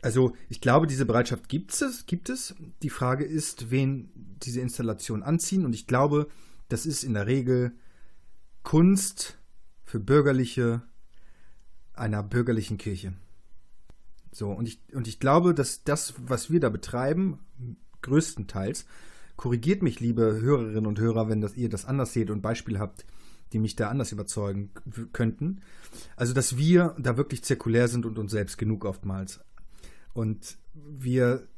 Also 0.00 0.34
ich 0.48 0.60
glaube, 0.60 0.86
diese 0.86 1.04
Bereitschaft 1.04 1.48
gibt 1.48 1.80
es, 1.80 2.06
gibt 2.06 2.30
es. 2.30 2.54
Die 2.82 2.90
Frage 2.90 3.24
ist, 3.24 3.70
wen 3.70 4.10
diese 4.42 4.60
Installationen 4.60 5.22
anziehen. 5.22 5.66
Und 5.66 5.74
ich 5.74 5.86
glaube, 5.86 6.28
das 6.68 6.86
ist 6.86 7.04
in 7.04 7.14
der 7.14 7.26
Regel 7.26 7.72
Kunst 8.62 9.37
für 9.88 10.00
Bürgerliche 10.00 10.82
einer 11.94 12.22
bürgerlichen 12.22 12.76
Kirche. 12.76 13.14
So, 14.32 14.50
und 14.50 14.68
ich, 14.68 14.78
und 14.92 15.08
ich 15.08 15.18
glaube, 15.18 15.54
dass 15.54 15.82
das, 15.82 16.12
was 16.18 16.50
wir 16.50 16.60
da 16.60 16.68
betreiben, 16.68 17.38
größtenteils, 18.02 18.84
korrigiert 19.36 19.82
mich, 19.82 19.98
liebe 19.98 20.40
Hörerinnen 20.42 20.86
und 20.86 21.00
Hörer, 21.00 21.30
wenn 21.30 21.40
das, 21.40 21.56
ihr 21.56 21.70
das 21.70 21.86
anders 21.86 22.12
seht 22.12 22.28
und 22.28 22.42
Beispiele 22.42 22.78
habt, 22.78 23.06
die 23.54 23.58
mich 23.58 23.76
da 23.76 23.88
anders 23.88 24.12
überzeugen 24.12 24.72
könnten. 25.14 25.62
Also, 26.16 26.34
dass 26.34 26.58
wir 26.58 26.94
da 26.98 27.16
wirklich 27.16 27.42
zirkulär 27.42 27.88
sind 27.88 28.04
und 28.04 28.18
uns 28.18 28.30
selbst 28.30 28.58
genug 28.58 28.84
oftmals. 28.84 29.40
Und 30.12 30.58
wir 30.74 31.48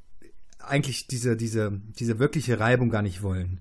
eigentlich 0.60 1.08
diese, 1.08 1.36
diese, 1.36 1.80
diese 1.98 2.20
wirkliche 2.20 2.60
Reibung 2.60 2.90
gar 2.90 3.02
nicht 3.02 3.22
wollen. 3.22 3.58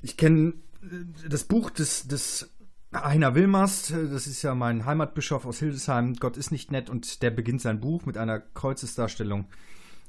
Ich 0.00 0.16
kenne 0.16 0.54
äh, 0.80 1.28
das 1.28 1.44
Buch 1.44 1.68
des, 1.68 2.08
des 2.08 2.48
Heiner 2.94 3.34
Wilmers, 3.34 3.88
das 3.88 4.26
ist 4.26 4.40
ja 4.40 4.54
mein 4.54 4.86
Heimatbischof 4.86 5.44
aus 5.44 5.58
Hildesheim, 5.58 6.14
Gott 6.14 6.38
ist 6.38 6.50
nicht 6.50 6.72
nett 6.72 6.88
und 6.88 7.20
der 7.22 7.30
beginnt 7.30 7.60
sein 7.60 7.80
Buch 7.80 8.06
mit 8.06 8.16
einer 8.16 8.40
Kreuzesdarstellung, 8.40 9.44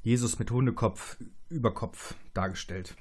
Jesus 0.02 0.40
mit 0.40 0.50
Hundekopf 0.50 1.18
über 1.50 1.74
Kopf 1.74 2.16
dargestellt. 2.34 2.96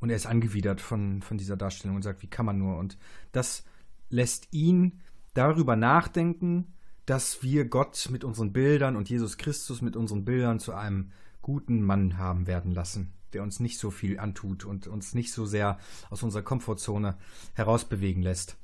Und 0.00 0.08
er 0.08 0.16
ist 0.16 0.26
angewidert 0.26 0.80
von, 0.80 1.20
von 1.20 1.36
dieser 1.36 1.58
Darstellung 1.58 1.96
und 1.96 2.02
sagt, 2.02 2.22
wie 2.22 2.30
kann 2.30 2.46
man 2.46 2.56
nur? 2.58 2.78
Und 2.78 2.96
das 3.32 3.62
lässt 4.08 4.48
ihn 4.52 5.00
darüber 5.34 5.76
nachdenken, 5.76 6.72
dass 7.04 7.42
wir 7.42 7.66
Gott 7.66 8.08
mit 8.10 8.24
unseren 8.24 8.54
Bildern 8.54 8.96
und 8.96 9.10
Jesus 9.10 9.36
Christus 9.36 9.82
mit 9.82 9.96
unseren 9.96 10.24
Bildern 10.24 10.60
zu 10.60 10.72
einem 10.72 11.12
guten 11.42 11.82
Mann 11.82 12.16
haben 12.16 12.46
werden 12.46 12.72
lassen, 12.72 13.12
der 13.34 13.42
uns 13.42 13.60
nicht 13.60 13.78
so 13.78 13.90
viel 13.90 14.18
antut 14.18 14.64
und 14.64 14.86
uns 14.86 15.12
nicht 15.12 15.30
so 15.30 15.44
sehr 15.44 15.78
aus 16.08 16.22
unserer 16.22 16.42
Komfortzone 16.42 17.18
herausbewegen 17.52 18.22
lässt, 18.22 18.56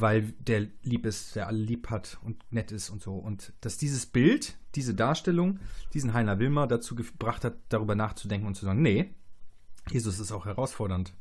weil 0.00 0.32
der 0.38 0.66
lieb 0.82 1.06
ist, 1.06 1.36
der 1.36 1.46
alle 1.46 1.58
lieb 1.58 1.90
hat 1.90 2.18
und 2.22 2.42
nett 2.52 2.72
ist 2.72 2.90
und 2.90 3.02
so. 3.02 3.14
Und 3.14 3.52
dass 3.60 3.76
dieses 3.76 4.06
Bild, 4.06 4.56
diese 4.74 4.94
Darstellung, 4.94 5.58
diesen 5.94 6.12
Heiner 6.12 6.38
Wilmer 6.38 6.66
dazu 6.66 6.94
gebracht 6.94 7.44
hat, 7.44 7.54
darüber 7.68 7.94
nachzudenken 7.94 8.46
und 8.46 8.54
zu 8.54 8.64
sagen, 8.64 8.82
nee, 8.82 9.14
Jesus 9.90 10.18
ist 10.18 10.32
auch 10.32 10.46
herausfordernd 10.46 11.14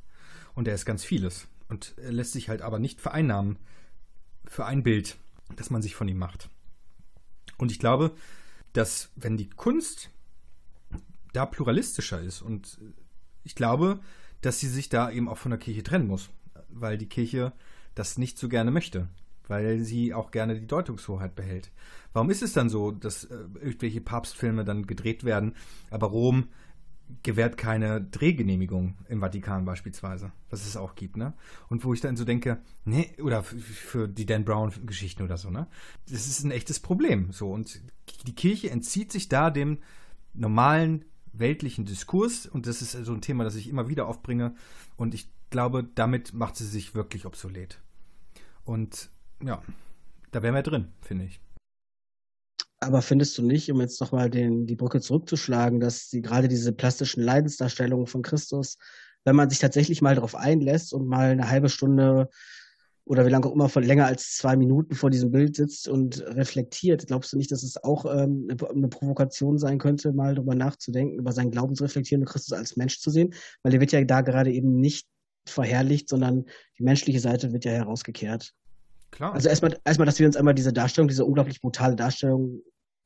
und 0.54 0.68
er 0.68 0.76
ist 0.76 0.86
ganz 0.86 1.04
vieles 1.04 1.48
und 1.70 1.94
er 1.98 2.12
lässt 2.12 2.34
sich 2.34 2.50
halt 2.50 2.62
aber 2.62 2.80
nicht 2.80 3.02
vereinnahmen 3.02 3.58
für 4.46 4.66
ein 4.66 4.84
Bild, 4.84 5.18
das 5.56 5.70
man 5.70 5.82
sich 5.82 5.96
von 5.96 6.08
ihm 6.08 6.18
macht. 6.18 6.50
Und 7.58 7.72
ich 7.72 7.80
glaube, 7.80 8.12
dass 8.74 9.10
wenn 9.16 9.38
die 9.38 9.50
Kunst 9.50 10.10
da 11.34 11.46
pluralistischer 11.46 12.22
ist 12.22 12.42
und 12.42 12.80
ich 13.44 13.56
glaube, 13.56 14.00
dass 14.42 14.60
sie 14.60 14.68
sich 14.68 14.90
da 14.90 15.10
eben 15.10 15.28
auch 15.30 15.38
von 15.38 15.52
der 15.52 15.60
Kirche 15.60 15.84
trennen 15.84 16.08
muss, 16.08 16.30
weil 16.70 16.98
die 16.98 17.10
Kirche 17.10 17.54
das 17.98 18.18
nicht 18.18 18.38
so 18.38 18.50
gerne 18.50 18.72
möchte, 18.72 19.10
weil 19.48 19.80
sie 19.80 20.14
auch 20.14 20.32
gerne 20.32 20.60
die 20.60 20.68
Deutungshoheit 20.68 21.36
behält. 21.36 21.72
Warum 22.14 22.30
ist 22.30 22.44
es 22.44 22.54
dann 22.54 22.70
so, 22.70 22.92
dass 22.92 23.26
äh, 23.26 23.36
irgendwelche 23.62 24.02
Papstfilme 24.02 24.66
dann 24.66 24.88
gedreht 24.88 25.24
werden, 25.24 25.56
aber 25.90 26.08
Rom 26.08 26.50
gewährt 27.24 27.58
keine 27.58 28.02
Drehgenehmigung 28.02 28.98
im 29.08 29.22
Vatikan 29.22 29.66
beispielsweise, 29.66 30.32
was 30.50 30.66
es 30.66 30.76
auch 30.76 30.96
gibt, 30.96 31.16
ne? 31.16 31.34
Und 31.70 31.86
wo 31.86 31.94
ich 31.94 32.02
dann 32.02 32.18
so 32.18 32.26
denke, 32.26 32.62
nee, 32.84 33.16
oder 33.22 33.44
für 33.44 34.10
die 34.10 34.26
Dan 34.26 34.44
Brown-Geschichten 34.44 35.24
oder 35.24 35.38
so, 35.38 35.50
ne? 35.50 35.68
Das 36.10 36.28
ist 36.28 36.44
ein 36.44 36.52
echtes 36.52 36.80
Problem, 36.80 37.32
so. 37.32 37.52
Und 37.52 37.82
die 38.26 38.36
Kirche 38.36 38.70
entzieht 38.72 39.12
sich 39.12 39.30
da 39.30 39.50
dem 39.50 39.80
normalen 40.34 41.06
weltlichen 41.32 41.86
Diskurs 41.86 42.46
und 42.46 42.68
das 42.68 42.82
ist 42.82 42.92
so 42.92 43.14
ein 43.14 43.22
Thema, 43.22 43.44
das 43.44 43.56
ich 43.56 43.70
immer 43.70 43.88
wieder 43.88 44.08
aufbringe 44.08 44.56
und 44.98 45.14
ich 45.14 45.30
glaube, 45.50 45.84
damit 45.84 46.34
macht 46.34 46.58
sie 46.58 46.66
sich 46.66 46.96
wirklich 46.96 47.26
obsolet. 47.26 47.80
Und 48.68 49.10
ja, 49.42 49.62
da 50.32 50.44
wären 50.44 50.54
wir 50.54 50.62
drin, 50.62 50.90
finde 51.02 51.26
ich. 51.26 51.40
Aber 52.80 53.02
findest 53.02 53.38
du 53.38 53.42
nicht, 53.42 53.72
um 53.72 53.80
jetzt 53.80 54.00
nochmal 54.02 54.30
die 54.30 54.76
Brücke 54.76 55.00
zurückzuschlagen, 55.00 55.80
dass 55.80 56.10
die, 56.10 56.22
gerade 56.22 56.50
diese 56.50 56.74
plastischen 56.74 57.24
Leidensdarstellungen 57.24 58.08
von 58.08 58.22
Christus, 58.22 58.78
wenn 59.24 59.38
man 59.38 59.50
sich 59.50 59.60
tatsächlich 59.60 60.02
mal 60.02 60.16
darauf 60.16 60.36
einlässt 60.36 60.94
und 60.94 61.08
mal 61.08 61.30
eine 61.30 61.50
halbe 61.50 61.70
Stunde 61.70 62.30
oder 63.06 63.26
wie 63.26 63.30
lange 63.30 63.48
auch 63.48 63.54
immer 63.54 63.70
von 63.70 63.84
länger 63.84 64.06
als 64.06 64.36
zwei 64.36 64.58
Minuten 64.58 64.96
vor 64.96 65.10
diesem 65.10 65.32
Bild 65.32 65.56
sitzt 65.56 65.88
und 65.88 66.20
reflektiert, 66.22 67.08
glaubst 67.08 67.32
du 67.32 67.38
nicht, 67.38 67.52
dass 67.52 67.64
es 67.64 67.82
auch 67.82 68.06
ähm, 68.06 68.50
eine 68.50 68.90
Provokation 68.90 69.58
sein 69.58 69.78
könnte, 69.78 70.12
mal 70.12 70.36
darüber 70.36 70.56
nachzudenken, 70.56 71.18
über 71.18 71.32
seinen 71.32 71.52
Glauben 71.52 71.74
zu 71.74 71.86
reflektieren 71.86 72.24
und 72.24 72.30
Christus 72.30 72.52
als 72.52 72.76
Mensch 72.76 73.00
zu 73.00 73.12
sehen? 73.12 73.34
Weil 73.64 73.72
der 73.72 73.80
wird 73.80 73.94
ja 73.94 74.04
da 74.04 74.22
gerade 74.22 74.52
eben 74.52 74.82
nicht 74.82 75.08
verherrlicht, 75.50 76.10
sondern 76.10 76.46
die 76.78 76.84
menschliche 76.84 77.22
Seite 77.22 77.54
wird 77.54 77.66
ja 77.66 77.72
herausgekehrt. 77.72 78.54
Klar. 79.12 79.34
Also 79.34 79.50
erstmal, 79.50 79.78
erstmal, 79.86 80.06
dass 80.06 80.20
wir 80.20 80.28
uns 80.28 80.36
einmal 80.36 80.54
diese 80.54 80.74
Darstellung, 80.74 81.08
diese 81.08 81.26
unglaublich 81.26 81.62
brutale 81.62 81.96
Darstellung 81.96 82.62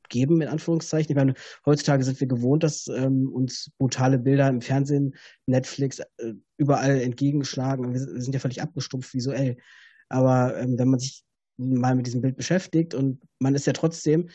geben, 0.08 0.42
in 0.42 0.48
Anführungszeichen. 0.48 1.10
Ich 1.10 1.16
meine, 1.16 1.34
heutzutage 1.66 2.04
sind 2.04 2.20
wir 2.20 2.28
gewohnt, 2.28 2.62
dass 2.62 2.86
ähm, 2.88 3.28
uns 3.32 3.70
brutale 3.78 4.18
Bilder 4.18 4.48
im 4.48 4.60
Fernsehen, 4.60 5.14
Netflix, 5.46 5.98
äh, 5.98 6.34
überall 6.58 7.00
entgegenschlagen. 7.00 7.92
Wir, 7.92 8.00
sind 8.00 8.32
ja 8.32 8.40
völlig 8.40 8.62
abgestumpft 8.62 9.14
visuell. 9.14 9.56
Aber 10.08 10.56
ähm, 10.58 10.78
wenn 10.78 10.88
man 10.88 11.00
sich 11.00 11.24
mal 11.56 11.94
mit 11.94 12.06
diesem 12.06 12.20
Bild 12.20 12.36
beschäftigt 12.36 12.94
und 12.94 13.20
man 13.38 13.54
ist 13.54 13.66
ja 13.66 13.72
trotzdem, 13.72 14.28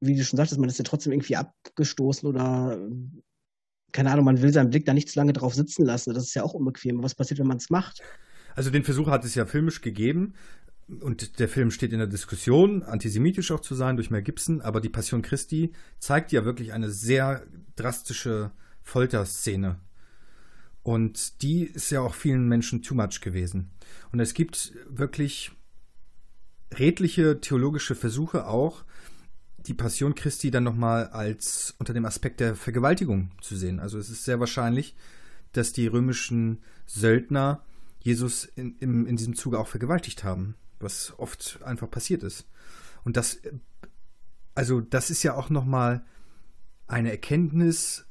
wie 0.00 0.16
du 0.16 0.24
schon 0.24 0.36
sagtest, 0.36 0.60
man 0.60 0.68
ist 0.68 0.78
ja 0.78 0.84
trotzdem 0.84 1.12
irgendwie 1.12 1.36
abgestoßen 1.36 2.28
oder 2.28 2.78
keine 3.92 4.10
Ahnung, 4.10 4.24
man 4.24 4.42
will 4.42 4.52
seinen 4.52 4.70
Blick 4.70 4.86
da 4.86 4.92
nicht 4.92 5.08
zu 5.08 5.18
lange 5.18 5.32
drauf 5.32 5.54
sitzen 5.54 5.84
lassen. 5.84 6.12
Das 6.14 6.24
ist 6.24 6.34
ja 6.34 6.42
auch 6.42 6.54
unbequem. 6.54 7.02
Was 7.02 7.14
passiert, 7.14 7.38
wenn 7.38 7.46
man 7.46 7.58
es 7.58 7.70
macht? 7.70 8.02
Also 8.56 8.70
den 8.70 8.84
Versuch 8.84 9.08
hat 9.08 9.24
es 9.24 9.34
ja 9.34 9.46
filmisch 9.46 9.80
gegeben 9.80 10.34
und 10.88 11.38
der 11.38 11.48
Film 11.48 11.70
steht 11.70 11.92
in 11.92 11.98
der 11.98 12.06
Diskussion, 12.06 12.82
antisemitisch 12.82 13.50
auch 13.50 13.60
zu 13.60 13.74
sein 13.74 13.96
durch 13.96 14.10
Mel 14.10 14.22
Gibson, 14.22 14.60
aber 14.60 14.80
die 14.80 14.88
Passion 14.88 15.22
Christi 15.22 15.72
zeigt 15.98 16.32
ja 16.32 16.44
wirklich 16.44 16.72
eine 16.72 16.90
sehr 16.90 17.46
drastische 17.76 18.50
Folterszene. 18.82 19.80
Und 20.82 21.42
die 21.42 21.64
ist 21.64 21.90
ja 21.90 22.02
auch 22.02 22.14
vielen 22.14 22.46
Menschen 22.46 22.82
too 22.82 22.94
much 22.94 23.22
gewesen. 23.22 23.70
Und 24.12 24.20
es 24.20 24.34
gibt 24.34 24.74
wirklich 24.86 25.52
redliche 26.74 27.40
theologische 27.40 27.94
Versuche 27.94 28.46
auch, 28.46 28.84
die 29.66 29.72
Passion 29.72 30.14
Christi 30.14 30.50
dann 30.50 30.64
nochmal 30.64 31.08
als 31.08 31.74
unter 31.78 31.94
dem 31.94 32.04
Aspekt 32.04 32.40
der 32.40 32.54
Vergewaltigung 32.54 33.30
zu 33.40 33.56
sehen. 33.56 33.80
Also 33.80 33.98
es 33.98 34.10
ist 34.10 34.24
sehr 34.24 34.40
wahrscheinlich, 34.40 34.94
dass 35.52 35.72
die 35.72 35.86
römischen 35.86 36.58
Söldner 36.84 37.64
Jesus 38.00 38.44
in, 38.44 38.76
in, 38.80 39.06
in 39.06 39.16
diesem 39.16 39.34
Zuge 39.34 39.58
auch 39.58 39.68
vergewaltigt 39.68 40.22
haben 40.22 40.56
was 40.80 41.12
oft 41.18 41.60
einfach 41.64 41.90
passiert 41.90 42.22
ist. 42.22 42.46
Und 43.04 43.16
das, 43.16 43.38
also 44.54 44.80
das 44.80 45.10
ist 45.10 45.22
ja 45.22 45.34
auch 45.34 45.50
nochmal 45.50 46.04
eine 46.86 47.10
Erkenntnis, 47.10 48.06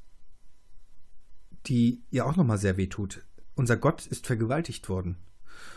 die 1.66 2.04
ja 2.10 2.26
auch 2.26 2.36
nochmal 2.36 2.58
sehr 2.58 2.78
weh 2.78 2.88
tut. 2.88 3.26
Unser 3.56 3.78
Gott 3.78 4.06
ist 4.08 4.28
vergewaltigt 4.28 4.90
worden. 4.90 5.18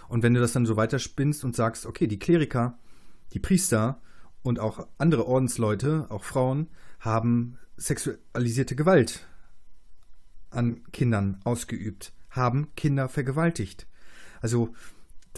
Und 0.09 0.23
wenn 0.23 0.35
du 0.35 0.41
das 0.41 0.53
dann 0.53 0.67
so 0.67 0.77
weiterspinnst 0.77 1.45
und 1.45 1.55
sagst, 1.55 1.87
okay, 1.87 2.07
die 2.07 2.19
Kleriker, 2.19 2.79
die 3.33 3.39
Priester 3.39 4.01
und 4.43 4.59
auch 4.59 4.87
andere 4.99 5.27
Ordensleute, 5.27 6.07
auch 6.11 6.25
Frauen, 6.25 6.69
haben 7.01 7.59
sexualisierte 7.77 8.77
Gewalt 8.77 9.27
an 10.51 10.83
Kindern 10.93 11.41
ausgeübt, 11.45 12.13
haben 12.31 12.75
Kinder 12.75 13.09
vergewaltigt. 13.09 13.87
Also 14.41 14.75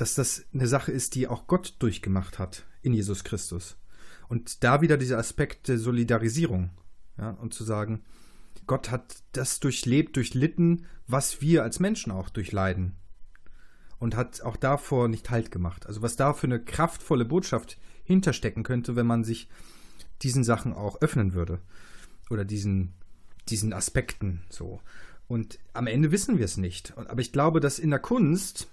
dass 0.01 0.15
das 0.15 0.45
eine 0.55 0.69
Sache 0.69 0.93
ist, 0.93 1.15
die 1.17 1.27
auch 1.27 1.49
Gott 1.49 1.75
durchgemacht 1.81 2.39
hat 2.39 2.65
in 2.83 2.95
Jesus 2.95 3.25
Christus. 3.25 3.77
Und 4.29 4.63
da 4.63 4.81
wieder 4.81 4.97
dieser 4.97 5.19
Aspekt 5.19 5.69
der 5.69 5.79
Solidarisierung. 5.79 6.71
Ja, 7.19 7.31
und 7.31 7.53
zu 7.53 7.65
sagen, 7.65 8.05
Gott 8.67 8.93
hat 8.93 9.17
das 9.33 9.59
durchlebt, 9.59 10.17
durchlitten, 10.17 10.87
was 11.09 11.41
wir 11.41 11.65
als 11.65 11.81
Menschen 11.81 12.13
auch 12.13 12.29
durchleiden. 12.29 12.95
Und 13.99 14.15
hat 14.15 14.43
auch 14.43 14.57
davor 14.57 15.09
nicht 15.09 15.31
Halt 15.31 15.51
gemacht. 15.51 15.87
Also 15.87 16.01
was 16.03 16.15
da 16.15 16.33
für 16.33 16.47
eine 16.47 16.63
kraftvolle 16.63 17.25
Botschaft 17.25 17.79
hinterstecken 18.05 18.63
könnte, 18.63 18.95
wenn 18.95 19.07
man 19.07 19.25
sich 19.25 19.49
diesen 20.23 20.45
Sachen 20.45 20.73
auch 20.73 21.01
öffnen 21.01 21.35
würde. 21.35 21.59
Oder 22.31 22.45
diesen, 22.45 22.93
diesen 23.49 23.73
Aspekten 23.73 24.43
so. 24.49 24.81
Und 25.27 25.59
am 25.73 25.89
Ende 25.89 26.13
wissen 26.13 26.39
wir 26.39 26.45
es 26.45 26.57
nicht. 26.57 26.97
Aber 26.97 27.21
ich 27.21 27.33
glaube, 27.33 27.59
dass 27.59 27.81
in 27.81 27.91
der 27.91 27.99
Kunst 27.99 28.69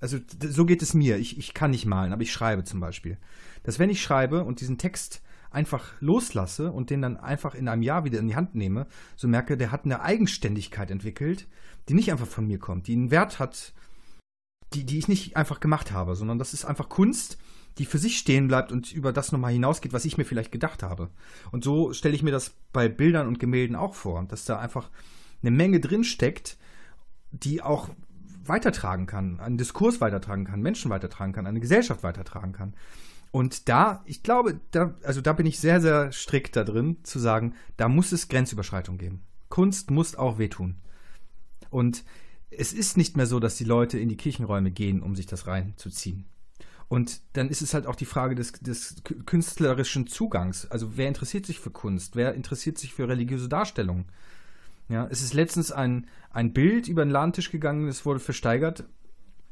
also 0.00 0.18
so 0.40 0.64
geht 0.64 0.82
es 0.82 0.94
mir. 0.94 1.16
Ich, 1.16 1.38
ich 1.38 1.54
kann 1.54 1.70
nicht 1.70 1.86
malen, 1.86 2.12
aber 2.12 2.22
ich 2.22 2.32
schreibe 2.32 2.64
zum 2.64 2.80
Beispiel. 2.80 3.18
Dass 3.62 3.78
wenn 3.78 3.90
ich 3.90 4.02
schreibe 4.02 4.44
und 4.44 4.60
diesen 4.60 4.78
Text 4.78 5.22
einfach 5.50 5.92
loslasse 6.00 6.70
und 6.72 6.90
den 6.90 7.02
dann 7.02 7.16
einfach 7.16 7.54
in 7.54 7.68
einem 7.68 7.82
Jahr 7.82 8.04
wieder 8.04 8.18
in 8.18 8.28
die 8.28 8.36
Hand 8.36 8.54
nehme, 8.54 8.86
so 9.16 9.28
merke, 9.28 9.56
der 9.56 9.72
hat 9.72 9.84
eine 9.84 10.02
Eigenständigkeit 10.02 10.90
entwickelt, 10.90 11.46
die 11.88 11.94
nicht 11.94 12.12
einfach 12.12 12.26
von 12.26 12.46
mir 12.46 12.58
kommt, 12.58 12.86
die 12.86 12.92
einen 12.92 13.10
Wert 13.10 13.38
hat, 13.38 13.72
die, 14.74 14.84
die 14.84 14.98
ich 14.98 15.08
nicht 15.08 15.36
einfach 15.36 15.60
gemacht 15.60 15.92
habe, 15.92 16.14
sondern 16.14 16.38
das 16.38 16.52
ist 16.52 16.64
einfach 16.64 16.88
Kunst, 16.88 17.38
die 17.78 17.86
für 17.86 17.98
sich 17.98 18.18
stehen 18.18 18.48
bleibt 18.48 18.72
und 18.72 18.92
über 18.92 19.12
das 19.12 19.32
nochmal 19.32 19.52
hinausgeht, 19.52 19.92
was 19.92 20.04
ich 20.04 20.18
mir 20.18 20.24
vielleicht 20.24 20.52
gedacht 20.52 20.82
habe. 20.82 21.10
Und 21.52 21.64
so 21.64 21.92
stelle 21.92 22.14
ich 22.14 22.22
mir 22.22 22.32
das 22.32 22.54
bei 22.72 22.88
Bildern 22.88 23.28
und 23.28 23.38
Gemälden 23.38 23.76
auch 23.76 23.94
vor, 23.94 24.22
dass 24.28 24.44
da 24.44 24.58
einfach 24.58 24.90
eine 25.42 25.52
Menge 25.52 25.80
drin 25.80 26.04
steckt, 26.04 26.58
die 27.30 27.62
auch 27.62 27.88
weitertragen 28.48 29.06
kann, 29.06 29.40
einen 29.40 29.58
Diskurs 29.58 30.00
weitertragen 30.00 30.44
kann, 30.44 30.60
Menschen 30.60 30.90
weitertragen 30.90 31.32
kann, 31.32 31.46
eine 31.46 31.60
Gesellschaft 31.60 32.02
weitertragen 32.02 32.52
kann. 32.52 32.74
Und 33.30 33.68
da, 33.68 34.02
ich 34.06 34.22
glaube, 34.22 34.60
da, 34.70 34.94
also 35.02 35.20
da 35.20 35.32
bin 35.32 35.46
ich 35.46 35.58
sehr, 35.58 35.80
sehr 35.80 36.12
strikt 36.12 36.56
da 36.56 36.64
drin, 36.64 36.98
zu 37.02 37.18
sagen, 37.18 37.54
da 37.76 37.88
muss 37.88 38.12
es 38.12 38.28
Grenzüberschreitung 38.28 38.98
geben. 38.98 39.22
Kunst 39.48 39.90
muss 39.90 40.16
auch 40.16 40.38
wehtun. 40.38 40.76
Und 41.70 42.04
es 42.50 42.72
ist 42.72 42.96
nicht 42.96 43.16
mehr 43.16 43.26
so, 43.26 43.40
dass 43.40 43.56
die 43.56 43.64
Leute 43.64 43.98
in 43.98 44.08
die 44.08 44.16
Kirchenräume 44.16 44.70
gehen, 44.70 45.02
um 45.02 45.14
sich 45.14 45.26
das 45.26 45.46
reinzuziehen. 45.46 46.24
Und 46.88 47.20
dann 47.34 47.50
ist 47.50 47.60
es 47.60 47.74
halt 47.74 47.86
auch 47.86 47.96
die 47.96 48.06
Frage 48.06 48.34
des, 48.34 48.52
des 48.52 49.02
künstlerischen 49.26 50.06
Zugangs. 50.06 50.70
Also 50.70 50.96
wer 50.96 51.06
interessiert 51.06 51.44
sich 51.44 51.60
für 51.60 51.70
Kunst? 51.70 52.16
Wer 52.16 52.32
interessiert 52.32 52.78
sich 52.78 52.94
für 52.94 53.08
religiöse 53.08 53.48
Darstellungen? 53.48 54.06
Ja, 54.88 55.06
es 55.10 55.22
ist 55.22 55.34
letztens 55.34 55.70
ein, 55.70 56.06
ein 56.30 56.52
Bild 56.52 56.88
über 56.88 57.04
den 57.04 57.10
Ladentisch 57.10 57.50
gegangen, 57.50 57.88
es 57.88 58.06
wurde 58.06 58.20
versteigert 58.20 58.84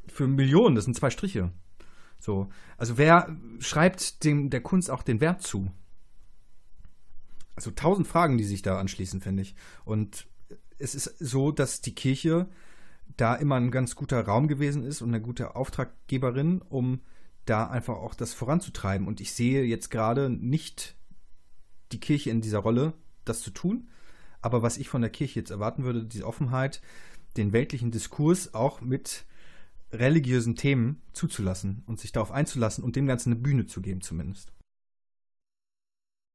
für 0.07 0.27
Millionen, 0.27 0.75
das 0.75 0.85
sind 0.85 0.95
zwei 0.95 1.09
Striche. 1.09 1.51
So. 2.19 2.49
Also 2.77 2.97
wer 2.97 3.35
schreibt 3.59 4.23
dem, 4.23 4.49
der 4.49 4.61
Kunst 4.61 4.89
auch 4.89 5.03
den 5.03 5.21
Wert 5.21 5.41
zu? 5.41 5.71
Also 7.55 7.71
tausend 7.71 8.07
Fragen, 8.07 8.37
die 8.37 8.43
sich 8.43 8.61
da 8.61 8.79
anschließen, 8.79 9.21
finde 9.21 9.43
ich. 9.43 9.55
Und 9.85 10.27
es 10.79 10.95
ist 10.95 11.17
so, 11.19 11.51
dass 11.51 11.81
die 11.81 11.95
Kirche 11.95 12.47
da 13.15 13.35
immer 13.35 13.55
ein 13.55 13.71
ganz 13.71 13.95
guter 13.95 14.21
Raum 14.21 14.47
gewesen 14.47 14.83
ist 14.83 15.01
und 15.01 15.09
eine 15.09 15.21
gute 15.21 15.55
Auftraggeberin, 15.55 16.61
um 16.61 17.01
da 17.45 17.67
einfach 17.67 17.95
auch 17.95 18.13
das 18.13 18.33
voranzutreiben. 18.33 19.07
Und 19.07 19.21
ich 19.21 19.33
sehe 19.33 19.63
jetzt 19.63 19.89
gerade 19.89 20.29
nicht 20.29 20.95
die 21.91 21.99
Kirche 21.99 22.29
in 22.29 22.41
dieser 22.41 22.59
Rolle, 22.59 22.93
das 23.25 23.41
zu 23.41 23.51
tun. 23.51 23.89
Aber 24.41 24.61
was 24.61 24.77
ich 24.77 24.89
von 24.89 25.01
der 25.01 25.09
Kirche 25.09 25.39
jetzt 25.39 25.51
erwarten 25.51 25.83
würde, 25.83 26.05
diese 26.05 26.25
Offenheit, 26.25 26.81
den 27.37 27.53
weltlichen 27.53 27.91
Diskurs 27.91 28.53
auch 28.53 28.81
mit 28.81 29.25
religiösen 29.91 30.55
Themen 30.55 31.01
zuzulassen 31.13 31.83
und 31.85 31.99
sich 31.99 32.11
darauf 32.11 32.31
einzulassen 32.31 32.83
und 32.83 32.95
dem 32.95 33.07
Ganzen 33.07 33.31
eine 33.31 33.41
Bühne 33.41 33.65
zu 33.65 33.81
geben, 33.81 34.01
zumindest. 34.01 34.51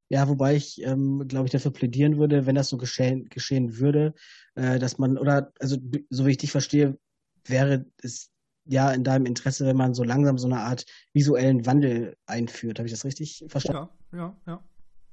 Ja, 0.09 0.27
wobei 0.27 0.55
ich, 0.55 0.81
ähm, 0.83 1.27
glaube 1.27 1.47
ich, 1.47 1.51
dafür 1.51 1.71
plädieren 1.71 2.17
würde, 2.17 2.45
wenn 2.45 2.55
das 2.55 2.69
so 2.69 2.77
geschehen, 2.77 3.29
geschehen 3.29 3.79
würde, 3.79 4.13
äh, 4.55 4.77
dass 4.77 4.97
man, 4.97 5.17
oder, 5.17 5.51
also, 5.59 5.77
so 6.09 6.25
wie 6.25 6.31
ich 6.31 6.37
dich 6.37 6.51
verstehe, 6.51 6.97
wäre 7.45 7.85
es 7.97 8.29
ja 8.65 8.91
in 8.91 9.03
deinem 9.03 9.25
Interesse, 9.25 9.65
wenn 9.65 9.77
man 9.77 9.93
so 9.93 10.03
langsam 10.03 10.37
so 10.37 10.47
eine 10.47 10.59
Art 10.59 10.85
visuellen 11.13 11.65
Wandel 11.65 12.15
einführt. 12.25 12.79
Habe 12.79 12.87
ich 12.87 12.93
das 12.93 13.05
richtig 13.05 13.43
verstanden? 13.47 13.89
Ja, 14.11 14.17
ja, 14.17 14.37
ja. 14.45 14.63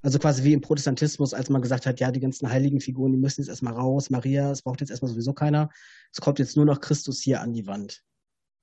Also 0.02 0.18
quasi 0.18 0.44
wie 0.44 0.52
im 0.52 0.60
Protestantismus, 0.60 1.34
als 1.34 1.50
man 1.50 1.62
gesagt 1.62 1.86
hat, 1.86 2.00
ja, 2.00 2.10
die 2.10 2.20
ganzen 2.20 2.48
heiligen 2.48 2.80
Figuren, 2.80 3.12
die 3.12 3.18
müssen 3.18 3.42
jetzt 3.42 3.48
erstmal 3.48 3.74
raus, 3.74 4.10
Maria, 4.10 4.50
es 4.50 4.62
braucht 4.62 4.80
jetzt 4.80 4.90
erstmal 4.90 5.10
sowieso 5.10 5.34
keiner. 5.34 5.68
Es 6.12 6.20
kommt 6.20 6.38
jetzt 6.38 6.56
nur 6.56 6.64
noch 6.64 6.80
Christus 6.80 7.20
hier 7.20 7.40
an 7.40 7.52
die 7.52 7.66
Wand. 7.66 8.02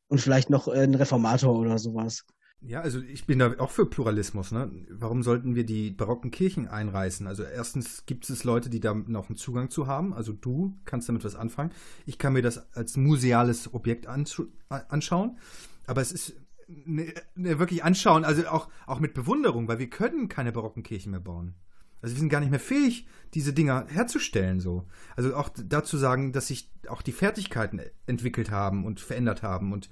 Und 0.08 0.20
vielleicht 0.20 0.50
noch 0.50 0.68
äh, 0.68 0.84
ein 0.84 0.96
Reformator 0.96 1.58
oder 1.58 1.78
sowas. 1.78 2.26
Ja, 2.62 2.82
also 2.82 3.00
ich 3.00 3.28
bin 3.28 3.38
da 3.38 3.54
auch 3.60 3.70
für 3.70 3.86
Pluralismus. 3.86 4.52
Ne? 4.52 4.72
Warum 4.90 5.22
sollten 5.22 5.54
wir 5.54 5.64
die 5.64 5.92
barocken 5.92 6.32
Kirchen 6.32 6.68
einreißen? 6.68 7.28
Also 7.28 7.44
erstens 7.44 8.06
gibt 8.08 8.28
es 8.30 8.44
Leute, 8.44 8.70
die 8.70 8.80
da 8.80 8.96
noch 8.96 9.30
einen 9.30 9.38
Zugang 9.38 9.70
zu 9.70 9.86
haben. 9.86 10.14
Also 10.14 10.34
du 10.34 10.76
kannst 10.84 11.08
damit 11.08 11.24
was 11.24 11.36
anfangen. 11.36 11.72
Ich 12.08 12.18
kann 12.18 12.34
mir 12.34 12.42
das 12.42 12.74
als 12.74 12.98
museales 12.98 13.74
Objekt 13.74 14.08
anschauen. 14.08 15.38
Aber 15.86 16.02
es 16.02 16.12
ist 16.12 16.34
ne, 16.68 17.14
ne, 17.36 17.60
wirklich 17.60 17.84
anschauen, 17.84 18.26
also 18.26 18.48
auch, 18.48 18.70
auch 18.86 19.00
mit 19.00 19.14
Bewunderung, 19.14 19.68
weil 19.68 19.80
wir 19.80 19.90
können 19.90 20.28
keine 20.28 20.52
barocken 20.52 20.84
Kirchen 20.84 21.12
mehr 21.12 21.20
bauen. 21.20 21.56
Also 22.02 22.16
wir 22.16 22.20
sind 22.20 22.30
gar 22.30 22.40
nicht 22.40 22.52
mehr 22.52 22.60
fähig, 22.60 23.08
diese 23.34 23.54
Dinger 23.54 23.88
herzustellen 23.90 24.60
so. 24.60 24.86
Also 25.16 25.36
auch 25.36 25.50
dazu 25.50 25.98
sagen, 25.98 26.32
dass 26.32 26.48
sich 26.48 26.70
auch 26.88 27.02
die 27.02 27.12
Fertigkeiten 27.12 27.82
entwickelt 28.06 28.52
haben 28.52 28.86
und 28.86 29.00
verändert 29.00 29.42
haben 29.42 29.74
und 29.74 29.90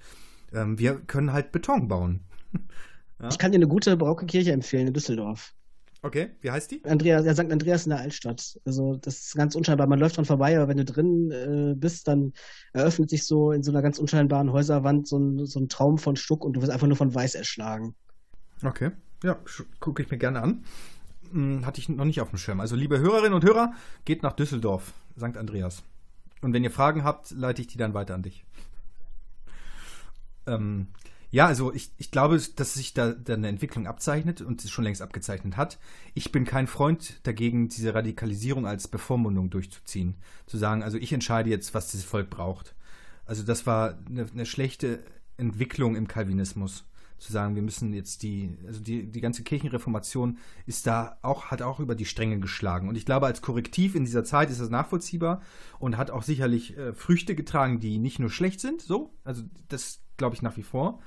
ähm, 0.53 0.77
wir 0.77 0.95
können 0.95 1.33
halt 1.33 1.51
Beton 1.51 1.87
bauen. 1.87 2.21
ja? 3.19 3.27
Ich 3.29 3.37
kann 3.37 3.51
dir 3.51 3.57
eine 3.57 3.67
gute 3.67 3.97
barocke 3.97 4.25
Kirche 4.25 4.51
empfehlen 4.51 4.87
in 4.87 4.93
Düsseldorf. 4.93 5.53
Okay, 6.05 6.29
wie 6.41 6.51
heißt 6.51 6.69
die? 6.69 6.85
Andreas, 6.85 7.23
der 7.23 7.33
St. 7.33 7.51
Andreas 7.51 7.87
in 7.87 7.89
der 7.89 7.97
Altstadt. 7.97 8.59
Also 8.63 8.95
das 8.95 9.21
ist 9.21 9.35
ganz 9.35 9.55
unscheinbar. 9.55 9.87
Man 9.87 9.97
läuft 9.97 10.17
dran 10.17 10.25
vorbei, 10.25 10.55
aber 10.55 10.67
wenn 10.67 10.77
du 10.77 10.85
drin 10.85 11.31
äh, 11.31 11.73
bist, 11.75 12.07
dann 12.07 12.33
eröffnet 12.73 13.09
sich 13.09 13.25
so 13.25 13.51
in 13.51 13.63
so 13.63 13.71
einer 13.71 13.81
ganz 13.81 13.97
unscheinbaren 13.97 14.51
Häuserwand 14.51 15.07
so 15.07 15.17
ein, 15.17 15.47
so 15.47 15.59
ein 15.59 15.67
Traum 15.67 15.97
von 15.97 16.15
Stuck 16.15 16.45
und 16.45 16.53
du 16.53 16.61
wirst 16.61 16.71
einfach 16.71 16.85
nur 16.85 16.95
von 16.95 17.15
Weiß 17.15 17.33
erschlagen. 17.33 17.95
Okay, 18.63 18.91
ja, 19.23 19.39
gucke 19.79 20.03
ich 20.03 20.11
mir 20.11 20.19
gerne 20.19 20.43
an. 20.43 20.63
Hm, 21.31 21.65
hatte 21.65 21.79
ich 21.79 21.89
noch 21.89 22.05
nicht 22.05 22.21
auf 22.21 22.29
dem 22.29 22.37
Schirm. 22.37 22.59
Also 22.59 22.75
liebe 22.75 22.99
Hörerinnen 22.99 23.33
und 23.33 23.43
Hörer, 23.43 23.73
geht 24.05 24.21
nach 24.21 24.33
Düsseldorf, 24.33 24.93
St. 25.17 25.37
Andreas. 25.37 25.81
Und 26.41 26.53
wenn 26.53 26.63
ihr 26.63 26.69
Fragen 26.69 27.03
habt, 27.03 27.31
leite 27.31 27.63
ich 27.63 27.67
die 27.67 27.79
dann 27.79 27.95
weiter 27.95 28.13
an 28.13 28.21
dich. 28.21 28.45
Ähm, 30.45 30.89
ja, 31.35 31.47
also 31.47 31.73
ich, 31.73 31.91
ich 31.97 32.11
glaube, 32.11 32.41
dass 32.55 32.75
sich 32.75 32.93
da, 32.93 33.11
da 33.11 33.33
eine 33.33 33.49
Entwicklung 33.49 33.87
abzeichnet 33.87 34.39
und 34.39 34.63
es 34.63 34.71
schon 34.71 34.85
längst 34.85 35.01
abgezeichnet 35.01 35.57
hat. 35.57 35.77
Ich 36.13 36.31
bin 36.31 36.45
kein 36.45 36.65
Freund 36.65 37.19
dagegen, 37.23 37.67
diese 37.67 37.93
Radikalisierung 37.93 38.65
als 38.65 38.87
Bevormundung 38.87 39.49
durchzuziehen. 39.49 40.15
Zu 40.45 40.57
sagen, 40.57 40.81
also 40.81 40.97
ich 40.97 41.11
entscheide 41.11 41.49
jetzt, 41.49 41.73
was 41.73 41.91
dieses 41.91 42.05
Volk 42.05 42.29
braucht. 42.29 42.73
Also 43.25 43.43
das 43.43 43.67
war 43.67 43.99
eine, 44.09 44.25
eine 44.31 44.45
schlechte 44.45 45.03
Entwicklung 45.35 45.97
im 45.97 46.07
Calvinismus 46.07 46.85
zu 47.17 47.33
sagen, 47.33 47.55
wir 47.55 47.63
müssen 47.63 47.91
jetzt 47.93 48.23
die, 48.23 48.57
also 48.65 48.79
die, 48.79 49.11
die 49.11 49.19
ganze 49.19 49.43
Kirchenreformation 49.43 50.37
ist 50.65 50.87
da 50.87 51.17
auch, 51.21 51.47
hat 51.47 51.61
auch 51.61 51.81
über 51.81 51.95
die 51.95 52.05
Stränge 52.05 52.39
geschlagen. 52.39 52.87
Und 52.87 52.95
ich 52.95 53.05
glaube, 53.05 53.25
als 53.25 53.41
Korrektiv 53.41 53.95
in 53.95 54.05
dieser 54.05 54.23
Zeit 54.23 54.49
ist 54.49 54.61
das 54.61 54.69
nachvollziehbar 54.69 55.41
und 55.79 55.97
hat 55.97 56.11
auch 56.11 56.23
sicherlich 56.23 56.77
äh, 56.77 56.93
Früchte 56.93 57.35
getragen, 57.35 57.81
die 57.81 57.97
nicht 57.97 58.19
nur 58.19 58.29
schlecht 58.29 58.61
sind, 58.61 58.81
so, 58.81 59.13
also 59.25 59.43
das 59.67 59.99
glaube 60.15 60.33
ich 60.33 60.41
nach 60.41 60.55
wie 60.55 60.63
vor. 60.63 61.01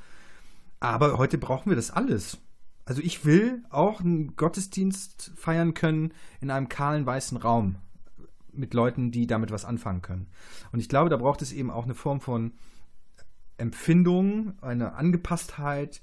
Aber 0.81 1.19
heute 1.19 1.39
brauchen 1.39 1.71
wir 1.71 1.77
das 1.77 1.91
alles. 1.91 2.39
Also 2.85 3.03
ich 3.03 3.25
will 3.25 3.63
auch 3.71 4.01
einen 4.01 4.37
Gottesdienst 4.37 5.33
feiern 5.37 5.75
können 5.75 6.15
in 6.41 6.51
einem 6.51 6.69
kahlen 6.69 7.05
weißen 7.05 7.37
Raum 7.37 7.77
mit 8.53 8.75
Leuten, 8.75 9.11
die 9.11 9.27
damit 9.27 9.51
was 9.51 9.65
anfangen 9.65 10.03
können. 10.03 10.29
Und 10.73 10.81
ich 10.81 10.89
glaube, 10.89 11.11
da 11.11 11.17
braucht 11.17 11.43
es 11.43 11.53
eben 11.53 11.71
auch 11.71 11.85
eine 11.85 11.95
Form 11.95 12.21
von 12.21 12.55
Empfindung, 13.57 14.55
eine 14.63 14.95
Angepasstheit, 14.95 16.01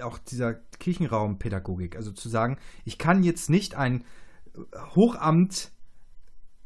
auch 0.00 0.18
dieser 0.18 0.54
Kirchenraumpädagogik. 0.54 1.96
Also 1.96 2.12
zu 2.12 2.28
sagen, 2.28 2.56
ich 2.84 2.98
kann 2.98 3.22
jetzt 3.22 3.50
nicht 3.50 3.74
ein 3.74 4.04
Hochamt 4.94 5.72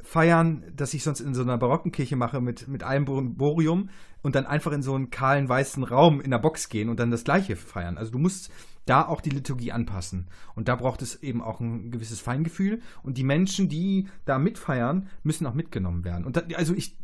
feiern, 0.07 0.64
das 0.74 0.94
ich 0.94 1.02
sonst 1.02 1.20
in 1.20 1.34
so 1.34 1.42
einer 1.42 1.59
barocken 1.59 1.90
Kirche 1.90 2.16
mache 2.16 2.40
mit, 2.40 2.68
mit 2.68 2.84
allem 2.84 3.04
Borium 3.04 3.90
und 4.22 4.36
dann 4.36 4.46
einfach 4.46 4.72
in 4.72 4.82
so 4.82 4.94
einen 4.94 5.11
kahlen 5.11 5.48
weißen 5.48 5.82
Raum 5.82 6.20
in 6.20 6.30
der 6.30 6.38
Box 6.38 6.68
gehen 6.68 6.88
und 6.88 7.00
dann 7.00 7.11
das 7.11 7.24
gleiche 7.24 7.57
feiern. 7.57 7.98
Also 7.98 8.12
du 8.12 8.18
musst 8.18 8.50
da 8.86 9.04
auch 9.04 9.20
die 9.20 9.30
Liturgie 9.30 9.72
anpassen. 9.72 10.28
Und 10.54 10.68
da 10.68 10.76
braucht 10.76 11.02
es 11.02 11.20
eben 11.22 11.42
auch 11.42 11.59
ein 11.59 11.90
gewisses 11.90 12.20
Feingefühl. 12.20 12.80
Und 13.02 13.18
die 13.18 13.24
Menschen, 13.24 13.68
die 13.68 14.07
da 14.24 14.38
mitfeiern, 14.38 15.09
müssen 15.24 15.44
auch 15.46 15.54
mitgenommen 15.54 16.04
werden. 16.04 16.24
Und 16.24 16.36
da, 16.36 16.42
also 16.54 16.72
ich, 16.72 16.96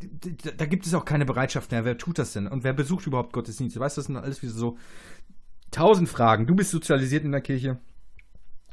da, 0.57 0.65
gibt 0.65 0.85
es 0.85 0.93
auch 0.93 1.03
keine 1.03 1.25
Bereitschaft 1.25 1.71
mehr. 1.71 1.83
Wer 1.83 1.97
tut 1.97 2.19
das 2.19 2.31
denn? 2.31 2.47
Und 2.47 2.63
wer 2.63 2.73
besucht 2.73 3.05
überhaupt 3.05 3.33
Gottesdienste? 3.33 3.81
Weißt 3.81 3.97
du, 3.97 3.99
das 3.99 4.05
sind 4.07 4.15
alles 4.15 4.41
wieder 4.41 4.53
so 4.53 4.77
tausend 5.71 6.07
Fragen. 6.07 6.47
Du 6.47 6.55
bist 6.55 6.71
sozialisiert 6.71 7.25
in 7.25 7.33
der 7.33 7.41
Kirche. 7.41 7.79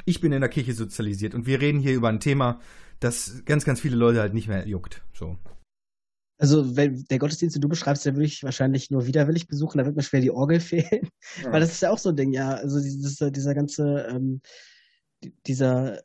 Ich 0.05 0.21
bin 0.21 0.31
in 0.31 0.41
der 0.41 0.51
Kirche 0.51 0.73
sozialisiert. 0.73 1.35
Und 1.35 1.47
wir 1.47 1.61
reden 1.61 1.81
hier 1.81 1.95
über 1.95 2.09
ein 2.09 2.21
Thema, 2.21 2.61
das 3.01 3.43
ganz, 3.45 3.65
ganz 3.65 3.81
viele 3.81 3.97
Leute 3.97 4.21
halt 4.21 4.35
nicht 4.35 4.49
mehr 4.49 4.67
juckt. 4.67 5.03
So. 5.13 5.39
Also, 6.39 6.77
wenn 6.77 7.05
der 7.11 7.19
Gottesdienst, 7.19 7.57
den 7.57 7.63
du 7.63 7.69
beschreibst, 7.69 8.07
der 8.07 8.15
würde 8.15 8.25
ich 8.25 8.43
wahrscheinlich 8.43 8.91
nur 8.91 9.07
widerwillig 9.07 9.47
besuchen, 9.47 9.79
da 9.79 9.85
wird 9.85 9.97
mir 9.97 10.03
schwer 10.03 10.21
die 10.21 10.31
Orgel 10.31 10.61
fehlen. 10.61 11.09
Ja. 11.43 11.53
Weil 11.53 11.61
das 11.61 11.73
ist 11.73 11.83
ja 11.83 11.91
auch 11.91 11.99
so 11.99 12.11
ein 12.11 12.17
Ding, 12.17 12.33
ja. 12.33 12.51
Also 12.55 12.81
dieses, 12.81 13.17
dieser 13.33 13.55
ganze, 13.55 14.07
ähm, 14.11 14.41
dieser 15.47 16.01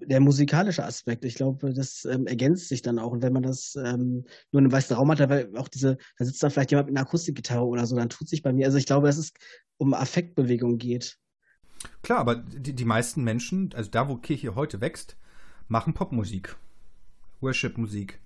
der 0.00 0.20
musikalische 0.20 0.84
Aspekt, 0.84 1.24
ich 1.24 1.34
glaube, 1.34 1.72
das 1.72 2.04
ähm, 2.04 2.26
ergänzt 2.26 2.68
sich 2.68 2.82
dann 2.82 2.98
auch. 2.98 3.12
Und 3.12 3.22
wenn 3.22 3.32
man 3.32 3.42
das 3.42 3.74
ähm, 3.76 4.24
nur 4.52 4.60
in 4.60 4.66
einem 4.66 4.72
weißen 4.72 4.94
Raum 4.96 5.10
hat, 5.10 5.20
da 5.20 5.44
auch 5.56 5.68
diese, 5.68 5.98
da 6.18 6.24
sitzt 6.24 6.42
dann 6.42 6.50
vielleicht 6.50 6.70
jemand 6.70 6.88
mit 6.88 6.96
einer 6.96 7.06
Akustikgitarre 7.06 7.64
oder 7.64 7.86
so, 7.86 7.96
dann 7.96 8.08
tut 8.08 8.28
sich 8.28 8.42
bei 8.42 8.52
mir. 8.52 8.66
Also 8.66 8.78
ich 8.78 8.86
glaube, 8.86 9.06
dass 9.06 9.18
es 9.18 9.32
um 9.76 9.94
Affektbewegung 9.94 10.78
geht. 10.78 11.18
Klar, 12.02 12.18
aber 12.18 12.36
die, 12.36 12.74
die 12.74 12.84
meisten 12.84 13.22
Menschen, 13.22 13.72
also 13.74 13.90
da, 13.90 14.08
wo 14.08 14.16
Kirche 14.16 14.54
heute 14.54 14.80
wächst, 14.80 15.16
machen 15.68 15.94
Popmusik, 15.94 16.56
Worship-Musik. 17.40 18.20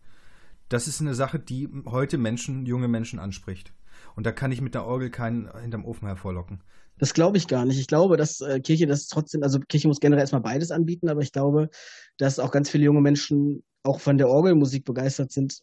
Das 0.69 0.89
ist 0.89 1.01
eine 1.01 1.15
Sache, 1.15 1.39
die 1.39 1.69
heute 1.87 2.17
Menschen, 2.17 2.65
junge 2.65 2.89
Menschen 2.89 3.19
anspricht. 3.19 3.73
Und 4.15 4.27
da 4.27 4.33
kann 4.33 4.53
ich 4.53 4.61
mit 4.61 4.75
der 4.75 4.85
Orgel 4.85 5.11
keinen 5.11 5.51
hinterm 5.61 5.85
Ofen 5.85 6.07
hervorlocken. 6.07 6.63
Das 6.99 7.15
glaube 7.15 7.37
ich 7.37 7.49
gar 7.49 7.65
nicht. 7.65 7.79
Ich 7.79 7.89
glaube, 7.89 8.17
dass 8.17 8.41
äh, 8.41 8.61
Kirche 8.61 8.87
das 8.87 9.09
trotzdem, 9.09 9.43
also 9.43 9.59
Kirche 9.59 9.89
muss 9.89 10.01
generell 10.01 10.23
erstmal 10.23 10.43
beides 10.43 10.71
anbieten, 10.71 11.09
aber 11.09 11.21
ich 11.21 11.33
glaube, 11.33 11.69
dass 12.17 12.39
auch 12.39 12.53
ganz 12.53 12.71
viele 12.71 12.85
junge 12.85 13.01
Menschen 13.01 13.65
auch 13.83 14.01
von 14.01 14.19
der 14.19 14.29
Orgelmusik 14.29 14.85
begeistert 14.85 15.33
sind 15.33 15.63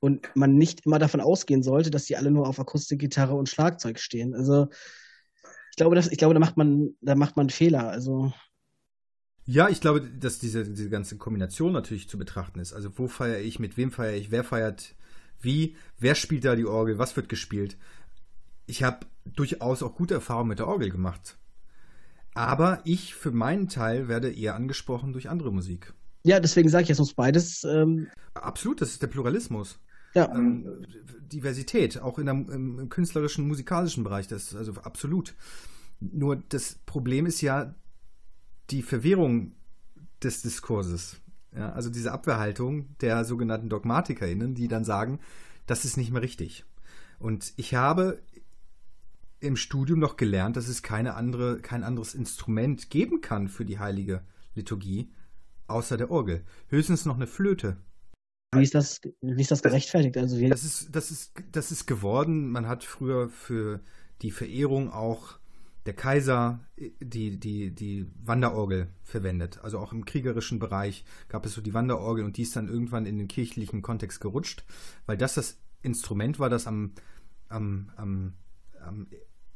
und 0.00 0.28
man 0.34 0.56
nicht 0.56 0.84
immer 0.84 0.98
davon 0.98 1.20
ausgehen 1.20 1.62
sollte, 1.62 1.90
dass 1.90 2.06
die 2.06 2.16
alle 2.16 2.30
nur 2.30 2.48
auf 2.48 2.58
Akustikgitarre 2.58 3.34
und 3.34 3.48
Schlagzeug 3.48 4.00
stehen. 4.00 4.34
Also 4.34 4.68
ich 5.70 5.76
glaube, 5.76 5.94
dass, 5.94 6.08
ich 6.08 6.18
glaube, 6.18 6.34
da 6.34 6.40
macht 6.40 6.56
man, 6.56 6.94
da 7.00 7.14
macht 7.14 7.36
man 7.36 7.50
Fehler. 7.50 7.88
Also 7.88 8.32
ja, 9.46 9.68
ich 9.68 9.80
glaube, 9.80 10.00
dass 10.00 10.38
diese, 10.38 10.64
diese 10.64 10.88
ganze 10.88 11.16
Kombination 11.16 11.72
natürlich 11.72 12.08
zu 12.08 12.18
betrachten 12.18 12.60
ist. 12.60 12.72
Also 12.72 12.90
wo 12.96 13.08
feiere 13.08 13.40
ich, 13.40 13.58
mit 13.58 13.76
wem 13.76 13.90
feiere 13.90 14.16
ich, 14.16 14.30
wer 14.30 14.44
feiert 14.44 14.94
wie, 15.40 15.76
wer 15.98 16.14
spielt 16.14 16.44
da 16.44 16.56
die 16.56 16.64
Orgel, 16.64 16.98
was 16.98 17.16
wird 17.16 17.28
gespielt. 17.28 17.76
Ich 18.66 18.82
habe 18.82 19.06
durchaus 19.26 19.82
auch 19.82 19.94
gute 19.94 20.14
Erfahrungen 20.14 20.48
mit 20.48 20.58
der 20.58 20.68
Orgel 20.68 20.90
gemacht. 20.90 21.36
Aber 22.32 22.80
ich 22.84 23.14
für 23.14 23.30
meinen 23.30 23.68
Teil 23.68 24.08
werde 24.08 24.32
eher 24.32 24.54
angesprochen 24.54 25.12
durch 25.12 25.28
andere 25.28 25.52
Musik. 25.52 25.92
Ja, 26.24 26.40
deswegen 26.40 26.70
sage 26.70 26.84
ich, 26.84 26.90
es 26.90 26.98
muss 26.98 27.12
beides. 27.12 27.64
Ähm 27.64 28.08
Absolut, 28.32 28.80
das 28.80 28.90
ist 28.90 29.02
der 29.02 29.08
Pluralismus. 29.08 29.78
ja. 30.14 30.34
ähm, 30.34 30.86
Diversität, 31.32 32.00
auch 32.00 32.18
in 32.18 32.26
der, 32.26 32.34
im 32.34 32.88
künstlerischen, 32.88 33.46
musikalischen 33.46 34.04
Bereich, 34.04 34.26
das 34.26 34.44
ist 34.44 34.54
also 34.54 34.72
absolut. 34.82 35.34
Nur 36.00 36.36
das 36.48 36.76
Problem 36.86 37.26
ist 37.26 37.40
ja 37.40 37.74
die 38.70 38.82
Verwirrung 38.82 39.52
des 40.22 40.42
Diskurses. 40.42 41.20
Ja, 41.54 41.72
also 41.72 41.90
diese 41.90 42.12
Abwehrhaltung 42.12 42.96
der 43.00 43.24
sogenannten 43.24 43.68
DogmatikerInnen, 43.68 44.54
die 44.54 44.68
dann 44.68 44.84
sagen, 44.84 45.20
das 45.66 45.84
ist 45.84 45.96
nicht 45.96 46.10
mehr 46.10 46.22
richtig. 46.22 46.64
Und 47.18 47.52
ich 47.56 47.74
habe 47.74 48.20
im 49.40 49.56
Studium 49.56 49.98
noch 49.98 50.16
gelernt, 50.16 50.56
dass 50.56 50.68
es 50.68 50.82
keine 50.82 51.14
andere, 51.14 51.60
kein 51.60 51.84
anderes 51.84 52.14
Instrument 52.14 52.90
geben 52.90 53.20
kann 53.20 53.48
für 53.48 53.64
die 53.64 53.78
heilige 53.78 54.22
Liturgie, 54.54 55.10
außer 55.66 55.96
der 55.96 56.10
Orgel. 56.10 56.44
Höchstens 56.68 57.04
noch 57.04 57.16
eine 57.16 57.26
Flöte. 57.26 57.76
Wie 58.54 58.62
ist 58.62 58.74
das, 58.74 59.00
wie 59.20 59.40
ist 59.40 59.50
das 59.50 59.62
gerechtfertigt? 59.62 60.16
Also 60.16 60.40
das, 60.48 60.64
ist, 60.64 60.94
das, 60.94 61.10
ist, 61.10 61.32
das 61.52 61.72
ist 61.72 61.86
geworden. 61.86 62.50
Man 62.50 62.66
hat 62.68 62.84
früher 62.84 63.28
für 63.28 63.80
die 64.22 64.30
Verehrung 64.30 64.90
auch 64.90 65.38
der 65.86 65.94
Kaiser 65.94 66.60
die, 67.00 67.38
die, 67.38 67.70
die 67.70 68.06
Wanderorgel 68.22 68.88
verwendet. 69.02 69.60
Also 69.62 69.78
auch 69.78 69.92
im 69.92 70.04
kriegerischen 70.04 70.58
Bereich 70.58 71.04
gab 71.28 71.44
es 71.44 71.54
so 71.54 71.60
die 71.60 71.74
Wanderorgel 71.74 72.24
und 72.24 72.36
die 72.36 72.42
ist 72.42 72.56
dann 72.56 72.68
irgendwann 72.68 73.06
in 73.06 73.18
den 73.18 73.28
kirchlichen 73.28 73.82
Kontext 73.82 74.20
gerutscht, 74.20 74.64
weil 75.06 75.16
das 75.16 75.34
das 75.34 75.58
Instrument 75.82 76.38
war, 76.38 76.48
das 76.48 76.66
am, 76.66 76.92
am, 77.48 77.90
am, 77.96 78.32
am 78.80 79.06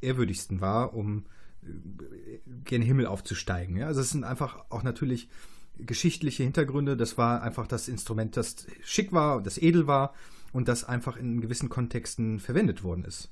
ehrwürdigsten 0.01 0.61
war, 0.61 0.93
um 0.93 1.25
äh, 1.63 2.39
gen 2.63 2.81
Himmel 2.81 3.07
aufzusteigen. 3.07 3.77
Ja? 3.77 3.87
Also 3.87 4.01
es 4.01 4.11
sind 4.11 4.23
einfach 4.23 4.65
auch 4.69 4.83
natürlich 4.83 5.29
geschichtliche 5.77 6.43
Hintergründe. 6.43 6.95
Das 6.95 7.17
war 7.17 7.41
einfach 7.41 7.67
das 7.67 7.87
Instrument, 7.87 8.37
das 8.37 8.67
schick 8.83 9.11
war, 9.11 9.41
das 9.41 9.57
edel 9.57 9.87
war 9.87 10.13
und 10.51 10.67
das 10.67 10.83
einfach 10.83 11.17
in 11.17 11.41
gewissen 11.41 11.69
Kontexten 11.69 12.39
verwendet 12.39 12.83
worden 12.83 13.05
ist. 13.05 13.31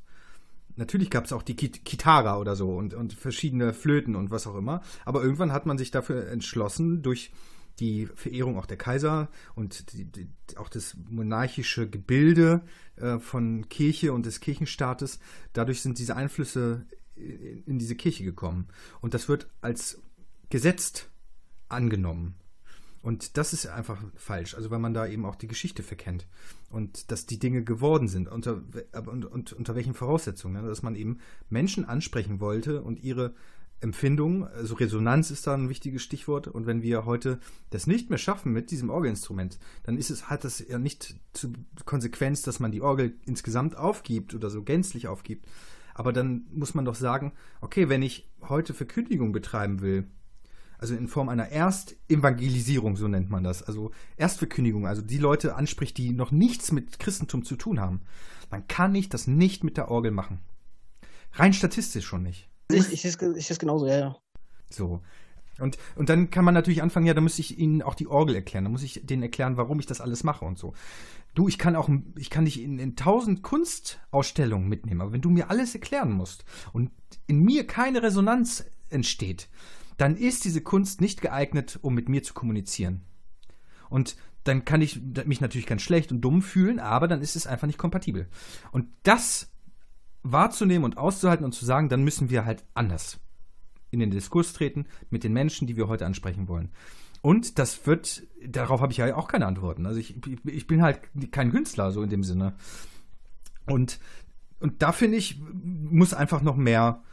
Natürlich 0.78 1.09
gab 1.09 1.25
es 1.25 1.34
auch 1.34 1.43
die 1.43 1.55
Kitara 1.55 2.38
oder 2.38 2.55
so 2.55 2.75
und, 2.75 2.93
und 2.93 3.13
verschiedene 3.13 3.73
Flöten 3.73 4.15
und 4.15 4.32
was 4.32 4.47
auch 4.47 4.55
immer. 4.55 4.82
Aber 5.05 5.21
irgendwann 5.21 5.51
hat 5.51 5.65
man 5.65 5.78
sich 5.78 5.91
dafür 5.91 6.28
entschlossen, 6.28 7.01
durch 7.01 7.32
die 7.80 8.07
Verehrung 8.15 8.57
auch 8.57 8.65
der 8.65 8.78
Kaiser 8.78 9.30
und 9.55 9.93
die, 9.93 10.05
die, 10.05 10.28
auch 10.55 10.69
das 10.69 10.95
monarchische 11.09 11.89
Gebilde 11.89 12.61
äh, 12.95 13.19
von 13.19 13.69
Kirche 13.69 14.13
und 14.13 14.25
des 14.25 14.39
Kirchenstaates, 14.39 15.19
dadurch 15.53 15.82
sind 15.82 15.99
diese 15.99 16.15
Einflüsse 16.15 16.86
in, 17.15 17.63
in 17.65 17.80
diese 17.80 17.95
Kirche 17.95 18.23
gekommen. 18.23 18.67
Und 19.01 19.13
das 19.13 19.30
wird 19.30 19.47
als 19.61 20.01
gesetzt 20.49 21.09
angenommen. 21.69 22.36
Und 23.02 23.38
das 23.38 23.54
ist 23.54 23.68
einfach 23.68 24.04
falsch. 24.16 24.56
Also 24.56 24.72
wenn 24.72 24.82
man 24.82 24.93
da 24.93 25.08
eben 25.08 25.26
auch 25.26 25.36
die 25.36 25.48
Geschichte 25.48 25.84
verkennt 25.84 26.28
und 26.70 27.12
dass 27.12 27.26
die 27.26 27.39
Dinge 27.39 27.64
geworden 27.64 28.08
sind, 28.08 28.28
unter, 28.28 28.62
und, 29.06 29.26
und 29.26 29.54
unter 29.54 29.76
welchen 29.76 29.93
Voraussetzungen, 29.93 30.62
ne? 30.62 30.68
dass 30.68 30.84
man 30.84 30.95
eben 30.95 31.20
Menschen 31.50 31.86
ansprechen 31.86 32.39
wollte 32.39 32.82
und 32.82 33.04
ihre 33.04 33.34
Empfindung, 33.80 34.48
also 34.48 34.74
Resonanz 34.76 35.30
ist 35.30 35.45
da 35.45 35.54
ein 35.54 35.70
wichtiges 35.70 36.02
Stichwort. 36.02 36.48
Und 36.48 36.66
wenn 36.66 36.82
wir 36.82 37.06
heute 37.06 37.39
das 37.70 37.86
nicht 37.86 38.10
mehr 38.10 38.18
schaffen 38.18 38.52
mit 38.52 38.72
diesem 38.72 38.89
Orgelinstrument, 38.89 39.60
dann 39.84 39.98
ist 39.98 40.10
es, 40.10 40.30
hat 40.30 40.43
das 40.43 40.66
ja 40.68 40.80
nicht 40.80 41.16
zur 41.34 41.52
Konsequenz, 41.86 42.41
dass 42.41 42.60
man 42.60 42.72
die 42.72 42.82
Orgel 42.82 43.14
insgesamt 43.26 43.78
aufgibt 43.78 44.34
oder 44.34 44.50
so 44.50 44.64
gänzlich 44.64 45.08
aufgibt. 45.08 45.45
Aber 45.93 46.12
dann 46.14 46.48
muss 46.52 46.74
man 46.74 46.86
doch 46.86 46.95
sagen, 46.95 47.34
okay, 47.62 47.89
wenn 47.89 48.02
ich 48.02 48.30
heute 48.41 48.74
Verkündigung 48.74 49.32
betreiben 49.32 49.82
will, 49.82 50.08
also 50.78 50.95
in 50.95 51.07
Form 51.07 51.30
einer 51.30 51.49
Erstevangelisierung, 51.49 52.95
so 52.95 53.07
nennt 53.07 53.30
man 53.30 53.43
das, 53.43 53.63
also 53.63 53.91
Erstverkündigung, 54.15 54.88
also 54.88 55.01
die 55.01 55.17
Leute 55.17 55.55
anspricht, 55.55 55.97
die 55.97 56.11
noch 56.11 56.32
nichts 56.32 56.71
mit 56.71 56.99
Christentum 56.99 57.43
zu 57.43 57.55
tun 57.55 57.80
haben, 57.80 58.01
dann 58.49 58.67
kann 58.67 58.95
ich 58.95 59.09
das 59.09 59.28
nicht 59.28 59.63
mit 59.63 59.78
der 59.78 59.89
Orgel 59.89 60.11
machen. 60.11 60.39
Rein 61.34 61.53
statistisch 61.53 62.05
schon 62.05 62.23
nicht. 62.23 62.49
Ich, 62.69 62.91
ich, 62.91 63.05
ich, 63.05 63.21
ich 63.21 63.49
ist 63.49 63.59
genauso, 63.59 63.88
ja, 63.88 63.99
ja. 63.99 64.15
So. 64.69 65.01
Und, 65.59 65.78
und 65.95 66.09
dann 66.09 66.30
kann 66.30 66.45
man 66.45 66.53
natürlich 66.53 66.84
anfangen, 66.84 67.07
ja, 67.07 67.13
da 67.13 67.21
muss 67.21 67.39
ich 67.39 67.57
ihnen 67.57 67.82
auch 67.82 67.95
die 67.95 68.07
Orgel 68.07 68.36
erklären, 68.36 68.65
da 68.65 68.69
muss 68.69 68.84
ich 68.84 69.01
denen 69.03 69.23
erklären, 69.23 69.57
warum 69.57 69.80
ich 69.80 69.86
das 69.86 70.01
alles 70.01 70.23
mache 70.23 70.45
und 70.45 70.59
so. 70.59 70.73
Du, 71.34 71.47
ich 71.47 71.57
kann 71.57 71.75
auch, 71.75 71.89
ich 72.15 72.30
kann 72.30 72.45
dich 72.45 72.61
in, 72.61 72.80
in 72.80 72.95
tausend 72.95 73.41
Kunstausstellungen 73.43 74.67
mitnehmen, 74.67 75.01
aber 75.01 75.13
wenn 75.13 75.21
du 75.21 75.30
mir 75.30 75.49
alles 75.49 75.73
erklären 75.73 76.11
musst 76.11 76.45
und 76.73 76.91
in 77.25 77.39
mir 77.43 77.65
keine 77.65 78.03
Resonanz 78.03 78.65
entsteht, 78.89 79.49
dann 79.98 80.16
ist 80.16 80.45
diese 80.45 80.62
Kunst 80.62 81.02
nicht 81.02 81.22
geeignet, 81.22 81.80
um 81.82 81.93
mit 81.93 82.10
mir 82.10 82.24
zu 82.24 82.34
kommunizieren. 82.34 83.02
Und 83.89 84.16
dann 84.43 84.64
kann 84.64 84.82
ich 84.82 85.02
mich 85.26 85.41
natürlich 85.41 85.68
ganz 85.68 85.82
schlecht 85.82 86.12
und 86.12 86.22
dumm 86.22 86.41
fühlen, 86.41 86.80
aber 86.80 87.08
dann 87.08 87.22
ist 87.22 87.36
es 87.36 87.48
einfach 87.48 87.68
nicht 87.68 87.80
kompatibel. 87.80 88.28
Und 88.72 88.88
das 89.04 89.52
wahrzunehmen 90.24 90.86
und 90.86 90.98
auszuhalten 90.98 91.45
und 91.45 91.54
zu 91.54 91.66
sagen, 91.66 91.89
dann 91.89 92.04
müssen 92.04 92.30
wir 92.30 92.45
halt 92.45 92.64
anders 92.74 93.20
in 93.89 94.00
den 94.00 94.12
Diskurs 94.12 94.54
treten 94.54 94.86
mit 95.10 95.24
den 95.24 95.34
Menschen, 95.34 95.68
die 95.68 95.78
wir 95.78 95.88
heute 95.88 96.06
ansprechen 96.06 96.48
wollen. 96.48 96.70
Und 97.22 97.58
das 97.60 97.86
wird, 97.88 98.24
darauf 98.45 98.82
habe 98.82 98.91
ich 98.91 98.98
ja 98.98 99.16
auch 99.16 99.28
keine 99.28 99.48
Antworten. 99.48 99.86
Also 99.86 100.00
ich, 100.00 100.16
ich 100.45 100.68
bin 100.68 100.82
halt 100.82 101.02
kein 101.32 101.52
Künstler, 101.52 101.91
so 101.91 102.02
in 102.04 102.10
dem 102.10 102.24
Sinne. 102.24 102.54
Und, 103.66 104.00
und 104.60 104.82
da 104.82 104.91
finde 104.91 105.18
ich, 105.18 105.41
muss 105.41 106.14
einfach 106.14 106.41
noch 106.41 106.56
mehr 106.56 107.04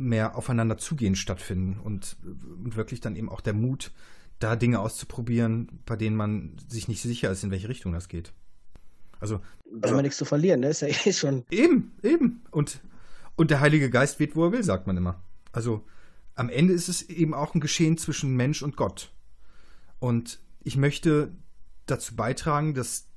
mehr 0.00 0.36
aufeinander 0.36 0.78
zugehen 0.78 1.14
stattfinden 1.14 1.78
und, 1.78 2.16
und 2.64 2.76
wirklich 2.76 3.00
dann 3.00 3.16
eben 3.16 3.28
auch 3.28 3.40
der 3.40 3.54
Mut, 3.54 3.92
da 4.38 4.56
Dinge 4.56 4.80
auszuprobieren, 4.80 5.80
bei 5.84 5.96
denen 5.96 6.16
man 6.16 6.56
sich 6.66 6.88
nicht 6.88 7.02
sicher 7.02 7.30
ist, 7.30 7.44
in 7.44 7.50
welche 7.50 7.68
Richtung 7.68 7.92
das 7.92 8.08
geht. 8.08 8.32
Also, 9.20 9.40
da 9.66 9.82
also, 9.82 9.94
man 9.94 10.02
nichts 10.02 10.16
zu 10.16 10.24
verlieren, 10.24 10.60
ne? 10.60 10.68
Ist 10.68 10.80
ja 10.80 10.88
eh 10.88 11.12
schon. 11.12 11.44
Eben, 11.50 11.92
eben. 12.02 12.42
Und, 12.50 12.80
und 13.36 13.50
der 13.50 13.60
Heilige 13.60 13.90
Geist 13.90 14.18
weht, 14.18 14.34
wo 14.34 14.46
er 14.46 14.52
will, 14.52 14.64
sagt 14.64 14.86
man 14.86 14.96
immer. 14.96 15.22
Also 15.52 15.84
am 16.34 16.48
Ende 16.48 16.72
ist 16.72 16.88
es 16.88 17.02
eben 17.02 17.34
auch 17.34 17.54
ein 17.54 17.60
Geschehen 17.60 17.98
zwischen 17.98 18.34
Mensch 18.34 18.62
und 18.62 18.76
Gott. 18.76 19.12
Und 19.98 20.40
ich 20.62 20.76
möchte 20.76 21.32
dazu 21.84 22.16
beitragen, 22.16 22.72
dass 22.72 23.08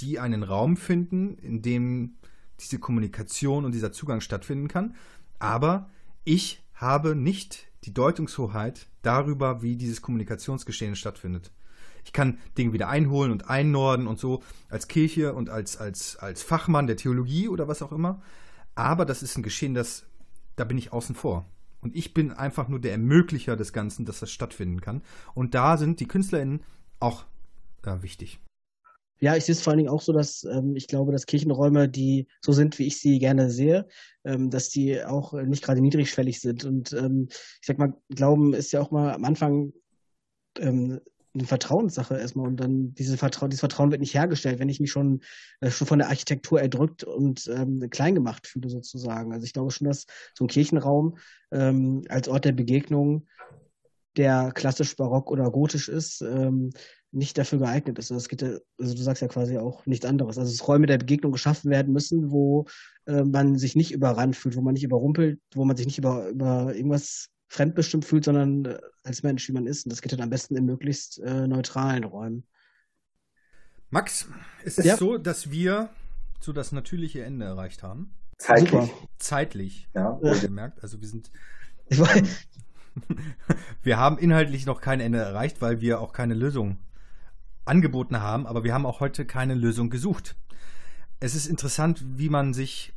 die 0.00 0.18
einen 0.18 0.42
Raum 0.42 0.76
finden, 0.76 1.38
in 1.38 1.62
dem 1.62 2.16
diese 2.60 2.80
Kommunikation 2.80 3.64
und 3.64 3.72
dieser 3.72 3.92
Zugang 3.92 4.20
stattfinden 4.20 4.66
kann. 4.66 4.96
Aber 5.38 5.88
ich 6.28 6.62
habe 6.74 7.16
nicht 7.16 7.68
die 7.84 7.94
Deutungshoheit 7.94 8.86
darüber, 9.00 9.62
wie 9.62 9.76
dieses 9.76 10.02
Kommunikationsgeschehen 10.02 10.94
stattfindet. 10.94 11.50
Ich 12.04 12.12
kann 12.12 12.38
Dinge 12.58 12.74
wieder 12.74 12.90
einholen 12.90 13.32
und 13.32 13.48
einnorden 13.48 14.06
und 14.06 14.18
so 14.18 14.42
als 14.68 14.88
Kirche 14.88 15.32
und 15.32 15.48
als, 15.48 15.78
als, 15.78 16.16
als 16.16 16.42
Fachmann 16.42 16.86
der 16.86 16.98
Theologie 16.98 17.48
oder 17.48 17.66
was 17.66 17.80
auch 17.80 17.92
immer. 17.92 18.20
Aber 18.74 19.06
das 19.06 19.22
ist 19.22 19.38
ein 19.38 19.42
Geschehen, 19.42 19.72
das, 19.72 20.04
da 20.56 20.64
bin 20.64 20.76
ich 20.76 20.92
außen 20.92 21.14
vor. 21.14 21.46
Und 21.80 21.96
ich 21.96 22.12
bin 22.12 22.30
einfach 22.30 22.68
nur 22.68 22.80
der 22.80 22.92
Ermöglicher 22.92 23.56
des 23.56 23.72
Ganzen, 23.72 24.04
dass 24.04 24.20
das 24.20 24.30
stattfinden 24.30 24.82
kann. 24.82 25.00
Und 25.32 25.54
da 25.54 25.78
sind 25.78 25.98
die 25.98 26.08
KünstlerInnen 26.08 26.62
auch 27.00 27.24
äh, 27.84 28.02
wichtig. 28.02 28.38
Ja, 29.20 29.36
ich 29.36 29.44
sehe 29.44 29.52
es 29.52 29.62
vor 29.62 29.72
allen 29.72 29.78
Dingen 29.78 29.90
auch 29.90 30.02
so, 30.02 30.12
dass 30.12 30.44
ähm, 30.44 30.76
ich 30.76 30.86
glaube, 30.86 31.12
dass 31.12 31.26
Kirchenräume, 31.26 31.88
die 31.88 32.28
so 32.40 32.52
sind, 32.52 32.78
wie 32.78 32.86
ich 32.86 33.00
sie 33.00 33.18
gerne 33.18 33.50
sehe, 33.50 33.86
ähm, 34.24 34.50
dass 34.50 34.68
die 34.68 35.02
auch 35.04 35.32
nicht 35.32 35.64
gerade 35.64 35.80
niedrigschwellig 35.80 36.40
sind. 36.40 36.64
Und 36.64 36.92
ähm, 36.92 37.26
ich 37.30 37.66
sag 37.66 37.78
mal, 37.78 37.94
Glauben 38.10 38.54
ist 38.54 38.72
ja 38.72 38.80
auch 38.80 38.90
mal 38.90 39.12
am 39.12 39.24
Anfang 39.24 39.72
ähm, 40.58 41.00
eine 41.34 41.46
Vertrauenssache 41.46 42.16
erstmal 42.16 42.46
und 42.46 42.56
dann 42.58 42.94
diese 42.94 43.16
Vertrauen, 43.16 43.50
dieses 43.50 43.60
Vertrauen 43.60 43.90
wird 43.90 44.00
nicht 44.00 44.14
hergestellt, 44.14 44.58
wenn 44.58 44.68
ich 44.68 44.80
mich 44.80 44.90
schon, 44.90 45.20
äh, 45.60 45.70
schon 45.70 45.86
von 45.86 45.98
der 45.98 46.08
Architektur 46.08 46.60
erdrückt 46.60 47.04
und 47.04 47.48
ähm, 47.48 47.88
klein 47.90 48.14
gemacht 48.14 48.46
fühle 48.46 48.68
sozusagen. 48.68 49.32
Also 49.32 49.44
ich 49.44 49.52
glaube 49.52 49.70
schon, 49.70 49.86
dass 49.86 50.06
so 50.34 50.44
ein 50.44 50.48
Kirchenraum 50.48 51.18
ähm, 51.50 52.02
als 52.08 52.28
Ort 52.28 52.44
der 52.44 52.52
Begegnung 52.52 53.26
der 54.18 54.52
klassisch 54.52 54.96
barock 54.96 55.30
oder 55.30 55.50
gotisch 55.50 55.88
ist, 55.88 56.20
ähm, 56.20 56.70
nicht 57.10 57.38
dafür 57.38 57.58
geeignet 57.58 57.98
ist. 57.98 58.10
Also, 58.12 58.20
es 58.20 58.28
geht 58.28 58.42
also 58.42 58.94
du 58.94 59.02
sagst 59.02 59.22
ja 59.22 59.28
quasi 59.28 59.56
auch 59.56 59.86
nichts 59.86 60.04
anderes. 60.04 60.36
Also 60.36 60.52
es 60.52 60.68
Räume 60.68 60.86
der 60.86 60.98
Begegnung 60.98 61.32
geschaffen 61.32 61.70
werden 61.70 61.92
müssen, 61.92 62.30
wo 62.30 62.66
äh, 63.06 63.24
man 63.24 63.56
sich 63.56 63.76
nicht 63.76 63.92
überrannt 63.92 64.36
fühlt, 64.36 64.56
wo 64.56 64.60
man 64.60 64.74
nicht 64.74 64.84
überrumpelt, 64.84 65.40
wo 65.54 65.64
man 65.64 65.76
sich 65.76 65.86
nicht 65.86 65.98
über, 65.98 66.28
über 66.28 66.74
irgendwas 66.74 67.28
fremdbestimmt 67.48 68.04
fühlt, 68.04 68.24
sondern 68.24 68.64
äh, 68.66 68.78
als 69.04 69.22
Mensch, 69.22 69.48
wie 69.48 69.52
man 69.52 69.66
ist. 69.66 69.86
Und 69.86 69.90
das 69.90 70.02
geht 70.02 70.12
dann 70.12 70.20
am 70.20 70.30
besten 70.30 70.56
in 70.56 70.66
möglichst 70.66 71.18
äh, 71.20 71.46
neutralen 71.46 72.04
Räumen. 72.04 72.44
Max, 73.90 74.28
ist 74.64 74.78
es 74.78 74.84
ja? 74.84 74.96
so, 74.98 75.16
dass 75.16 75.50
wir 75.50 75.88
so 76.40 76.52
das 76.52 76.72
natürliche 76.72 77.24
Ende 77.24 77.46
erreicht 77.46 77.82
haben? 77.82 78.14
Zeitlich. 78.36 78.90
Zeitlich. 79.18 79.88
Ja. 79.94 80.20
Gemerkt. 80.40 80.82
Also 80.82 81.00
wir 81.00 81.08
sind. 81.08 81.30
wir 83.82 83.98
haben 83.98 84.18
inhaltlich 84.18 84.66
noch 84.66 84.80
kein 84.80 85.00
Ende 85.00 85.18
erreicht, 85.18 85.60
weil 85.60 85.80
wir 85.80 86.00
auch 86.00 86.12
keine 86.12 86.34
Lösung 86.34 86.78
angeboten 87.64 88.20
haben, 88.20 88.46
aber 88.46 88.64
wir 88.64 88.72
haben 88.74 88.86
auch 88.86 89.00
heute 89.00 89.26
keine 89.26 89.54
Lösung 89.54 89.90
gesucht. 89.90 90.36
Es 91.20 91.34
ist 91.34 91.46
interessant, 91.46 92.04
wie 92.16 92.28
man 92.28 92.54
sich 92.54 92.92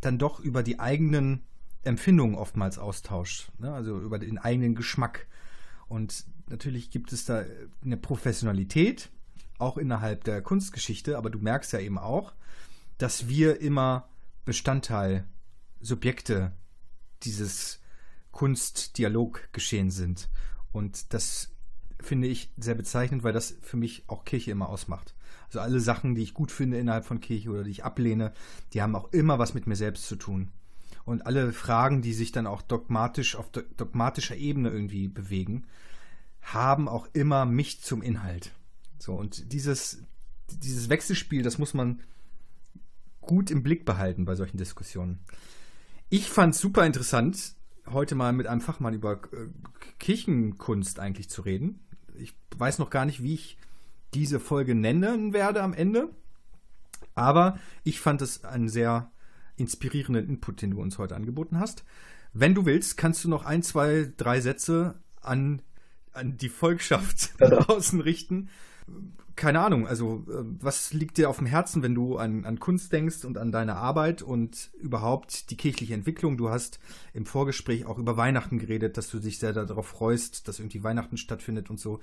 dann 0.00 0.18
doch 0.18 0.40
über 0.40 0.62
die 0.62 0.78
eigenen 0.78 1.42
Empfindungen 1.82 2.36
oftmals 2.36 2.78
austauscht, 2.78 3.50
ne? 3.58 3.72
also 3.72 3.98
über 3.98 4.18
den 4.18 4.38
eigenen 4.38 4.74
Geschmack. 4.74 5.26
Und 5.88 6.24
natürlich 6.48 6.90
gibt 6.90 7.12
es 7.12 7.24
da 7.24 7.44
eine 7.84 7.96
Professionalität, 7.96 9.10
auch 9.58 9.76
innerhalb 9.76 10.24
der 10.24 10.42
Kunstgeschichte, 10.42 11.16
aber 11.18 11.30
du 11.30 11.38
merkst 11.38 11.72
ja 11.72 11.80
eben 11.80 11.98
auch, 11.98 12.32
dass 12.98 13.28
wir 13.28 13.60
immer 13.60 14.08
Bestandteil, 14.44 15.26
Subjekte 15.80 16.52
dieses 17.22 17.77
Kunstdialoggeschehen 18.38 19.90
sind. 19.90 20.28
Und 20.70 21.12
das 21.12 21.50
finde 22.00 22.28
ich 22.28 22.52
sehr 22.56 22.76
bezeichnend, 22.76 23.24
weil 23.24 23.32
das 23.32 23.56
für 23.62 23.76
mich 23.76 24.04
auch 24.06 24.24
Kirche 24.24 24.52
immer 24.52 24.68
ausmacht. 24.68 25.16
Also 25.48 25.58
alle 25.58 25.80
Sachen, 25.80 26.14
die 26.14 26.22
ich 26.22 26.34
gut 26.34 26.52
finde 26.52 26.78
innerhalb 26.78 27.04
von 27.04 27.18
Kirche 27.18 27.50
oder 27.50 27.64
die 27.64 27.72
ich 27.72 27.84
ablehne, 27.84 28.32
die 28.72 28.80
haben 28.80 28.94
auch 28.94 29.12
immer 29.12 29.40
was 29.40 29.54
mit 29.54 29.66
mir 29.66 29.74
selbst 29.74 30.06
zu 30.06 30.14
tun. 30.14 30.52
Und 31.04 31.26
alle 31.26 31.52
Fragen, 31.52 32.00
die 32.00 32.12
sich 32.12 32.30
dann 32.30 32.46
auch 32.46 32.62
dogmatisch 32.62 33.34
auf 33.34 33.50
dogmatischer 33.50 34.36
Ebene 34.36 34.70
irgendwie 34.70 35.08
bewegen, 35.08 35.66
haben 36.40 36.86
auch 36.86 37.08
immer 37.14 37.44
mich 37.44 37.80
zum 37.80 38.02
Inhalt. 38.02 38.52
So, 39.00 39.14
und 39.14 39.52
dieses, 39.52 40.04
dieses 40.48 40.88
Wechselspiel, 40.88 41.42
das 41.42 41.58
muss 41.58 41.74
man 41.74 42.02
gut 43.20 43.50
im 43.50 43.64
Blick 43.64 43.84
behalten 43.84 44.26
bei 44.26 44.36
solchen 44.36 44.58
Diskussionen. 44.58 45.18
Ich 46.08 46.30
fand 46.30 46.54
es 46.54 46.60
super 46.60 46.86
interessant, 46.86 47.57
heute 47.92 48.14
mal 48.14 48.32
mit 48.32 48.46
einem 48.46 48.60
Fachmann 48.60 48.94
über 48.94 49.14
äh, 49.32 49.48
Kirchenkunst 49.98 51.00
eigentlich 51.00 51.28
zu 51.28 51.42
reden. 51.42 51.80
Ich 52.14 52.34
weiß 52.56 52.78
noch 52.78 52.90
gar 52.90 53.04
nicht, 53.04 53.22
wie 53.22 53.34
ich 53.34 53.58
diese 54.14 54.40
Folge 54.40 54.74
nennen 54.74 55.32
werde 55.32 55.62
am 55.62 55.74
Ende. 55.74 56.10
Aber 57.14 57.58
ich 57.84 58.00
fand 58.00 58.22
es 58.22 58.44
einen 58.44 58.68
sehr 58.68 59.10
inspirierenden 59.56 60.28
Input, 60.28 60.62
den 60.62 60.70
du 60.70 60.80
uns 60.80 60.98
heute 60.98 61.16
angeboten 61.16 61.58
hast. 61.58 61.84
Wenn 62.32 62.54
du 62.54 62.66
willst, 62.66 62.96
kannst 62.96 63.24
du 63.24 63.28
noch 63.28 63.44
ein, 63.44 63.62
zwei, 63.62 64.12
drei 64.16 64.40
Sätze 64.40 65.00
an, 65.20 65.62
an 66.12 66.36
die 66.36 66.48
Volkschaft 66.48 67.32
da 67.38 67.48
draußen 67.48 68.00
richten. 68.00 68.50
Keine 69.38 69.60
Ahnung, 69.60 69.86
also 69.86 70.24
äh, 70.28 70.42
was 70.60 70.92
liegt 70.92 71.16
dir 71.16 71.30
auf 71.30 71.38
dem 71.38 71.46
Herzen, 71.46 71.80
wenn 71.84 71.94
du 71.94 72.16
an, 72.16 72.44
an 72.44 72.58
Kunst 72.58 72.92
denkst 72.92 73.24
und 73.24 73.38
an 73.38 73.52
deine 73.52 73.76
Arbeit 73.76 74.20
und 74.20 74.72
überhaupt 74.80 75.52
die 75.52 75.56
kirchliche 75.56 75.94
Entwicklung? 75.94 76.36
Du 76.36 76.50
hast 76.50 76.80
im 77.14 77.24
Vorgespräch 77.24 77.86
auch 77.86 77.98
über 77.98 78.16
Weihnachten 78.16 78.58
geredet, 78.58 78.96
dass 78.96 79.08
du 79.08 79.20
dich 79.20 79.38
sehr 79.38 79.52
darauf 79.52 79.86
freust, 79.86 80.48
dass 80.48 80.58
irgendwie 80.58 80.82
Weihnachten 80.82 81.16
stattfindet 81.16 81.70
und 81.70 81.78
so. 81.78 82.00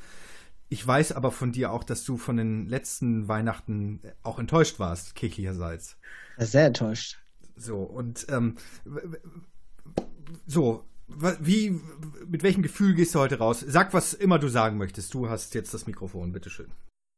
Ich 0.70 0.88
weiß 0.88 1.12
aber 1.12 1.30
von 1.30 1.52
dir 1.52 1.74
auch, 1.74 1.84
dass 1.84 2.06
du 2.06 2.16
von 2.16 2.38
den 2.38 2.70
letzten 2.70 3.28
Weihnachten 3.28 4.00
auch 4.24 4.40
enttäuscht 4.40 4.80
warst, 4.80 5.14
kirchlicherseits. 5.16 5.98
Sehr 6.38 6.68
enttäuscht. 6.68 7.18
So, 7.58 7.80
und 7.80 8.28
ähm, 8.30 8.56
so, 10.48 10.86
wie, 11.42 11.82
mit 12.30 12.44
welchem 12.44 12.64
Gefühl 12.64 12.96
gehst 12.96 13.14
du 13.14 13.20
heute 13.20 13.40
raus? 13.40 13.60
Sag, 13.68 13.94
was 13.94 14.14
immer 14.14 14.40
du 14.40 14.48
sagen 14.48 14.78
möchtest. 14.78 15.14
Du 15.14 15.28
hast 15.30 15.54
jetzt 15.54 15.74
das 15.74 15.86
Mikrofon, 15.86 16.32
bitteschön. 16.32 16.72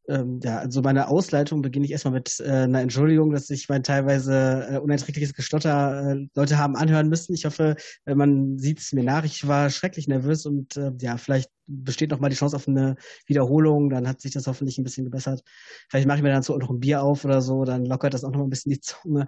Ähm, 0.07 0.39
ja, 0.41 0.59
also 0.59 0.81
meine 0.81 1.09
Ausleitung 1.09 1.61
beginne 1.61 1.85
ich 1.85 1.91
erstmal 1.91 2.13
mit 2.13 2.39
äh, 2.39 2.49
einer 2.49 2.81
Entschuldigung, 2.81 3.31
dass 3.31 3.49
ich 3.49 3.67
mein 3.67 3.83
teilweise 3.83 4.67
äh, 4.69 4.77
unerträgliches 4.77 5.33
Gestotter 5.33 6.15
äh, 6.15 6.27
Leute 6.33 6.57
haben 6.57 6.77
anhören 6.77 7.09
müssen. 7.09 7.33
Ich 7.33 7.45
hoffe, 7.45 7.75
äh, 8.05 8.15
man 8.15 8.57
sieht 8.57 8.79
es 8.79 8.93
mir 8.93 9.03
nach. 9.03 9.25
Ich 9.25 9.47
war 9.47 9.69
schrecklich 9.69 10.07
nervös 10.07 10.45
und 10.45 10.77
äh, 10.77 10.91
ja, 11.01 11.17
vielleicht 11.17 11.51
besteht 11.65 12.11
noch 12.11 12.19
mal 12.19 12.29
die 12.29 12.37
Chance 12.37 12.55
auf 12.55 12.67
eine 12.67 12.95
Wiederholung. 13.25 13.89
Dann 13.89 14.07
hat 14.07 14.21
sich 14.21 14.31
das 14.31 14.47
hoffentlich 14.47 14.77
ein 14.77 14.85
bisschen 14.85 15.03
gebessert. 15.03 15.43
Vielleicht 15.89 16.07
mache 16.07 16.17
ich 16.17 16.23
mir 16.23 16.31
dann 16.31 16.43
so 16.43 16.57
noch 16.57 16.69
ein 16.69 16.79
Bier 16.79 17.03
auf 17.03 17.25
oder 17.25 17.41
so, 17.41 17.65
dann 17.65 17.85
lockert 17.85 18.13
das 18.13 18.23
auch 18.23 18.31
noch 18.31 18.39
mal 18.39 18.45
ein 18.45 18.49
bisschen 18.49 18.71
die 18.71 18.79
Zunge. 18.79 19.27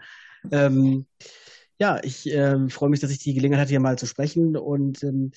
Ähm, 0.51 1.05
ja, 1.77 1.99
ich 2.03 2.29
ähm, 2.29 2.69
freue 2.69 2.89
mich, 2.89 2.99
dass 2.99 3.11
ich 3.11 3.19
die 3.19 3.33
Gelegenheit 3.33 3.61
hatte, 3.61 3.69
hier 3.69 3.79
mal 3.79 3.97
zu 3.97 4.05
sprechen 4.05 4.55
und 4.55 5.03
ähm, 5.03 5.31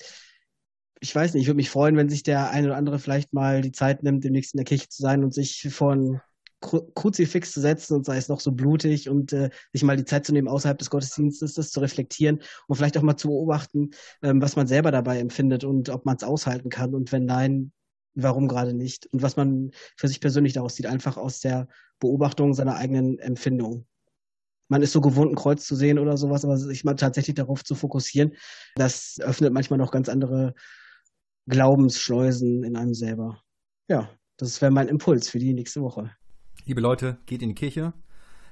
ich 1.03 1.13
weiß 1.13 1.33
nicht, 1.33 1.41
ich 1.41 1.47
würde 1.47 1.57
mich 1.57 1.69
freuen, 1.69 1.97
wenn 1.97 2.07
sich 2.07 2.23
der 2.23 2.49
eine 2.51 2.67
oder 2.67 2.77
andere 2.77 2.97
vielleicht 2.97 3.33
mal 3.33 3.61
die 3.61 3.73
Zeit 3.73 4.03
nimmt, 4.03 4.23
demnächst 4.23 4.53
in 4.53 4.57
der 4.59 4.65
Kirche 4.65 4.87
zu 4.87 5.01
sein 5.01 5.25
und 5.25 5.33
sich 5.33 5.67
vor 5.69 5.93
ein 5.93 6.21
Kruzifix 6.61 7.51
zu 7.51 7.59
setzen 7.59 7.95
und 7.95 8.05
sei 8.05 8.15
es 8.15 8.29
noch 8.29 8.39
so 8.39 8.53
blutig 8.53 9.09
und 9.09 9.33
äh, 9.33 9.49
sich 9.73 9.83
mal 9.83 9.97
die 9.97 10.05
Zeit 10.05 10.25
zu 10.25 10.31
nehmen, 10.31 10.47
außerhalb 10.47 10.77
des 10.77 10.89
Gottesdienstes 10.89 11.55
das 11.55 11.71
zu 11.71 11.81
reflektieren 11.81 12.41
und 12.67 12.77
vielleicht 12.77 12.97
auch 12.97 13.01
mal 13.01 13.17
zu 13.17 13.27
beobachten, 13.27 13.89
ähm, 14.21 14.41
was 14.41 14.55
man 14.55 14.65
selber 14.65 14.91
dabei 14.91 15.19
empfindet 15.19 15.65
und 15.65 15.89
ob 15.89 16.05
man 16.05 16.15
es 16.15 16.23
aushalten 16.23 16.69
kann 16.69 16.95
und 16.95 17.11
wenn 17.11 17.25
nein, 17.25 17.73
warum 18.15 18.47
gerade 18.47 18.73
nicht 18.73 19.07
und 19.07 19.21
was 19.21 19.35
man 19.35 19.71
für 19.97 20.07
sich 20.07 20.21
persönlich 20.21 20.53
daraus 20.53 20.75
sieht, 20.75 20.85
einfach 20.85 21.17
aus 21.17 21.41
der 21.41 21.67
Beobachtung 21.99 22.53
seiner 22.53 22.77
eigenen 22.77 23.19
Empfindung. 23.19 23.85
Man 24.69 24.81
ist 24.81 24.93
so 24.93 25.01
gewohnt, 25.01 25.33
ein 25.33 25.35
Kreuz 25.35 25.65
zu 25.65 25.75
sehen 25.75 25.99
oder 25.99 26.15
sowas, 26.15 26.45
aber 26.45 26.55
sich 26.55 26.85
mal 26.85 26.95
tatsächlich 26.95 27.35
darauf 27.35 27.65
zu 27.65 27.75
fokussieren, 27.75 28.35
das 28.75 29.19
öffnet 29.19 29.51
manchmal 29.51 29.79
noch 29.79 29.91
ganz 29.91 30.07
andere 30.07 30.55
Glaubensschleusen 31.47 32.63
in 32.63 32.75
einem 32.75 32.93
selber. 32.93 33.41
Ja, 33.87 34.09
das 34.37 34.61
wäre 34.61 34.71
mein 34.71 34.87
Impuls 34.87 35.29
für 35.29 35.39
die 35.39 35.53
nächste 35.53 35.81
Woche. 35.81 36.11
Liebe 36.65 36.81
Leute, 36.81 37.17
geht 37.25 37.41
in 37.41 37.49
die 37.49 37.55
Kirche, 37.55 37.93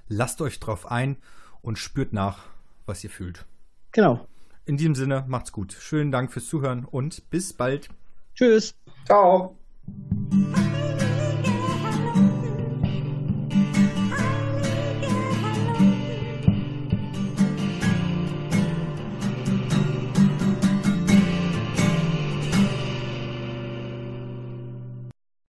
lasst 0.08 0.42
euch 0.42 0.60
drauf 0.60 0.89
ein 0.92 1.18
und 1.62 1.78
spürt 1.78 2.14
nach, 2.14 2.46
was 2.86 3.04
ihr 3.04 3.10
fühlt. 3.10 3.46
Genau. 3.92 4.28
In 4.66 4.78
diesem 4.78 4.96
Sinne, 4.96 5.26
macht's 5.28 5.52
gut. 5.52 5.74
Schönen 5.74 6.12
Dank 6.12 6.32
fürs 6.32 6.48
Zuhören 6.48 6.86
und 6.86 7.30
bis 7.30 7.54
bald. 7.54 7.89
Tschüss. 8.36 8.76
Ciao. 9.06 9.58